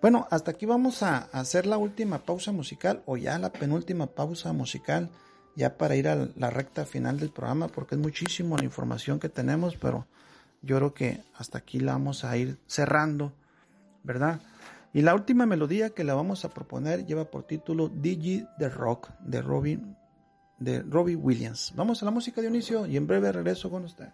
Bueno, 0.01 0.27
hasta 0.31 0.51
aquí 0.51 0.65
vamos 0.65 1.03
a 1.03 1.27
hacer 1.33 1.65
la 1.65 1.77
última 1.77 2.19
pausa 2.19 2.51
musical 2.51 3.03
o 3.05 3.17
ya 3.17 3.37
la 3.37 3.51
penúltima 3.51 4.07
pausa 4.07 4.53
musical, 4.53 5.09
ya 5.55 5.77
para 5.77 5.95
ir 5.95 6.07
a 6.07 6.29
la 6.35 6.49
recta 6.49 6.85
final 6.85 7.19
del 7.19 7.31
programa, 7.31 7.67
porque 7.67 7.95
es 7.95 8.01
muchísimo 8.01 8.55
la 8.57 8.63
información 8.63 9.19
que 9.19 9.27
tenemos, 9.27 9.75
pero 9.75 10.07
yo 10.61 10.77
creo 10.77 10.93
que 10.93 11.21
hasta 11.35 11.57
aquí 11.57 11.79
la 11.79 11.93
vamos 11.93 12.23
a 12.23 12.37
ir 12.37 12.57
cerrando, 12.65 13.33
¿verdad? 14.03 14.39
Y 14.91 15.01
la 15.01 15.13
última 15.13 15.45
melodía 15.45 15.91
que 15.91 16.03
la 16.03 16.15
vamos 16.15 16.45
a 16.45 16.49
proponer 16.49 17.05
lleva 17.05 17.25
por 17.25 17.43
título 17.43 17.89
Digi 17.89 18.45
the 18.57 18.69
Rock 18.69 19.09
de 19.19 19.41
Robin 19.41 19.95
de 20.57 20.81
Robbie 20.81 21.15
Williams. 21.15 21.73
Vamos 21.75 22.01
a 22.01 22.05
la 22.05 22.11
música 22.11 22.41
de 22.41 22.47
inicio 22.47 22.85
y 22.85 22.97
en 22.97 23.07
breve 23.07 23.31
regreso 23.31 23.69
con 23.69 23.85
usted. 23.85 24.09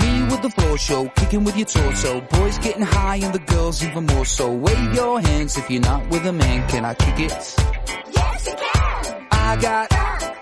Me 0.00 0.22
with 0.30 0.42
the 0.42 0.50
floor 0.56 0.78
show, 0.78 1.08
kicking 1.16 1.44
with 1.44 1.56
your 1.56 1.66
torso. 1.66 2.20
Boys 2.30 2.58
getting 2.60 2.82
high 2.82 3.20
and 3.22 3.34
the 3.34 3.40
girls 3.52 3.84
even 3.84 4.06
more 4.06 4.24
so. 4.24 4.50
Wave 4.50 4.94
your 4.94 5.20
hands 5.20 5.56
if 5.58 5.68
you're 5.70 5.82
not 5.82 6.08
with 6.10 6.24
a 6.26 6.32
man. 6.32 6.66
Can 6.68 6.84
I 6.84 6.94
kick 6.94 7.18
it? 7.18 7.56
Yes, 8.12 8.46
you 8.46 8.54
can. 8.54 9.26
I 9.30 9.56
got, 9.60 9.93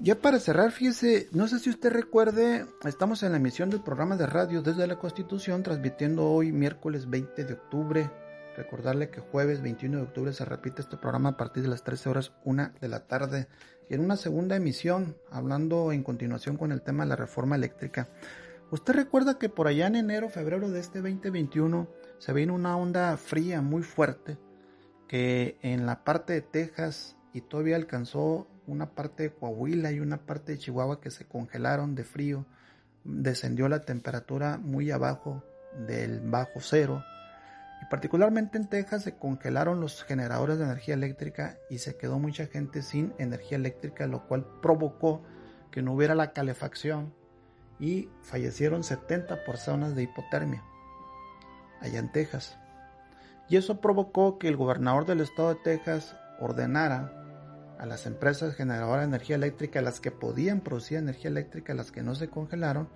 Ya 0.00 0.14
para 0.14 0.40
cerrar, 0.40 0.72
fíjese, 0.72 1.28
no 1.32 1.46
sé 1.46 1.58
si 1.58 1.68
usted 1.68 1.90
recuerde, 1.90 2.66
estamos 2.84 3.22
en 3.22 3.32
la 3.32 3.38
emisión 3.38 3.68
del 3.68 3.82
programa 3.82 4.16
de 4.16 4.26
radio 4.26 4.62
desde 4.62 4.86
la 4.86 4.98
Constitución, 4.98 5.62
transmitiendo 5.62 6.26
hoy 6.26 6.52
miércoles 6.52 7.08
20 7.08 7.44
de 7.44 7.52
octubre 7.52 8.10
Recordarle 8.56 9.10
que 9.10 9.20
jueves 9.20 9.62
21 9.62 9.96
de 9.96 10.02
octubre 10.02 10.32
se 10.32 10.44
repite 10.44 10.82
este 10.82 10.96
programa 10.96 11.30
a 11.30 11.36
partir 11.36 11.62
de 11.62 11.70
las 11.70 11.84
13 11.84 12.10
horas 12.10 12.32
1 12.44 12.72
de 12.80 12.88
la 12.88 13.06
tarde 13.06 13.48
y 13.88 13.94
en 13.94 14.00
una 14.00 14.16
segunda 14.16 14.56
emisión 14.56 15.16
hablando 15.30 15.92
en 15.92 16.02
continuación 16.02 16.56
con 16.56 16.70
el 16.70 16.82
tema 16.82 17.04
de 17.04 17.08
la 17.08 17.16
reforma 17.16 17.56
eléctrica. 17.56 18.08
Usted 18.70 18.92
recuerda 18.92 19.38
que 19.38 19.48
por 19.48 19.66
allá 19.66 19.86
en 19.86 19.96
enero, 19.96 20.28
febrero 20.28 20.68
de 20.70 20.80
este 20.80 21.00
2021 21.00 21.88
se 22.18 22.32
vino 22.32 22.54
una 22.54 22.76
onda 22.76 23.16
fría 23.16 23.62
muy 23.62 23.82
fuerte 23.82 24.36
que 25.08 25.56
en 25.62 25.86
la 25.86 26.04
parte 26.04 26.34
de 26.34 26.42
Texas 26.42 27.16
y 27.32 27.40
todavía 27.40 27.76
alcanzó 27.76 28.46
una 28.70 28.90
parte 28.90 29.24
de 29.24 29.32
Coahuila 29.32 29.92
y 29.92 30.00
una 30.00 30.18
parte 30.18 30.52
de 30.52 30.58
Chihuahua 30.58 31.00
que 31.00 31.10
se 31.10 31.26
congelaron 31.26 31.94
de 31.94 32.04
frío. 32.04 32.46
Descendió 33.04 33.68
la 33.68 33.80
temperatura 33.80 34.58
muy 34.58 34.90
abajo 34.90 35.42
del 35.86 36.20
bajo 36.20 36.60
cero. 36.60 37.04
Y 37.82 37.86
particularmente 37.86 38.58
en 38.58 38.68
Texas 38.68 39.02
se 39.02 39.16
congelaron 39.16 39.80
los 39.80 40.04
generadores 40.04 40.58
de 40.58 40.64
energía 40.64 40.94
eléctrica 40.94 41.56
y 41.68 41.78
se 41.78 41.96
quedó 41.96 42.18
mucha 42.18 42.46
gente 42.46 42.82
sin 42.82 43.12
energía 43.18 43.56
eléctrica, 43.56 44.06
lo 44.06 44.26
cual 44.26 44.46
provocó 44.60 45.22
que 45.70 45.82
no 45.82 45.94
hubiera 45.94 46.14
la 46.14 46.32
calefacción 46.32 47.14
y 47.78 48.10
fallecieron 48.22 48.84
70 48.84 49.44
personas 49.44 49.94
de 49.94 50.02
hipotermia 50.02 50.62
allá 51.80 51.98
en 51.98 52.12
Texas. 52.12 52.58
Y 53.48 53.56
eso 53.56 53.80
provocó 53.80 54.38
que 54.38 54.48
el 54.48 54.56
gobernador 54.56 55.06
del 55.06 55.20
estado 55.20 55.48
de 55.48 55.60
Texas 55.60 56.14
ordenara 56.38 57.19
a 57.80 57.86
las 57.86 58.04
empresas 58.04 58.54
generadoras 58.54 59.00
de 59.00 59.16
energía 59.16 59.36
eléctrica, 59.36 59.80
las 59.80 60.00
que 60.00 60.10
podían 60.10 60.60
producir 60.60 60.98
energía 60.98 61.30
eléctrica, 61.30 61.72
las 61.72 61.90
que 61.90 62.02
no 62.02 62.14
se 62.14 62.28
congelaron, 62.28 62.90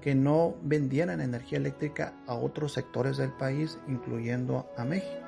que 0.00 0.14
no 0.14 0.54
vendieran 0.62 1.20
energía 1.20 1.58
eléctrica 1.58 2.14
a 2.28 2.34
otros 2.34 2.72
sectores 2.72 3.16
del 3.16 3.32
país, 3.32 3.76
incluyendo 3.88 4.70
a 4.76 4.84
México. 4.84 5.26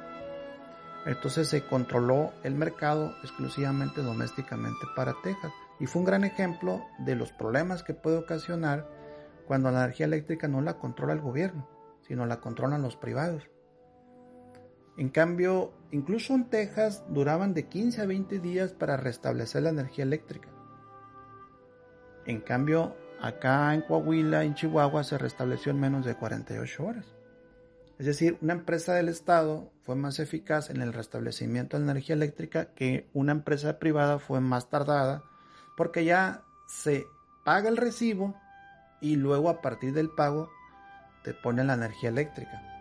Entonces 1.05 1.49
se 1.49 1.67
controló 1.67 2.33
el 2.45 2.55
mercado 2.55 3.13
exclusivamente 3.25 4.03
domésticamente 4.03 4.87
para 4.95 5.17
Texas. 5.21 5.53
Y 5.81 5.87
fue 5.87 6.01
un 6.01 6.07
gran 6.07 6.23
ejemplo 6.23 6.81
de 7.01 7.17
los 7.17 7.33
problemas 7.33 7.83
que 7.83 7.95
puede 7.95 8.19
ocasionar 8.19 8.89
cuando 9.49 9.73
la 9.73 9.83
energía 9.83 10.07
eléctrica 10.07 10.47
no 10.47 10.61
la 10.61 10.79
controla 10.79 11.13
el 11.13 11.21
gobierno, 11.21 11.69
sino 12.07 12.25
la 12.25 12.41
controlan 12.41 12.83
los 12.83 12.95
privados. 12.95 13.43
En 14.97 15.09
cambio, 15.09 15.73
incluso 15.91 16.35
en 16.35 16.51
Texas 16.51 17.05
duraban 17.09 17.55
de 17.55 17.67
15 17.67 18.03
a 18.03 18.07
20 18.07 18.39
días 18.41 18.73
para 18.73 18.97
restablecer 18.97 19.63
la 19.63 19.71
energía 19.71 20.05
eléctrica. 20.05 20.49
En 22.27 22.41
cambio, 22.41 22.95
acá 23.21 23.75
en 23.75 23.83
Coahuila, 23.83 24.45
en 24.45 24.55
Chihuahua, 24.55 25.03
se 25.03 25.19
restableció 25.19 25.73
en 25.73 25.81
menos 25.81 26.05
de 26.05 26.15
48 26.15 26.85
horas. 26.85 27.07
Es 27.99 28.07
decir, 28.07 28.37
una 28.41 28.53
empresa 28.53 28.95
del 28.95 29.09
Estado 29.09 29.71
fue 29.83 29.95
más 29.97 30.19
eficaz 30.19 30.71
en 30.71 30.83
el 30.83 30.93
restablecimiento 30.93 31.79
de 31.79 31.85
la 31.85 31.93
energía 31.93 32.17
eléctrica 32.17 32.67
que 32.75 33.09
una 33.13 33.33
empresa 33.33 33.79
privada 33.79 34.19
fue 34.19 34.41
más 34.41 34.69
tardada 34.69 35.23
porque 35.77 36.05
ya 36.05 36.43
se 36.67 37.07
paga 37.45 37.69
el 37.69 37.77
recibo 37.77 38.35
y 39.01 39.17
luego 39.17 39.49
a 39.49 39.61
partir 39.61 39.93
del 39.93 40.11
pago 40.11 40.51
te 41.23 41.35
ponen 41.35 41.69
la 41.69 41.75
energía 41.75 42.09
eléctrica. 42.09 42.72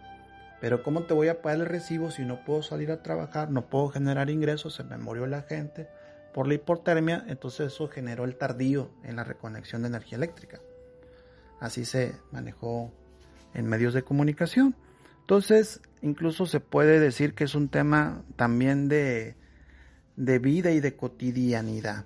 Pero 0.62 0.84
¿cómo 0.84 1.04
te 1.04 1.16
voy 1.16 1.28
a 1.28 1.42
pagar 1.42 1.60
el 1.60 1.66
recibo 1.66 2.12
si 2.12 2.24
no 2.24 2.46
puedo 2.46 2.62
salir 2.62 2.92
a 2.92 3.02
trabajar, 3.02 3.50
no 3.50 3.68
puedo 3.68 3.90
generar 3.90 4.30
ingresos, 4.30 4.76
se 4.76 4.84
me 4.84 5.00
murió 5.00 5.26
la 5.26 5.42
gente 5.42 5.90
por 6.36 6.48
la 6.48 6.54
hipotermia? 6.54 7.26
Entonces 7.28 7.74
eso 7.74 7.88
generó 7.88 8.26
el 8.26 8.36
tardío 8.36 8.92
en 9.04 9.16
la 9.16 9.24
reconexión 9.24 9.82
de 9.82 9.88
energía 9.88 10.18
eléctrica. 10.18 10.62
Así 11.60 11.84
se 11.84 12.14
manejó 12.32 12.94
en 13.56 13.66
medios 13.66 13.96
de 13.96 14.04
comunicación. 14.04 14.76
Entonces, 15.22 15.82
incluso 16.04 16.46
se 16.46 16.60
puede 16.60 17.00
decir 17.00 17.34
que 17.34 17.46
es 17.46 17.56
un 17.56 17.68
tema 17.68 18.24
también 18.36 18.88
de, 18.88 19.36
de 20.16 20.40
vida 20.40 20.72
y 20.72 20.80
de 20.80 20.96
cotidianidad. 20.96 22.06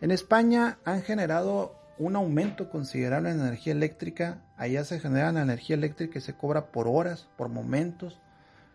En 0.00 0.12
España 0.12 0.78
han 0.84 1.02
generado 1.02 1.77
un 1.98 2.16
aumento 2.16 2.70
considerable 2.70 3.30
en 3.30 3.40
energía 3.40 3.72
eléctrica. 3.72 4.42
Allá 4.56 4.84
se 4.84 5.00
genera 5.00 5.32
la 5.32 5.42
energía 5.42 5.76
eléctrica 5.76 6.18
y 6.18 6.22
se 6.22 6.34
cobra 6.34 6.70
por 6.70 6.86
horas, 6.88 7.28
por 7.36 7.48
momentos. 7.48 8.20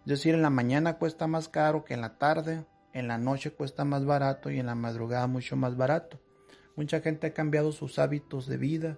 Es 0.01 0.07
decir, 0.07 0.35
en 0.35 0.41
la 0.41 0.49
mañana 0.49 0.97
cuesta 0.97 1.27
más 1.27 1.47
caro 1.47 1.85
que 1.85 1.93
en 1.93 2.01
la 2.01 2.17
tarde, 2.17 2.65
en 2.91 3.07
la 3.07 3.17
noche 3.17 3.51
cuesta 3.51 3.85
más 3.85 4.05
barato 4.05 4.51
y 4.51 4.59
en 4.59 4.65
la 4.65 4.75
madrugada 4.75 5.27
mucho 5.27 5.55
más 5.55 5.77
barato. 5.77 6.19
Mucha 6.75 7.01
gente 7.01 7.27
ha 7.27 7.33
cambiado 7.33 7.71
sus 7.71 7.99
hábitos 7.99 8.47
de 8.47 8.57
vida 8.57 8.97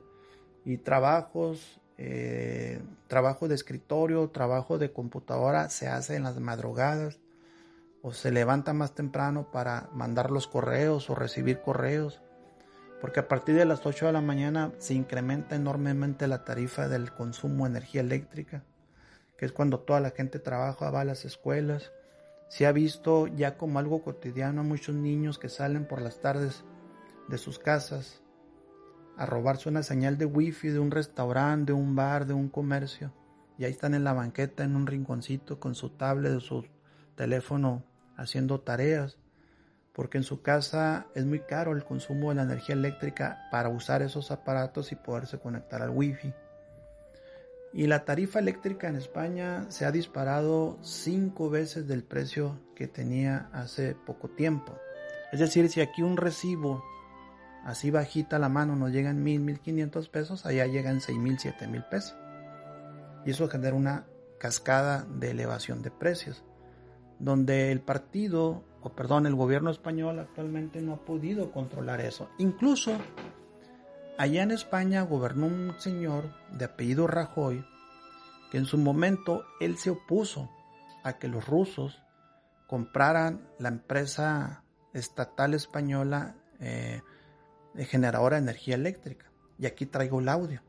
y 0.63 0.77
trabajos, 0.77 1.79
eh, 1.97 2.81
trabajo 3.07 3.47
de 3.47 3.55
escritorio, 3.55 4.29
trabajo 4.29 4.77
de 4.77 4.91
computadora 4.91 5.69
se 5.69 5.87
hace 5.87 6.15
en 6.15 6.23
las 6.23 6.39
madrugadas 6.39 7.19
o 8.01 8.11
se 8.11 8.31
levanta 8.31 8.73
más 8.73 8.93
temprano 8.93 9.51
para 9.51 9.89
mandar 9.93 10.31
los 10.31 10.47
correos 10.47 11.09
o 11.09 11.15
recibir 11.15 11.61
correos 11.61 12.21
porque 13.05 13.19
a 13.19 13.27
partir 13.27 13.53
de 13.53 13.65
las 13.65 13.85
8 13.85 14.07
de 14.07 14.13
la 14.13 14.21
mañana 14.21 14.71
se 14.79 14.95
incrementa 14.95 15.55
enormemente 15.55 16.25
la 16.27 16.43
tarifa 16.43 16.87
del 16.87 17.11
consumo 17.11 17.65
de 17.65 17.69
energía 17.69 18.01
eléctrica, 18.01 18.63
que 19.37 19.45
es 19.45 19.51
cuando 19.51 19.79
toda 19.81 19.99
la 19.99 20.09
gente 20.09 20.39
trabaja, 20.39 20.89
va 20.89 21.01
a 21.01 21.05
las 21.05 21.23
escuelas. 21.23 21.91
Se 22.47 22.65
ha 22.65 22.71
visto 22.71 23.27
ya 23.27 23.57
como 23.57 23.77
algo 23.77 24.01
cotidiano 24.01 24.61
a 24.61 24.63
muchos 24.63 24.95
niños 24.95 25.37
que 25.37 25.49
salen 25.49 25.85
por 25.85 26.01
las 26.01 26.19
tardes 26.19 26.63
de 27.27 27.37
sus 27.37 27.59
casas 27.59 28.23
a 29.17 29.27
robarse 29.27 29.69
una 29.69 29.83
señal 29.83 30.17
de 30.17 30.25
wifi 30.25 30.69
de 30.69 30.79
un 30.79 30.89
restaurante, 30.89 31.73
de 31.73 31.77
un 31.77 31.95
bar, 31.95 32.25
de 32.25 32.33
un 32.33 32.49
comercio. 32.49 33.13
Y 33.59 33.65
ahí 33.65 33.71
están 33.71 33.93
en 33.93 34.03
la 34.03 34.13
banqueta, 34.13 34.63
en 34.63 34.75
un 34.75 34.87
rinconcito, 34.87 35.59
con 35.59 35.75
su 35.75 35.91
tablet 35.91 36.39
su 36.39 36.65
teléfono 37.13 37.83
haciendo 38.17 38.61
tareas 38.61 39.19
porque 39.95 40.17
en 40.17 40.23
su 40.23 40.41
casa 40.41 41.07
es 41.15 41.25
muy 41.25 41.39
caro 41.39 41.71
el 41.71 41.85
consumo 41.85 42.29
de 42.29 42.35
la 42.35 42.43
energía 42.43 42.75
eléctrica 42.75 43.47
para 43.49 43.69
usar 43.69 44.01
esos 44.01 44.29
aparatos 44.29 44.91
y 44.91 44.95
poderse 44.95 45.39
conectar 45.39 45.81
al 45.81 45.89
wifi. 45.89 46.33
Y 47.71 47.87
la 47.87 48.03
tarifa 48.03 48.39
eléctrica 48.39 48.89
en 48.89 48.97
España 48.97 49.65
se 49.69 49.85
ha 49.85 49.91
disparado 49.91 50.77
cinco 50.81 51.49
veces 51.49 51.87
del 51.87 52.03
precio 52.03 52.59
que 52.75 52.87
tenía 52.87 53.49
hace 53.53 53.95
poco 53.95 54.29
tiempo. 54.29 54.77
Es 55.31 55.39
decir, 55.39 55.69
si 55.69 55.79
aquí 55.79 56.01
un 56.01 56.17
recibo 56.17 56.83
así 57.63 57.89
bajita 57.89 58.37
la 58.37 58.49
mano 58.49 58.75
nos 58.75 58.91
llega 58.91 59.09
en 59.09 59.23
mil, 59.23 59.39
mil 59.39 59.59
quinientos 59.59 60.09
pesos, 60.09 60.45
allá 60.45 60.65
llegan 60.67 60.99
seis 60.99 61.17
mil, 61.17 61.39
siete 61.39 61.67
mil 61.67 61.83
pesos. 61.83 62.15
Y 63.25 63.31
eso 63.31 63.47
genera 63.47 63.75
una 63.75 64.05
cascada 64.39 65.05
de 65.09 65.31
elevación 65.31 65.81
de 65.81 65.91
precios, 65.91 66.43
donde 67.19 67.71
el 67.71 67.79
partido 67.79 68.63
perdón, 68.93 69.25
el 69.25 69.35
gobierno 69.35 69.69
español 69.71 70.19
actualmente 70.19 70.81
no 70.81 70.93
ha 70.93 70.97
podido 70.97 71.51
controlar 71.51 72.01
eso. 72.01 72.29
Incluso 72.37 72.97
allá 74.17 74.43
en 74.43 74.51
España 74.51 75.01
gobernó 75.03 75.47
un 75.47 75.73
señor 75.79 76.25
de 76.51 76.65
apellido 76.65 77.07
Rajoy 77.07 77.65
que 78.51 78.57
en 78.57 78.65
su 78.65 78.77
momento 78.77 79.43
él 79.59 79.77
se 79.77 79.89
opuso 79.89 80.49
a 81.03 81.17
que 81.17 81.27
los 81.27 81.47
rusos 81.47 82.01
compraran 82.67 83.47
la 83.59 83.69
empresa 83.69 84.63
estatal 84.93 85.53
española 85.53 86.35
eh, 86.59 87.01
generadora 87.77 88.37
de 88.37 88.43
energía 88.43 88.75
eléctrica. 88.75 89.31
Y 89.57 89.65
aquí 89.65 89.85
traigo 89.85 90.19
el 90.19 90.29
audio. 90.29 90.61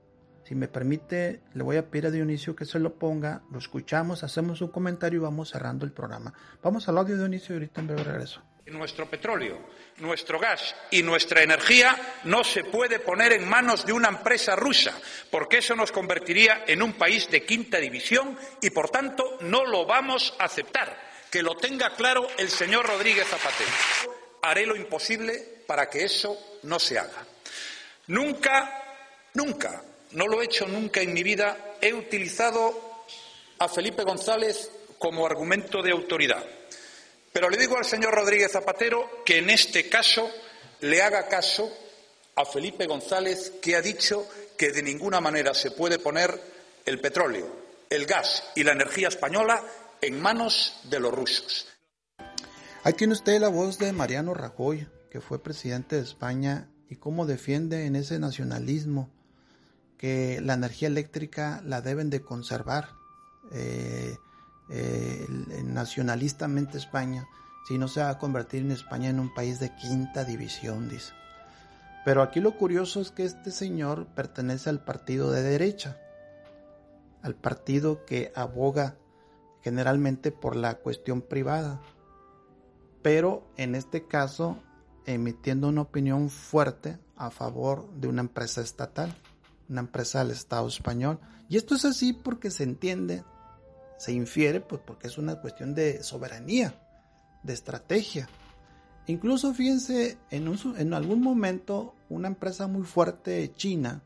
Si 0.47 0.55
me 0.55 0.69
permite, 0.69 1.41
le 1.55 1.63
voy 1.65 1.77
a 1.77 1.91
pedir 1.91 2.07
a 2.07 2.11
Dionisio 2.13 2.55
que 2.55 2.65
se 2.65 2.79
lo 2.79 2.95
ponga, 2.95 3.43
lo 3.51 3.59
escuchamos, 3.59 4.23
hacemos 4.23 4.61
un 4.61 4.69
comentario 4.69 5.19
y 5.19 5.23
vamos 5.23 5.51
cerrando 5.51 5.85
el 5.85 5.91
programa. 5.91 6.33
Vamos 6.63 6.89
al 6.89 6.99
audio 6.99 7.17
de 7.17 7.23
Dionisio 7.23 7.55
y 7.55 7.57
ahorita 7.57 7.81
en 7.81 7.87
breve 7.89 8.05
regreso. 8.05 8.43
Nuestro 8.67 9.11
petróleo, 9.11 9.59
nuestro 9.99 10.39
gas 10.39 10.73
y 10.93 11.03
nuestra 11.03 11.43
energía 11.43 11.97
no 12.25 12.45
se 12.45 12.63
puede 12.63 13.01
poner 13.01 13.33
en 13.33 13.49
manos 13.49 13.85
de 13.85 13.93
una 13.93 14.09
empresa 14.09 14.55
rusa, 14.55 14.93
porque 15.33 15.59
eso 15.59 15.75
nos 15.75 15.91
convertiría 15.91 16.63
en 16.69 16.81
un 16.81 16.93
país 16.93 17.29
de 17.29 17.45
quinta 17.45 17.79
división 17.79 18.39
y, 18.63 18.71
por 18.71 18.89
tanto, 18.91 19.39
no 19.41 19.65
lo 19.65 19.85
vamos 19.85 20.33
a 20.39 20.45
aceptar. 20.45 20.97
Que 21.29 21.43
lo 21.43 21.57
tenga 21.57 21.91
claro 21.97 22.25
el 22.39 22.51
señor 22.51 22.87
Rodríguez 22.87 23.27
Zapatero. 23.27 23.71
Haré 24.43 24.65
lo 24.65 24.77
imposible 24.77 25.65
para 25.67 25.91
que 25.91 26.05
eso 26.05 26.39
no 26.63 26.79
se 26.79 27.01
haga. 27.01 27.27
Nunca, 28.07 28.85
nunca 29.35 29.83
no 30.13 30.27
lo 30.27 30.41
he 30.41 30.45
hecho 30.45 30.67
nunca 30.67 31.01
en 31.01 31.13
mi 31.13 31.23
vida, 31.23 31.77
he 31.81 31.93
utilizado 31.93 33.05
a 33.59 33.69
Felipe 33.69 34.03
González 34.03 34.71
como 34.99 35.27
argumento 35.27 35.83
de 35.83 35.93
autoridad. 35.93 36.45
Pero 37.33 37.51
le 37.51 37.59
digo 37.59 37.77
al 37.77 37.85
señor 37.85 38.15
Rodríguez 38.15 38.53
Zapatero 38.53 39.23
que 39.25 39.39
en 39.39 39.51
este 39.51 39.89
caso 39.89 40.31
le 40.81 41.03
haga 41.03 41.29
caso 41.29 41.71
a 42.35 42.45
Felipe 42.45 42.87
González, 42.87 43.53
que 43.63 43.77
ha 43.77 43.83
dicho 43.83 44.27
que 44.57 44.71
de 44.71 44.83
ninguna 44.83 45.21
manera 45.21 45.55
se 45.55 45.71
puede 45.71 45.99
poner 45.99 46.39
el 46.85 47.01
petróleo, 47.01 47.47
el 47.91 48.07
gas 48.07 48.43
y 48.55 48.63
la 48.63 48.73
energía 48.73 49.09
española 49.09 49.63
en 50.01 50.21
manos 50.21 50.81
de 50.85 51.01
los 51.01 51.13
rusos. 51.13 51.67
Ahí 52.85 52.93
tiene 52.93 53.15
usted 53.15 53.41
la 53.41 53.49
voz 53.49 53.79
de 53.79 53.93
Mariano 53.93 54.33
Rajoy, 54.35 54.87
que 55.11 55.21
fue 55.21 55.43
presidente 55.43 55.97
de 55.97 56.03
España, 56.03 56.69
y 56.89 56.97
cómo 56.97 57.27
defiende 57.27 57.87
en 57.87 57.97
ese 57.97 58.19
nacionalismo 58.19 59.11
que 59.99 60.41
la 60.41 60.55
energía 60.55 60.89
eléctrica 60.89 61.63
la 61.65 61.81
deben 61.81 62.11
de 62.11 62.23
conservar. 62.23 62.91
Eh, 63.51 64.17
eh, 64.69 65.27
nacionalistamente 65.65 66.77
España, 66.77 67.29
si 67.69 67.79
no 67.79 67.87
se 67.87 68.01
va 68.01 68.11
a 68.11 68.19
convertir 68.19 68.63
en 68.63 68.73
España 68.73 69.09
en 69.09 69.21
un 69.21 69.33
país 69.33 69.61
de 69.61 69.75
quinta 69.77 70.25
división, 70.25 70.89
dice. 70.89 71.13
Pero 72.05 72.23
aquí 72.23 72.41
lo 72.41 72.57
curioso 72.57 73.01
es 73.01 73.11
que 73.11 73.25
este 73.25 73.51
señor 73.51 74.07
pertenece 74.15 74.71
al 74.71 74.85
partido 74.85 75.31
de 75.31 75.43
derecha, 75.43 75.99
al 77.23 77.35
partido 77.35 78.05
que 78.05 78.33
aboga 78.35 78.97
generalmente 79.63 80.31
por 80.31 80.55
la 80.55 80.77
cuestión 80.77 81.23
privada, 81.23 81.81
pero 83.03 83.49
en 83.57 83.75
este 83.75 84.07
caso 84.07 84.59
emitiendo 85.05 85.69
una 85.69 85.83
opinión 85.83 86.31
fuerte 86.31 86.99
a 87.17 87.31
favor 87.31 87.89
de 87.95 88.09
una 88.09 88.21
empresa 88.21 88.61
estatal, 88.61 89.15
una 89.69 89.81
empresa 89.81 90.21
del 90.21 90.33
Estado 90.33 90.69
español. 90.69 91.19
Y 91.49 91.57
esto 91.57 91.75
es 91.75 91.85
así 91.85 92.13
porque 92.13 92.51
se 92.51 92.65
entiende, 92.65 93.25
se 93.99 94.13
infiere, 94.13 94.61
pues 94.61 94.81
porque 94.85 95.07
es 95.07 95.19
una 95.19 95.41
cuestión 95.41 95.75
de 95.75 96.03
soberanía, 96.03 96.81
de 97.43 97.53
estrategia. 97.53 98.29
Incluso 99.07 99.55
fíjense, 99.55 100.19
en, 100.31 100.49
un 100.49 100.59
en 100.77 100.95
algún 100.95 101.21
momento 101.21 101.95
una 102.09 102.29
empresa 102.29 102.67
muy 102.67 102.83
fuerte 102.83 103.53
china 103.57 104.03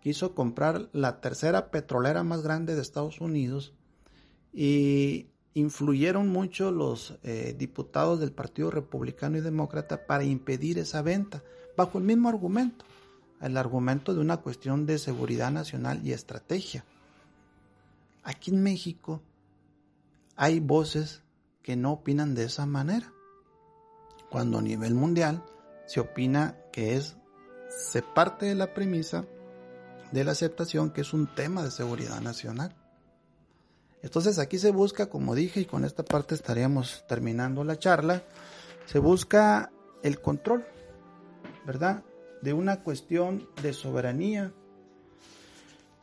quiso 0.00 0.34
comprar 0.34 0.88
la 0.92 1.20
tercera 1.20 1.70
petrolera 1.70 2.22
más 2.22 2.42
grande 2.42 2.74
de 2.74 2.80
Estados 2.80 3.20
Unidos 3.20 3.74
y 4.52 5.28
influyeron 5.54 6.28
mucho 6.28 6.70
los 6.70 7.18
eh, 7.22 7.54
diputados 7.58 8.20
del 8.20 8.32
Partido 8.32 8.70
Republicano 8.70 9.36
y 9.36 9.40
Demócrata 9.40 10.06
para 10.06 10.24
impedir 10.24 10.78
esa 10.78 11.02
venta, 11.02 11.42
bajo 11.76 11.98
el 11.98 12.04
mismo 12.04 12.28
argumento, 12.28 12.84
el 13.40 13.56
argumento 13.56 14.14
de 14.14 14.20
una 14.20 14.38
cuestión 14.38 14.86
de 14.86 14.98
seguridad 14.98 15.50
nacional 15.50 16.00
y 16.06 16.12
estrategia. 16.12 16.84
Aquí 18.22 18.50
en 18.50 18.62
México 18.62 19.22
hay 20.36 20.60
voces 20.60 21.22
que 21.62 21.76
no 21.76 21.92
opinan 21.92 22.34
de 22.34 22.44
esa 22.44 22.66
manera, 22.66 23.12
cuando 24.30 24.58
a 24.58 24.62
nivel 24.62 24.94
mundial 24.94 25.44
se 25.86 26.00
opina 26.00 26.56
que 26.72 26.96
es, 26.96 27.16
se 27.68 28.02
parte 28.02 28.46
de 28.46 28.54
la 28.54 28.74
premisa 28.74 29.24
de 30.12 30.24
la 30.24 30.32
aceptación 30.32 30.90
que 30.90 31.02
es 31.02 31.12
un 31.12 31.32
tema 31.34 31.62
de 31.62 31.70
seguridad 31.70 32.20
nacional. 32.20 32.74
Entonces 34.02 34.38
aquí 34.38 34.58
se 34.58 34.70
busca, 34.70 35.08
como 35.08 35.34
dije, 35.34 35.60
y 35.60 35.64
con 35.66 35.84
esta 35.84 36.04
parte 36.04 36.34
estaríamos 36.34 37.04
terminando 37.06 37.64
la 37.64 37.78
charla, 37.78 38.22
se 38.86 38.98
busca 38.98 39.70
el 40.02 40.20
control, 40.20 40.64
¿verdad? 41.66 42.02
De 42.42 42.52
una 42.52 42.82
cuestión 42.82 43.48
de 43.62 43.72
soberanía 43.72 44.52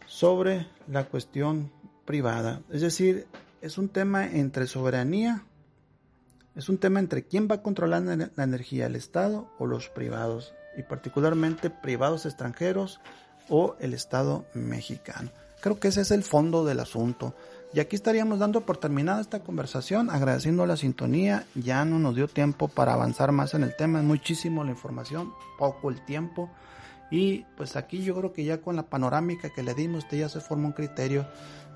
sobre 0.05 0.67
la 0.87 1.05
cuestión 1.05 1.71
privada. 2.05 2.61
Es 2.71 2.81
decir, 2.81 3.27
es 3.61 3.77
un 3.77 3.89
tema 3.89 4.25
entre 4.25 4.67
soberanía, 4.67 5.43
es 6.55 6.69
un 6.69 6.77
tema 6.77 6.99
entre 6.99 7.23
quién 7.23 7.47
va 7.49 7.55
a 7.55 7.61
controlar 7.61 8.01
la 8.35 8.43
energía, 8.43 8.87
el 8.87 8.95
Estado 8.95 9.51
o 9.59 9.65
los 9.65 9.89
privados, 9.89 10.53
y 10.77 10.83
particularmente 10.83 11.69
privados 11.69 12.25
extranjeros 12.25 12.99
o 13.49 13.75
el 13.79 13.93
Estado 13.93 14.45
mexicano. 14.53 15.31
Creo 15.61 15.79
que 15.79 15.87
ese 15.89 16.01
es 16.01 16.11
el 16.11 16.23
fondo 16.23 16.65
del 16.65 16.79
asunto. 16.79 17.35
Y 17.73 17.79
aquí 17.79 17.95
estaríamos 17.95 18.39
dando 18.39 18.61
por 18.61 18.77
terminada 18.77 19.19
esta 19.19 19.43
conversación, 19.43 20.09
agradeciendo 20.09 20.65
la 20.65 20.77
sintonía. 20.77 21.45
Ya 21.53 21.83
no 21.83 21.99
nos 21.99 22.15
dio 22.15 22.27
tiempo 22.27 22.69
para 22.69 22.93
avanzar 22.93 23.31
más 23.31 23.53
en 23.53 23.63
el 23.63 23.75
tema, 23.75 23.99
es 23.99 24.05
muchísimo 24.05 24.63
la 24.63 24.71
información, 24.71 25.33
poco 25.57 25.89
el 25.89 26.03
tiempo. 26.05 26.49
Y 27.11 27.45
pues 27.55 27.75
aquí 27.75 28.03
yo 28.03 28.15
creo 28.15 28.33
que 28.33 28.45
ya 28.45 28.61
con 28.61 28.75
la 28.75 28.83
panorámica 28.83 29.49
que 29.49 29.63
le 29.63 29.73
dimos, 29.73 30.05
usted 30.05 30.19
ya 30.19 30.29
se 30.29 30.39
forma 30.39 30.67
un 30.67 30.73
criterio 30.73 31.27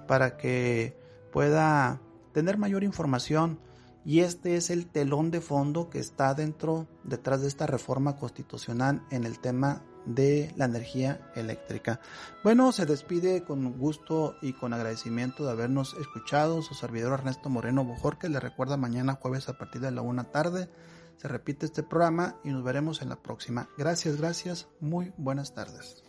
para 0.07 0.37
que 0.37 0.97
pueda 1.31 1.99
tener 2.33 2.57
mayor 2.57 2.83
información. 2.83 3.59
Y 4.03 4.21
este 4.21 4.55
es 4.55 4.69
el 4.69 4.87
telón 4.87 5.29
de 5.29 5.41
fondo 5.41 5.89
que 5.89 5.99
está 5.99 6.33
dentro, 6.33 6.87
detrás 7.03 7.41
de 7.41 7.47
esta 7.47 7.67
reforma 7.67 8.15
constitucional 8.15 9.03
en 9.11 9.25
el 9.25 9.39
tema 9.39 9.83
de 10.05 10.51
la 10.55 10.65
energía 10.65 11.19
eléctrica. 11.35 11.99
Bueno, 12.43 12.71
se 12.71 12.85
despide 12.85 13.43
con 13.43 13.77
gusto 13.77 14.35
y 14.41 14.53
con 14.53 14.73
agradecimiento 14.73 15.45
de 15.45 15.51
habernos 15.51 15.95
escuchado 15.99 16.61
su 16.61 16.73
servidor 16.73 17.13
Ernesto 17.13 17.49
Moreno 17.49 17.83
Bojorque. 17.83 18.29
Le 18.29 18.39
recuerda 18.39 18.77
mañana 18.77 19.17
jueves 19.21 19.49
a 19.49 19.57
partir 19.57 19.81
de 19.81 19.91
la 19.91 20.01
una 20.01 20.25
tarde. 20.25 20.69
Se 21.17 21.27
repite 21.27 21.67
este 21.67 21.83
programa 21.83 22.37
y 22.43 22.49
nos 22.49 22.63
veremos 22.63 23.01
en 23.01 23.09
la 23.09 23.15
próxima. 23.15 23.69
Gracias, 23.77 24.17
gracias. 24.17 24.67
Muy 24.79 25.13
buenas 25.17 25.53
tardes. 25.53 26.03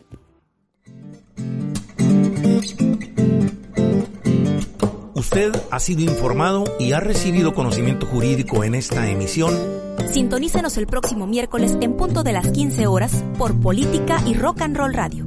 Usted 5.23 5.53
ha 5.70 5.79
sido 5.79 6.03
informado 6.03 6.64
y 6.81 6.95
ha 6.95 6.99
recibido 6.99 7.55
conocimiento 7.55 8.07
jurídico 8.07 8.64
en 8.64 8.75
esta 8.75 9.09
emisión 9.09 9.57
Sintonícenos 10.11 10.77
el 10.79 10.89
próximo 10.89 11.29
miércoles 11.29 11.77
en 11.81 11.97
punto 11.97 12.25
de 12.25 12.33
las 12.33 12.51
15 12.51 12.89
horas 12.89 13.23
por 13.39 13.55
Política 13.61 14.20
y 14.27 14.35
Rock 14.35 14.62
and 14.62 14.77
Roll 14.77 14.95
Radio. 14.95 15.25